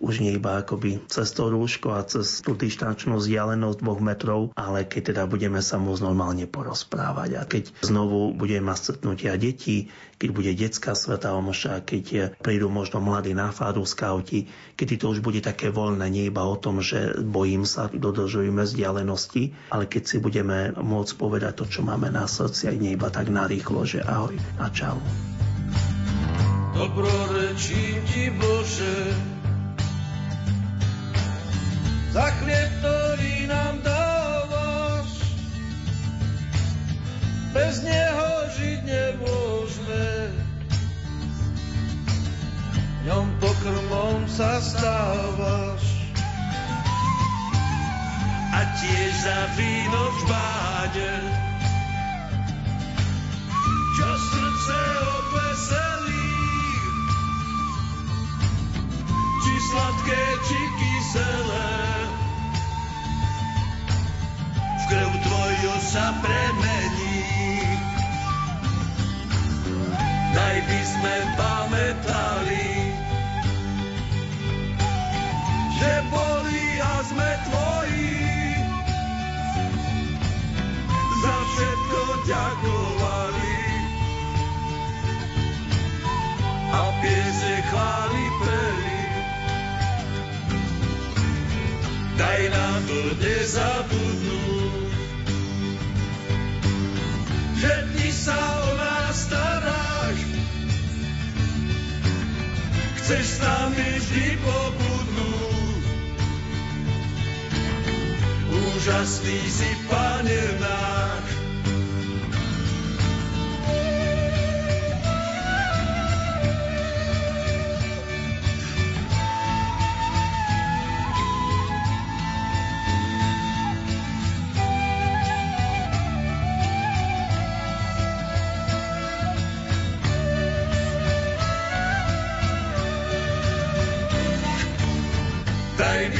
už 0.00 0.24
nie 0.24 0.40
iba 0.40 0.64
akoby 0.64 1.04
cez 1.06 1.30
to 1.36 1.52
rúško 1.52 1.92
a 1.92 2.02
cez 2.08 2.40
tú 2.40 2.56
dištančnú 2.56 3.20
vzdialenosť 3.20 3.78
dvoch 3.84 4.00
metrov, 4.00 4.40
ale 4.56 4.88
keď 4.88 5.14
teda 5.14 5.22
budeme 5.28 5.60
sa 5.60 5.76
môcť 5.76 6.02
normálne 6.02 6.48
porozprávať 6.48 7.30
a 7.36 7.42
keď 7.44 7.70
znovu 7.84 8.32
budeme 8.32 8.72
mať 8.72 8.78
stretnutia 8.80 9.36
detí, 9.36 9.92
keď 10.16 10.28
bude 10.32 10.52
detská 10.56 10.92
sveta 10.96 11.36
omša, 11.36 11.84
keď 11.84 12.36
prídu 12.40 12.72
možno 12.72 13.00
mladí 13.00 13.36
na 13.36 13.52
fáru 13.52 13.84
skauti, 13.84 14.48
kedy 14.76 15.00
to 15.00 15.12
už 15.12 15.20
bude 15.20 15.40
také 15.44 15.68
voľné, 15.68 16.08
nie 16.08 16.28
iba 16.28 16.44
o 16.44 16.56
tom, 16.56 16.80
že 16.80 17.20
bojím 17.20 17.68
sa, 17.68 17.88
dodržujeme 17.92 18.64
vzdialenosti, 18.64 19.72
ale 19.72 19.84
keď 19.84 20.02
si 20.04 20.16
budeme 20.20 20.72
môcť 20.76 21.12
povedať 21.16 21.52
to, 21.60 21.64
čo 21.68 21.80
máme 21.84 22.08
na 22.08 22.24
srdci, 22.24 22.72
aj 22.72 22.76
nie 22.76 22.96
iba 22.96 23.12
tak 23.12 23.28
narýchlo, 23.28 23.84
že 23.84 24.00
ahoj 24.04 24.36
a 24.60 24.68
čau. 24.72 24.96
Dobrorečím 26.80 28.00
ti 28.08 28.32
Bože, 28.40 29.12
za 32.10 32.26
chlieb, 32.42 32.70
ktorý 32.82 33.46
nám 33.46 33.74
dávaš. 33.86 35.10
Bez 37.54 37.82
neho 37.86 38.30
žiť 38.58 38.80
nemôžeme, 38.82 40.10
ňom 43.06 43.26
pokrmom 43.38 44.26
sa 44.26 44.58
stávaš. 44.58 45.82
A 48.50 48.60
tiež 48.82 49.12
za 49.22 49.40
víno 49.54 50.02
v 50.10 50.20
báde, 50.26 51.14
čo 53.94 54.08
srdce 54.10 54.78
odveselí, 55.00 56.29
sladké, 59.70 60.22
či 60.50 60.60
kyselé. 60.78 61.70
krv 64.90 65.12
tvoju 65.22 65.74
sa 65.86 66.18
premení. 66.18 67.22
Daj 70.34 70.56
by 70.66 70.80
sme 70.82 71.14
pamätali, 71.38 72.70
že 75.78 75.92
boli 76.10 76.66
a 76.82 76.94
sme 77.06 77.30
tvoji. 77.46 78.18
Za 81.22 81.36
všetko 81.54 82.00
ďakovali 82.26 83.58
a 86.74 86.82
piese 86.98 87.54
chváli 87.70 88.24
peli. 88.42 88.89
Daj 92.20 92.52
nám 92.52 92.80
to 92.84 93.00
nezabudnúť. 93.16 94.92
že 97.60 97.72
ty 97.96 98.08
sa 98.08 98.36
o 98.36 98.70
nás 98.76 99.28
staráš. 99.28 100.20
Chceš 103.00 103.24
s 103.24 103.38
nami 103.40 103.88
vždy 104.00 104.26
pobudnúť. 104.40 105.84
Úžasný 108.52 109.40
si, 109.48 109.70
Pane 109.88 110.44
náš. 110.60 111.39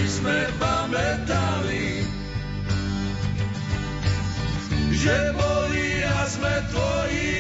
Sme 0.06 0.38
pamätali, 0.58 2.04
že 4.94 5.16
boli 5.34 5.88
a 6.06 6.18
sme 6.26 6.54
tvoji. 6.70 7.38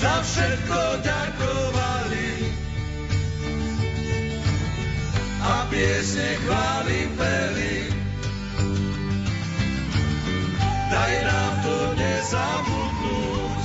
Za 0.00 0.16
všetko 0.24 0.80
ďakovali 1.04 2.30
a 5.44 5.54
piesne 5.68 6.30
chváli 6.40 7.00
peli. 7.20 7.76
Daj 10.88 11.14
nám 11.22 11.54
to 11.60 11.76
nezabudnúť, 12.00 13.60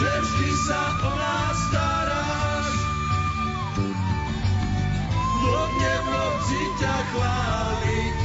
že 0.00 0.10
vždy 0.24 0.50
sa 0.64 0.82
ťa 6.80 6.96
chváliť. 7.12 8.20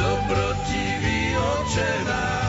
Dobrotivý 0.00 1.20
oče 1.36 1.92
náš, 2.08 2.41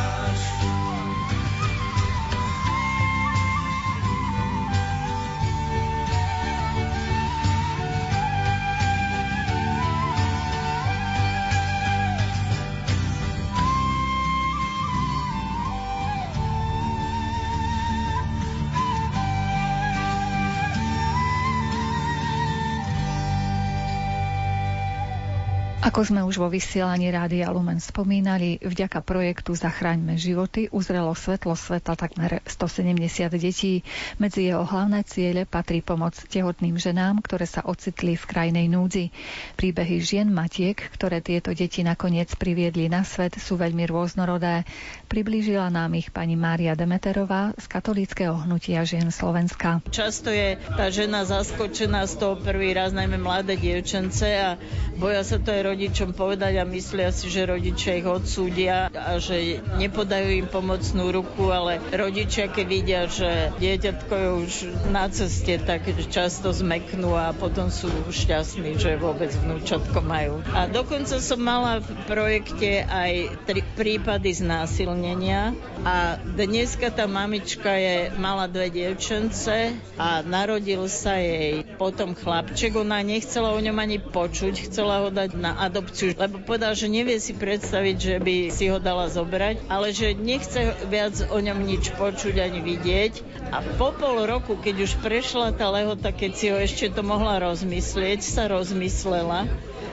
Ako 25.93 26.09
sme 26.09 26.25
už 26.25 26.41
vo 26.41 26.49
vysielaní 26.49 27.13
Rádia 27.13 27.53
Lumen 27.53 27.77
spomínali, 27.77 28.57
vďaka 28.65 29.05
projektu 29.05 29.53
Zachráňme 29.53 30.17
životy 30.17 30.65
uzrelo 30.73 31.13
svetlo 31.13 31.53
sveta 31.53 31.93
takmer 31.93 32.41
170 32.49 32.97
detí. 33.37 33.85
Medzi 34.17 34.49
jeho 34.49 34.65
hlavné 34.65 35.05
ciele 35.05 35.45
patrí 35.45 35.85
pomoc 35.85 36.17
tehotným 36.17 36.81
ženám, 36.81 37.21
ktoré 37.21 37.45
sa 37.45 37.61
ocitli 37.61 38.17
v 38.17 38.25
krajnej 38.25 38.65
núdzi. 38.73 39.13
Príbehy 39.53 40.01
žien 40.01 40.33
matiek, 40.33 40.81
ktoré 40.97 41.21
tieto 41.21 41.53
deti 41.53 41.85
nakoniec 41.85 42.33
priviedli 42.41 42.89
na 42.89 43.05
svet, 43.05 43.37
sú 43.37 43.61
veľmi 43.61 43.85
rôznorodé. 43.85 44.65
Priblížila 45.13 45.69
nám 45.69 45.93
ich 45.93 46.09
pani 46.09 46.33
Mária 46.33 46.73
Demeterová 46.73 47.53
z 47.61 47.69
katolického 47.69 48.33
hnutia 48.33 48.81
žien 48.81 49.13
Slovenska. 49.13 49.85
Často 49.93 50.33
je 50.33 50.57
tá 50.73 50.89
žena 50.89 51.21
zaskočená 51.21 52.09
z 52.09 52.17
toho 52.17 52.41
prvý 52.41 52.73
raz, 52.73 52.97
najmä 52.97 53.21
mladé 53.21 53.61
dievčence 53.61 54.25
a 54.25 54.57
boja 54.97 55.21
sa 55.21 55.37
to 55.37 55.53
aj 55.53 55.82
rodičom 55.83 56.15
povedať 56.15 56.63
a 56.63 56.63
myslia 56.63 57.11
si, 57.11 57.27
že 57.27 57.43
rodičia 57.43 57.99
ich 57.99 58.07
odsúdia 58.07 58.87
a 58.95 59.19
že 59.19 59.59
nepodajú 59.75 60.31
im 60.39 60.47
pomocnú 60.47 61.11
ruku, 61.11 61.51
ale 61.51 61.83
rodičia, 61.91 62.47
keď 62.47 62.65
vidia, 62.71 63.03
že 63.11 63.51
dieťatko 63.59 64.13
je 64.15 64.29
už 64.47 64.53
na 64.95 65.11
ceste, 65.11 65.59
tak 65.59 65.83
často 66.07 66.55
zmeknú 66.55 67.11
a 67.19 67.35
potom 67.35 67.67
sú 67.67 67.91
šťastní, 68.07 68.79
že 68.79 68.95
vôbec 68.95 69.27
vnúčatko 69.35 69.99
majú. 69.99 70.39
A 70.55 70.71
dokonca 70.71 71.19
som 71.19 71.43
mala 71.43 71.83
v 71.83 71.91
projekte 72.07 72.87
aj 72.87 73.43
tri 73.43 73.59
prípady 73.75 74.39
znásilnenia 74.39 75.51
a 75.83 76.15
dneska 76.15 76.95
tá 76.95 77.11
mamička 77.11 77.75
je, 77.75 78.07
mala 78.15 78.47
dve 78.47 78.71
dievčence 78.71 79.75
a 79.99 80.23
narodil 80.23 80.87
sa 80.87 81.19
jej 81.19 81.67
potom 81.75 82.15
chlapček. 82.15 82.79
Ona 82.79 83.03
nechcela 83.03 83.51
o 83.51 83.59
ňom 83.59 83.75
ani 83.75 83.99
počuť, 83.99 84.71
chcela 84.71 85.03
ho 85.03 85.11
dať 85.11 85.35
na 85.35 85.51
adopciu, 85.59 85.72
lebo 86.15 86.37
povedal, 86.43 86.77
že 86.77 86.91
nevie 86.91 87.17
si 87.17 87.33
predstaviť, 87.33 87.97
že 87.97 88.15
by 88.21 88.35
si 88.53 88.69
ho 88.69 88.77
dala 88.77 89.09
zobrať, 89.09 89.65
ale 89.67 89.89
že 89.89 90.13
nechce 90.13 90.77
viac 90.87 91.17
o 91.33 91.37
ňom 91.41 91.65
nič 91.65 91.89
počuť 91.97 92.37
ani 92.37 92.61
vidieť. 92.61 93.13
A 93.49 93.65
po 93.77 93.89
pol 93.93 94.29
roku, 94.29 94.53
keď 94.57 94.85
už 94.85 95.01
prešla 95.01 95.57
tá 95.57 95.73
lehota, 95.73 96.13
keď 96.13 96.31
si 96.37 96.45
ho 96.53 96.57
ešte 96.57 96.93
to 96.93 97.01
mohla 97.01 97.41
rozmyslieť, 97.41 98.21
sa 98.21 98.45
rozmyslela 98.45 99.49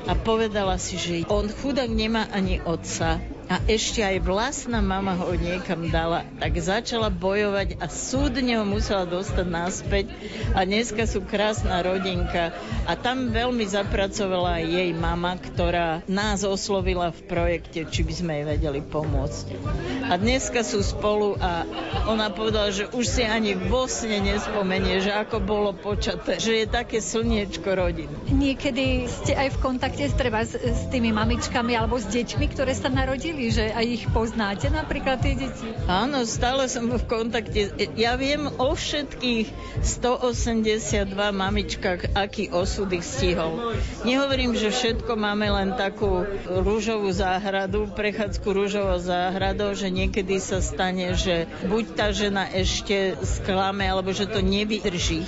a 0.09 0.12
povedala 0.16 0.76
si, 0.76 0.97
že 0.97 1.24
on 1.28 1.49
chudák 1.49 1.89
nemá 1.89 2.28
ani 2.33 2.61
otca 2.64 3.20
a 3.51 3.59
ešte 3.66 3.98
aj 3.98 4.22
vlastná 4.22 4.78
mama 4.78 5.18
ho 5.18 5.34
niekam 5.34 5.90
dala, 5.90 6.22
tak 6.38 6.55
začala 6.62 7.11
bojovať 7.11 7.82
a 7.82 7.90
súdne 7.90 8.55
ho 8.55 8.62
musela 8.62 9.03
dostať 9.03 9.46
naspäť 9.51 10.07
a 10.55 10.62
dneska 10.62 11.03
sú 11.03 11.26
krásna 11.26 11.82
rodinka 11.82 12.55
a 12.86 12.94
tam 12.94 13.34
veľmi 13.34 13.66
zapracovala 13.66 14.62
jej 14.62 14.94
mama, 14.94 15.34
ktorá 15.34 16.07
nás 16.07 16.46
oslovila 16.46 17.11
v 17.11 17.26
projekte, 17.26 17.90
či 17.90 18.07
by 18.07 18.14
sme 18.14 18.32
jej 18.38 18.46
vedeli 18.46 18.80
pomôcť. 18.86 19.44
A 20.07 20.14
dneska 20.14 20.62
sú 20.62 20.78
spolu 20.86 21.34
a 21.42 21.66
ona 22.07 22.30
povedala, 22.30 22.70
že 22.70 22.86
už 22.94 23.03
si 23.03 23.26
ani 23.26 23.59
vo 23.59 23.90
sne 23.90 24.22
nespomenie, 24.30 25.03
že 25.03 25.11
ako 25.11 25.42
bolo 25.42 25.74
počaté, 25.74 26.38
že 26.38 26.62
je 26.62 26.66
také 26.70 27.03
slniečko 27.03 27.66
rodin. 27.74 28.14
Niekedy 28.30 29.11
ste 29.11 29.34
aj 29.34 29.59
v 29.59 29.59
kontakte 29.59 30.07
treba 30.14 30.46
s, 30.46 30.55
s 30.55 30.86
tými 30.94 31.11
mamičkami 31.11 31.74
alebo 31.74 31.98
s 31.98 32.07
deťmi, 32.07 32.46
ktoré 32.55 32.78
sa 32.78 32.86
narodili 32.86 33.39
hovorili, 33.41 33.57
že 33.57 33.72
aj 33.72 33.86
ich 33.88 34.05
poznáte 34.12 34.68
napríklad 34.68 35.16
tie 35.24 35.32
deti? 35.32 35.72
Áno, 35.88 36.28
stále 36.28 36.68
som 36.68 36.93
v 36.93 37.01
kontakte. 37.09 37.72
Ja 37.97 38.20
viem 38.20 38.53
o 38.61 38.76
všetkých 38.76 39.49
182 39.80 41.09
mamičkách, 41.16 42.12
aký 42.12 42.53
osud 42.53 42.93
ich 42.93 43.01
stihol. 43.01 43.72
Nehovorím, 44.05 44.53
že 44.53 44.68
všetko 44.68 45.16
máme 45.16 45.49
len 45.49 45.72
takú 45.72 46.28
rúžovú 46.45 47.09
záhradu, 47.09 47.88
prechádzku 47.97 48.45
rúžovou 48.45 49.01
záhradou, 49.01 49.72
že 49.72 49.88
niekedy 49.88 50.36
sa 50.36 50.61
stane, 50.61 51.16
že 51.16 51.49
buď 51.64 51.84
tá 51.97 52.12
žena 52.12 52.45
ešte 52.45 53.16
sklame, 53.24 53.88
alebo 53.88 54.12
že 54.12 54.28
to 54.28 54.45
nevydrží. 54.45 55.24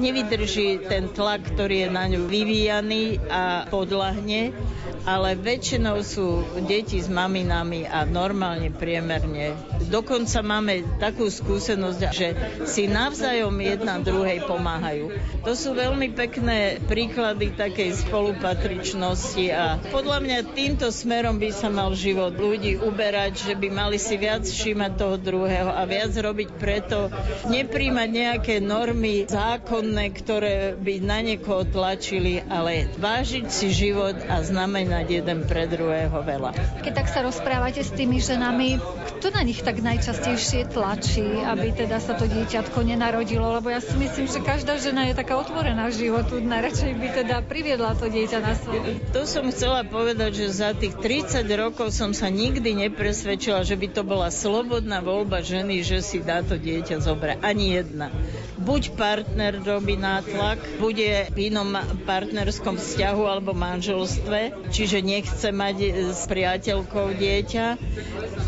Nevydrží 0.00 0.88
ten 0.88 1.12
tlak, 1.12 1.44
ktorý 1.44 1.84
je 1.84 1.88
na 1.92 2.08
ňu 2.08 2.24
vyvíjaný 2.24 3.20
a 3.28 3.68
podľahne, 3.68 4.56
ale 5.04 5.32
väčšinou 5.36 6.00
sú 6.04 6.44
deti 6.64 7.00
s 7.00 7.08
mami 7.08 7.39
rodinami 7.40 7.88
a 7.88 8.04
normálne 8.04 8.68
priemerne. 8.68 9.56
Dokonca 9.88 10.44
máme 10.44 10.84
takú 11.00 11.32
skúsenosť, 11.32 12.00
že 12.12 12.28
si 12.68 12.84
navzájom 12.84 13.56
jedna 13.56 13.96
druhej 13.96 14.44
pomáhajú. 14.44 15.08
To 15.48 15.56
sú 15.56 15.72
veľmi 15.72 16.12
pekné 16.12 16.84
príklady 16.84 17.56
takej 17.56 18.04
spolupatričnosti 18.04 19.46
a 19.56 19.80
podľa 19.88 20.20
mňa 20.20 20.38
týmto 20.52 20.92
smerom 20.92 21.40
by 21.40 21.48
sa 21.48 21.72
mal 21.72 21.96
život 21.96 22.36
ľudí 22.36 22.76
uberať, 22.76 23.48
že 23.48 23.54
by 23.56 23.68
mali 23.72 23.96
si 23.96 24.20
viac 24.20 24.44
všímať 24.44 25.00
toho 25.00 25.16
druhého 25.16 25.72
a 25.72 25.80
viac 25.88 26.12
robiť 26.12 26.60
preto, 26.60 27.08
nepríjmať 27.48 28.08
nejaké 28.12 28.54
normy 28.60 29.24
zákonné, 29.24 30.12
ktoré 30.12 30.76
by 30.76 30.94
na 31.00 31.24
niekoho 31.24 31.64
tlačili, 31.64 32.44
ale 32.52 32.92
vážiť 33.00 33.48
si 33.48 33.72
život 33.72 34.20
a 34.28 34.44
znamenať 34.44 35.24
jeden 35.24 35.48
pre 35.48 35.64
druhého 35.64 36.20
veľa. 36.20 36.52
Keď 36.84 36.92
tak 36.92 37.08
sa 37.08 37.29
rozprávate 37.30 37.86
s 37.86 37.94
tými 37.94 38.18
ženami, 38.18 38.82
kto 39.22 39.30
na 39.30 39.46
nich 39.46 39.62
tak 39.62 39.78
najčastejšie 39.78 40.74
tlačí, 40.74 41.22
aby 41.22 41.70
teda 41.70 42.02
sa 42.02 42.18
to 42.18 42.26
dieťatko 42.26 42.82
nenarodilo? 42.82 43.54
Lebo 43.54 43.70
ja 43.70 43.78
si 43.78 43.94
myslím, 43.94 44.26
že 44.26 44.42
každá 44.42 44.82
žena 44.82 45.06
je 45.06 45.14
taká 45.14 45.38
otvorená 45.38 45.86
životu, 45.94 46.42
najradšej 46.42 46.92
by 46.98 47.08
teda 47.22 47.36
priviedla 47.46 47.94
to 47.94 48.10
dieťa 48.10 48.38
na 48.42 48.58
svet. 48.58 48.82
To 49.14 49.22
som 49.30 49.46
chcela 49.54 49.86
povedať, 49.86 50.42
že 50.42 50.46
za 50.50 50.74
tých 50.74 50.98
30 50.98 51.46
rokov 51.54 51.94
som 51.94 52.10
sa 52.10 52.26
nikdy 52.26 52.90
nepresvedčila, 52.90 53.62
že 53.62 53.78
by 53.78 53.94
to 53.94 54.02
bola 54.02 54.32
slobodná 54.34 54.98
voľba 54.98 55.38
ženy, 55.38 55.86
že 55.86 56.02
si 56.02 56.18
dá 56.18 56.42
to 56.42 56.58
dieťa 56.58 56.98
zobrať. 56.98 57.46
Ani 57.46 57.78
jedna. 57.78 58.10
Buď 58.58 58.98
partner 58.98 59.56
robí 59.62 59.94
nátlak, 59.94 60.58
bude 60.82 61.30
v 61.30 61.38
inom 61.52 61.78
partnerskom 62.02 62.76
vzťahu 62.76 63.22
alebo 63.24 63.54
manželstve, 63.54 64.72
čiže 64.74 64.98
nechce 65.04 65.48
mať 65.54 65.76
s 66.10 66.24
priateľkou 66.24 67.19
dieťa, 67.20 67.66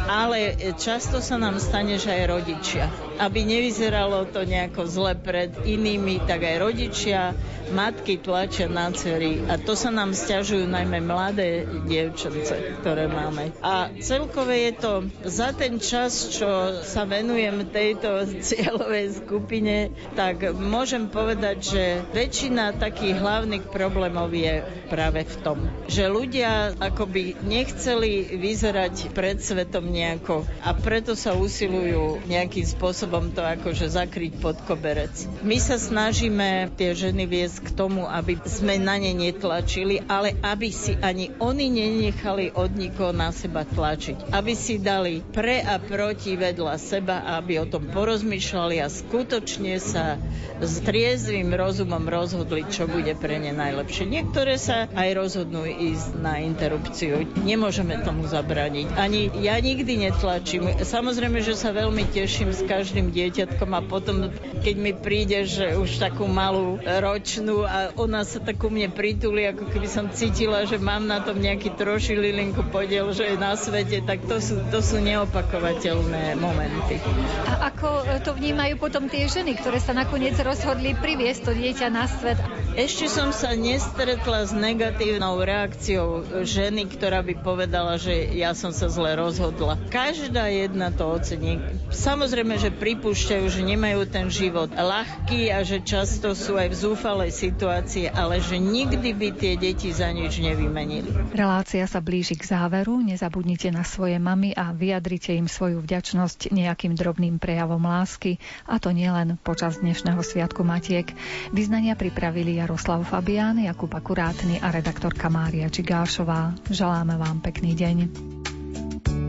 ale 0.08 0.56
často 0.80 1.20
sa 1.20 1.36
nám 1.36 1.60
stane, 1.60 2.00
že 2.00 2.08
aj 2.08 2.24
rodičia. 2.32 2.88
Aby 3.20 3.44
nevyzeralo 3.44 4.24
to 4.32 4.48
nejako 4.48 4.88
zle 4.88 5.12
pred 5.14 5.52
inými, 5.62 6.24
tak 6.24 6.42
aj 6.42 6.56
rodičia, 6.58 7.36
matky 7.72 8.20
tlačia 8.20 8.68
na 8.68 8.92
cery 8.92 9.40
a 9.48 9.56
to 9.56 9.72
sa 9.72 9.88
nám 9.88 10.12
stiažujú 10.12 10.68
najmä 10.68 11.00
mladé 11.00 11.64
dievčence, 11.88 12.52
ktoré 12.82 13.08
máme. 13.08 13.54
A 13.64 13.88
celkové 14.02 14.70
je 14.70 14.72
to 14.76 14.92
za 15.24 15.56
ten 15.56 15.80
čas, 15.80 16.34
čo 16.34 16.82
sa 16.84 17.08
venujem 17.08 17.64
tejto 17.72 18.28
cieľovej 18.48 19.24
skupine, 19.24 19.94
tak 20.18 20.52
môžem 20.52 21.08
povedať, 21.08 21.56
že 21.62 21.84
väčšina 22.12 22.76
takých 22.76 23.22
hlavných 23.22 23.64
problémov 23.72 24.28
je 24.34 24.60
práve 24.92 25.24
v 25.24 25.34
tom, 25.40 25.58
že 25.88 26.10
ľudia 26.10 26.76
akoby 26.76 27.40
nechceli 27.40 28.36
vyzerať 28.36 28.61
vyzerať 28.62 29.10
pred 29.10 29.42
svetom 29.42 29.90
nejako 29.90 30.46
a 30.62 30.70
preto 30.70 31.18
sa 31.18 31.34
usilujú 31.34 32.22
nejakým 32.30 32.62
spôsobom 32.62 33.34
to 33.34 33.42
akože 33.42 33.90
zakryť 33.90 34.38
pod 34.38 34.54
koberec. 34.70 35.10
My 35.42 35.58
sa 35.58 35.82
snažíme 35.82 36.70
tie 36.78 36.94
ženy 36.94 37.26
viesť 37.26 37.66
k 37.66 37.68
tomu, 37.74 38.06
aby 38.06 38.38
sme 38.46 38.78
na 38.78 39.02
ne 39.02 39.18
netlačili, 39.18 40.06
ale 40.06 40.38
aby 40.46 40.70
si 40.70 40.94
ani 41.02 41.34
oni 41.42 41.74
nenechali 41.74 42.54
od 42.54 42.70
nikoho 42.70 43.10
na 43.10 43.34
seba 43.34 43.66
tlačiť. 43.66 44.30
Aby 44.30 44.54
si 44.54 44.78
dali 44.78 45.26
pre 45.34 45.58
a 45.58 45.82
proti 45.82 46.38
vedľa 46.38 46.78
seba, 46.78 47.26
aby 47.42 47.58
o 47.58 47.66
tom 47.66 47.90
porozmýšľali 47.90 48.78
a 48.78 48.86
skutočne 48.86 49.82
sa 49.82 50.22
s 50.62 50.78
triezvým 50.86 51.50
rozumom 51.50 52.06
rozhodli, 52.06 52.62
čo 52.70 52.86
bude 52.86 53.18
pre 53.18 53.42
ne 53.42 53.50
najlepšie. 53.50 54.06
Niektoré 54.06 54.54
sa 54.54 54.86
aj 54.94 55.18
rozhodnú 55.18 55.66
ísť 55.66 56.14
na 56.14 56.38
interrupciu. 56.46 57.26
Nemôžeme 57.42 57.98
tomu 58.06 58.30
zabrať 58.30 58.51
zabrániť. 58.52 58.86
Ani 59.00 59.32
ja 59.40 59.56
nikdy 59.56 60.12
netlačím. 60.12 60.68
Samozrejme, 60.76 61.40
že 61.40 61.56
sa 61.56 61.72
veľmi 61.72 62.04
teším 62.12 62.52
s 62.52 62.60
každým 62.60 63.08
dieťatkom 63.08 63.72
a 63.72 63.80
potom, 63.80 64.28
keď 64.60 64.76
mi 64.76 64.92
príde, 64.92 65.48
že 65.48 65.72
už 65.80 65.96
takú 65.96 66.28
malú 66.28 66.76
ročnú 66.84 67.64
a 67.64 67.96
ona 67.96 68.28
sa 68.28 68.44
tak 68.44 68.60
mne 68.60 68.92
prituli, 68.92 69.48
ako 69.48 69.72
keby 69.72 69.88
som 69.88 70.12
cítila, 70.12 70.68
že 70.68 70.76
mám 70.76 71.08
na 71.08 71.24
tom 71.24 71.40
nejaký 71.40 71.72
troši 71.80 72.12
lilinku 72.12 72.60
podiel, 72.68 73.08
že 73.16 73.32
je 73.32 73.36
na 73.40 73.56
svete, 73.56 74.04
tak 74.04 74.20
to 74.28 74.36
sú, 74.36 74.60
to 74.68 74.84
sú 74.84 75.00
neopakovateľné 75.00 76.36
momenty. 76.36 77.00
A 77.48 77.72
ako 77.72 78.04
to 78.20 78.36
vnímajú 78.36 78.76
potom 78.76 79.08
tie 79.08 79.32
ženy, 79.32 79.56
ktoré 79.56 79.80
sa 79.80 79.96
nakoniec 79.96 80.36
rozhodli 80.44 80.92
priviesť 80.92 81.40
to 81.48 81.52
dieťa 81.56 81.88
na 81.88 82.04
svet? 82.04 82.36
Ešte 82.72 83.04
som 83.04 83.36
sa 83.36 83.52
nestretla 83.52 84.48
s 84.48 84.56
negatívnou 84.56 85.44
reakciou 85.44 86.24
ženy, 86.40 86.88
ktorá 86.88 87.20
by 87.20 87.44
povedala, 87.44 88.00
že 88.00 88.32
ja 88.32 88.56
som 88.56 88.72
sa 88.72 88.88
zle 88.88 89.12
rozhodla. 89.12 89.76
Každá 89.92 90.48
jedna 90.48 90.88
to 90.88 91.04
ocení. 91.04 91.60
Samozrejme, 91.92 92.56
že 92.56 92.72
pripúšťajú, 92.72 93.44
že 93.44 93.60
nemajú 93.60 94.08
ten 94.08 94.32
život 94.32 94.72
ľahký 94.72 95.52
a 95.52 95.60
že 95.68 95.84
často 95.84 96.32
sú 96.32 96.56
aj 96.56 96.72
v 96.72 96.76
zúfalej 96.80 97.30
situácii, 97.36 98.08
ale 98.08 98.40
že 98.40 98.56
nikdy 98.56 99.12
by 99.20 99.28
tie 99.36 99.60
deti 99.60 99.92
za 99.92 100.08
nič 100.08 100.40
nevymenili. 100.40 101.12
Relácia 101.36 101.84
sa 101.84 102.00
blíži 102.00 102.40
k 102.40 102.56
záveru. 102.56 103.04
Nezabudnite 103.04 103.68
na 103.68 103.84
svoje 103.84 104.16
mamy 104.16 104.56
a 104.56 104.72
vyjadrite 104.72 105.36
im 105.36 105.44
svoju 105.44 105.84
vďačnosť 105.84 106.48
nejakým 106.48 106.96
drobným 106.96 107.36
prejavom 107.36 107.84
lásky, 107.84 108.40
a 108.64 108.80
to 108.80 108.96
nielen 108.96 109.36
počas 109.44 109.84
dnešného 109.84 110.24
Sviatku 110.24 110.64
Matiek. 110.64 111.12
Vyznania 111.52 112.00
pripravili 112.00 112.61
Jaroslav 112.62 113.02
Fabián, 113.02 113.58
Jakub 113.58 113.90
Akurátny 113.90 114.62
a 114.62 114.70
redaktorka 114.70 115.26
Mária 115.26 115.66
Čigášová. 115.66 116.54
Želáme 116.70 117.18
vám 117.18 117.42
pekný 117.42 117.74
deň. 117.74 117.96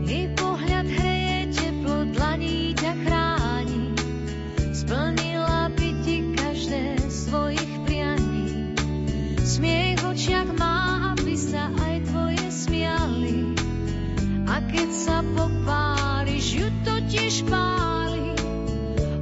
I 0.06 0.30
pohľad 0.38 0.86
hreje, 0.86 1.50
teplo 1.50 2.06
dlaní 2.14 2.78
ťa 2.78 2.94
chráni. 2.94 3.90
Splnila 4.70 5.66
by 5.66 5.88
ti 6.06 6.30
každé 6.38 7.02
svojich 7.10 7.72
prianí. 7.82 8.78
Smiech 9.42 9.98
očiach 10.06 10.54
má, 10.54 11.10
aby 11.18 11.34
sa 11.34 11.74
aj 11.74 12.06
tvoje 12.06 12.46
smiali. 12.54 13.58
A 14.46 14.62
keď 14.62 14.88
sa 14.94 15.26
popáliš, 15.26 16.62
ju 16.62 16.68
to 16.86 16.94
tiež 17.10 17.42
páli. 17.50 18.38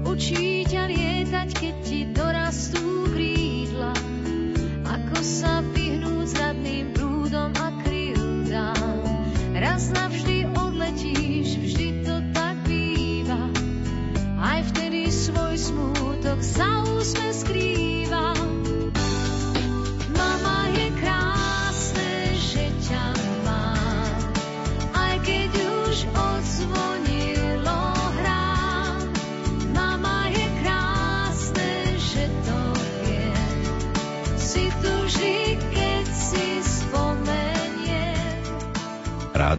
Učí 0.04 0.68
ťa 0.68 0.84
lietať, 0.92 1.48
keď 1.56 1.81
raz 9.72 9.88
navždy 9.88 10.52
odletíš, 10.52 11.56
vždy 11.56 12.04
to 12.04 12.20
tak 12.36 12.60
býva. 12.68 13.48
Aj 14.36 14.60
vtedy 14.68 15.08
svoj 15.08 15.56
smútok 15.56 16.44
za 16.44 16.84
úsme 16.92 17.32
skrýva. 17.32 18.36
Mama 20.12 20.60
je 20.76 20.81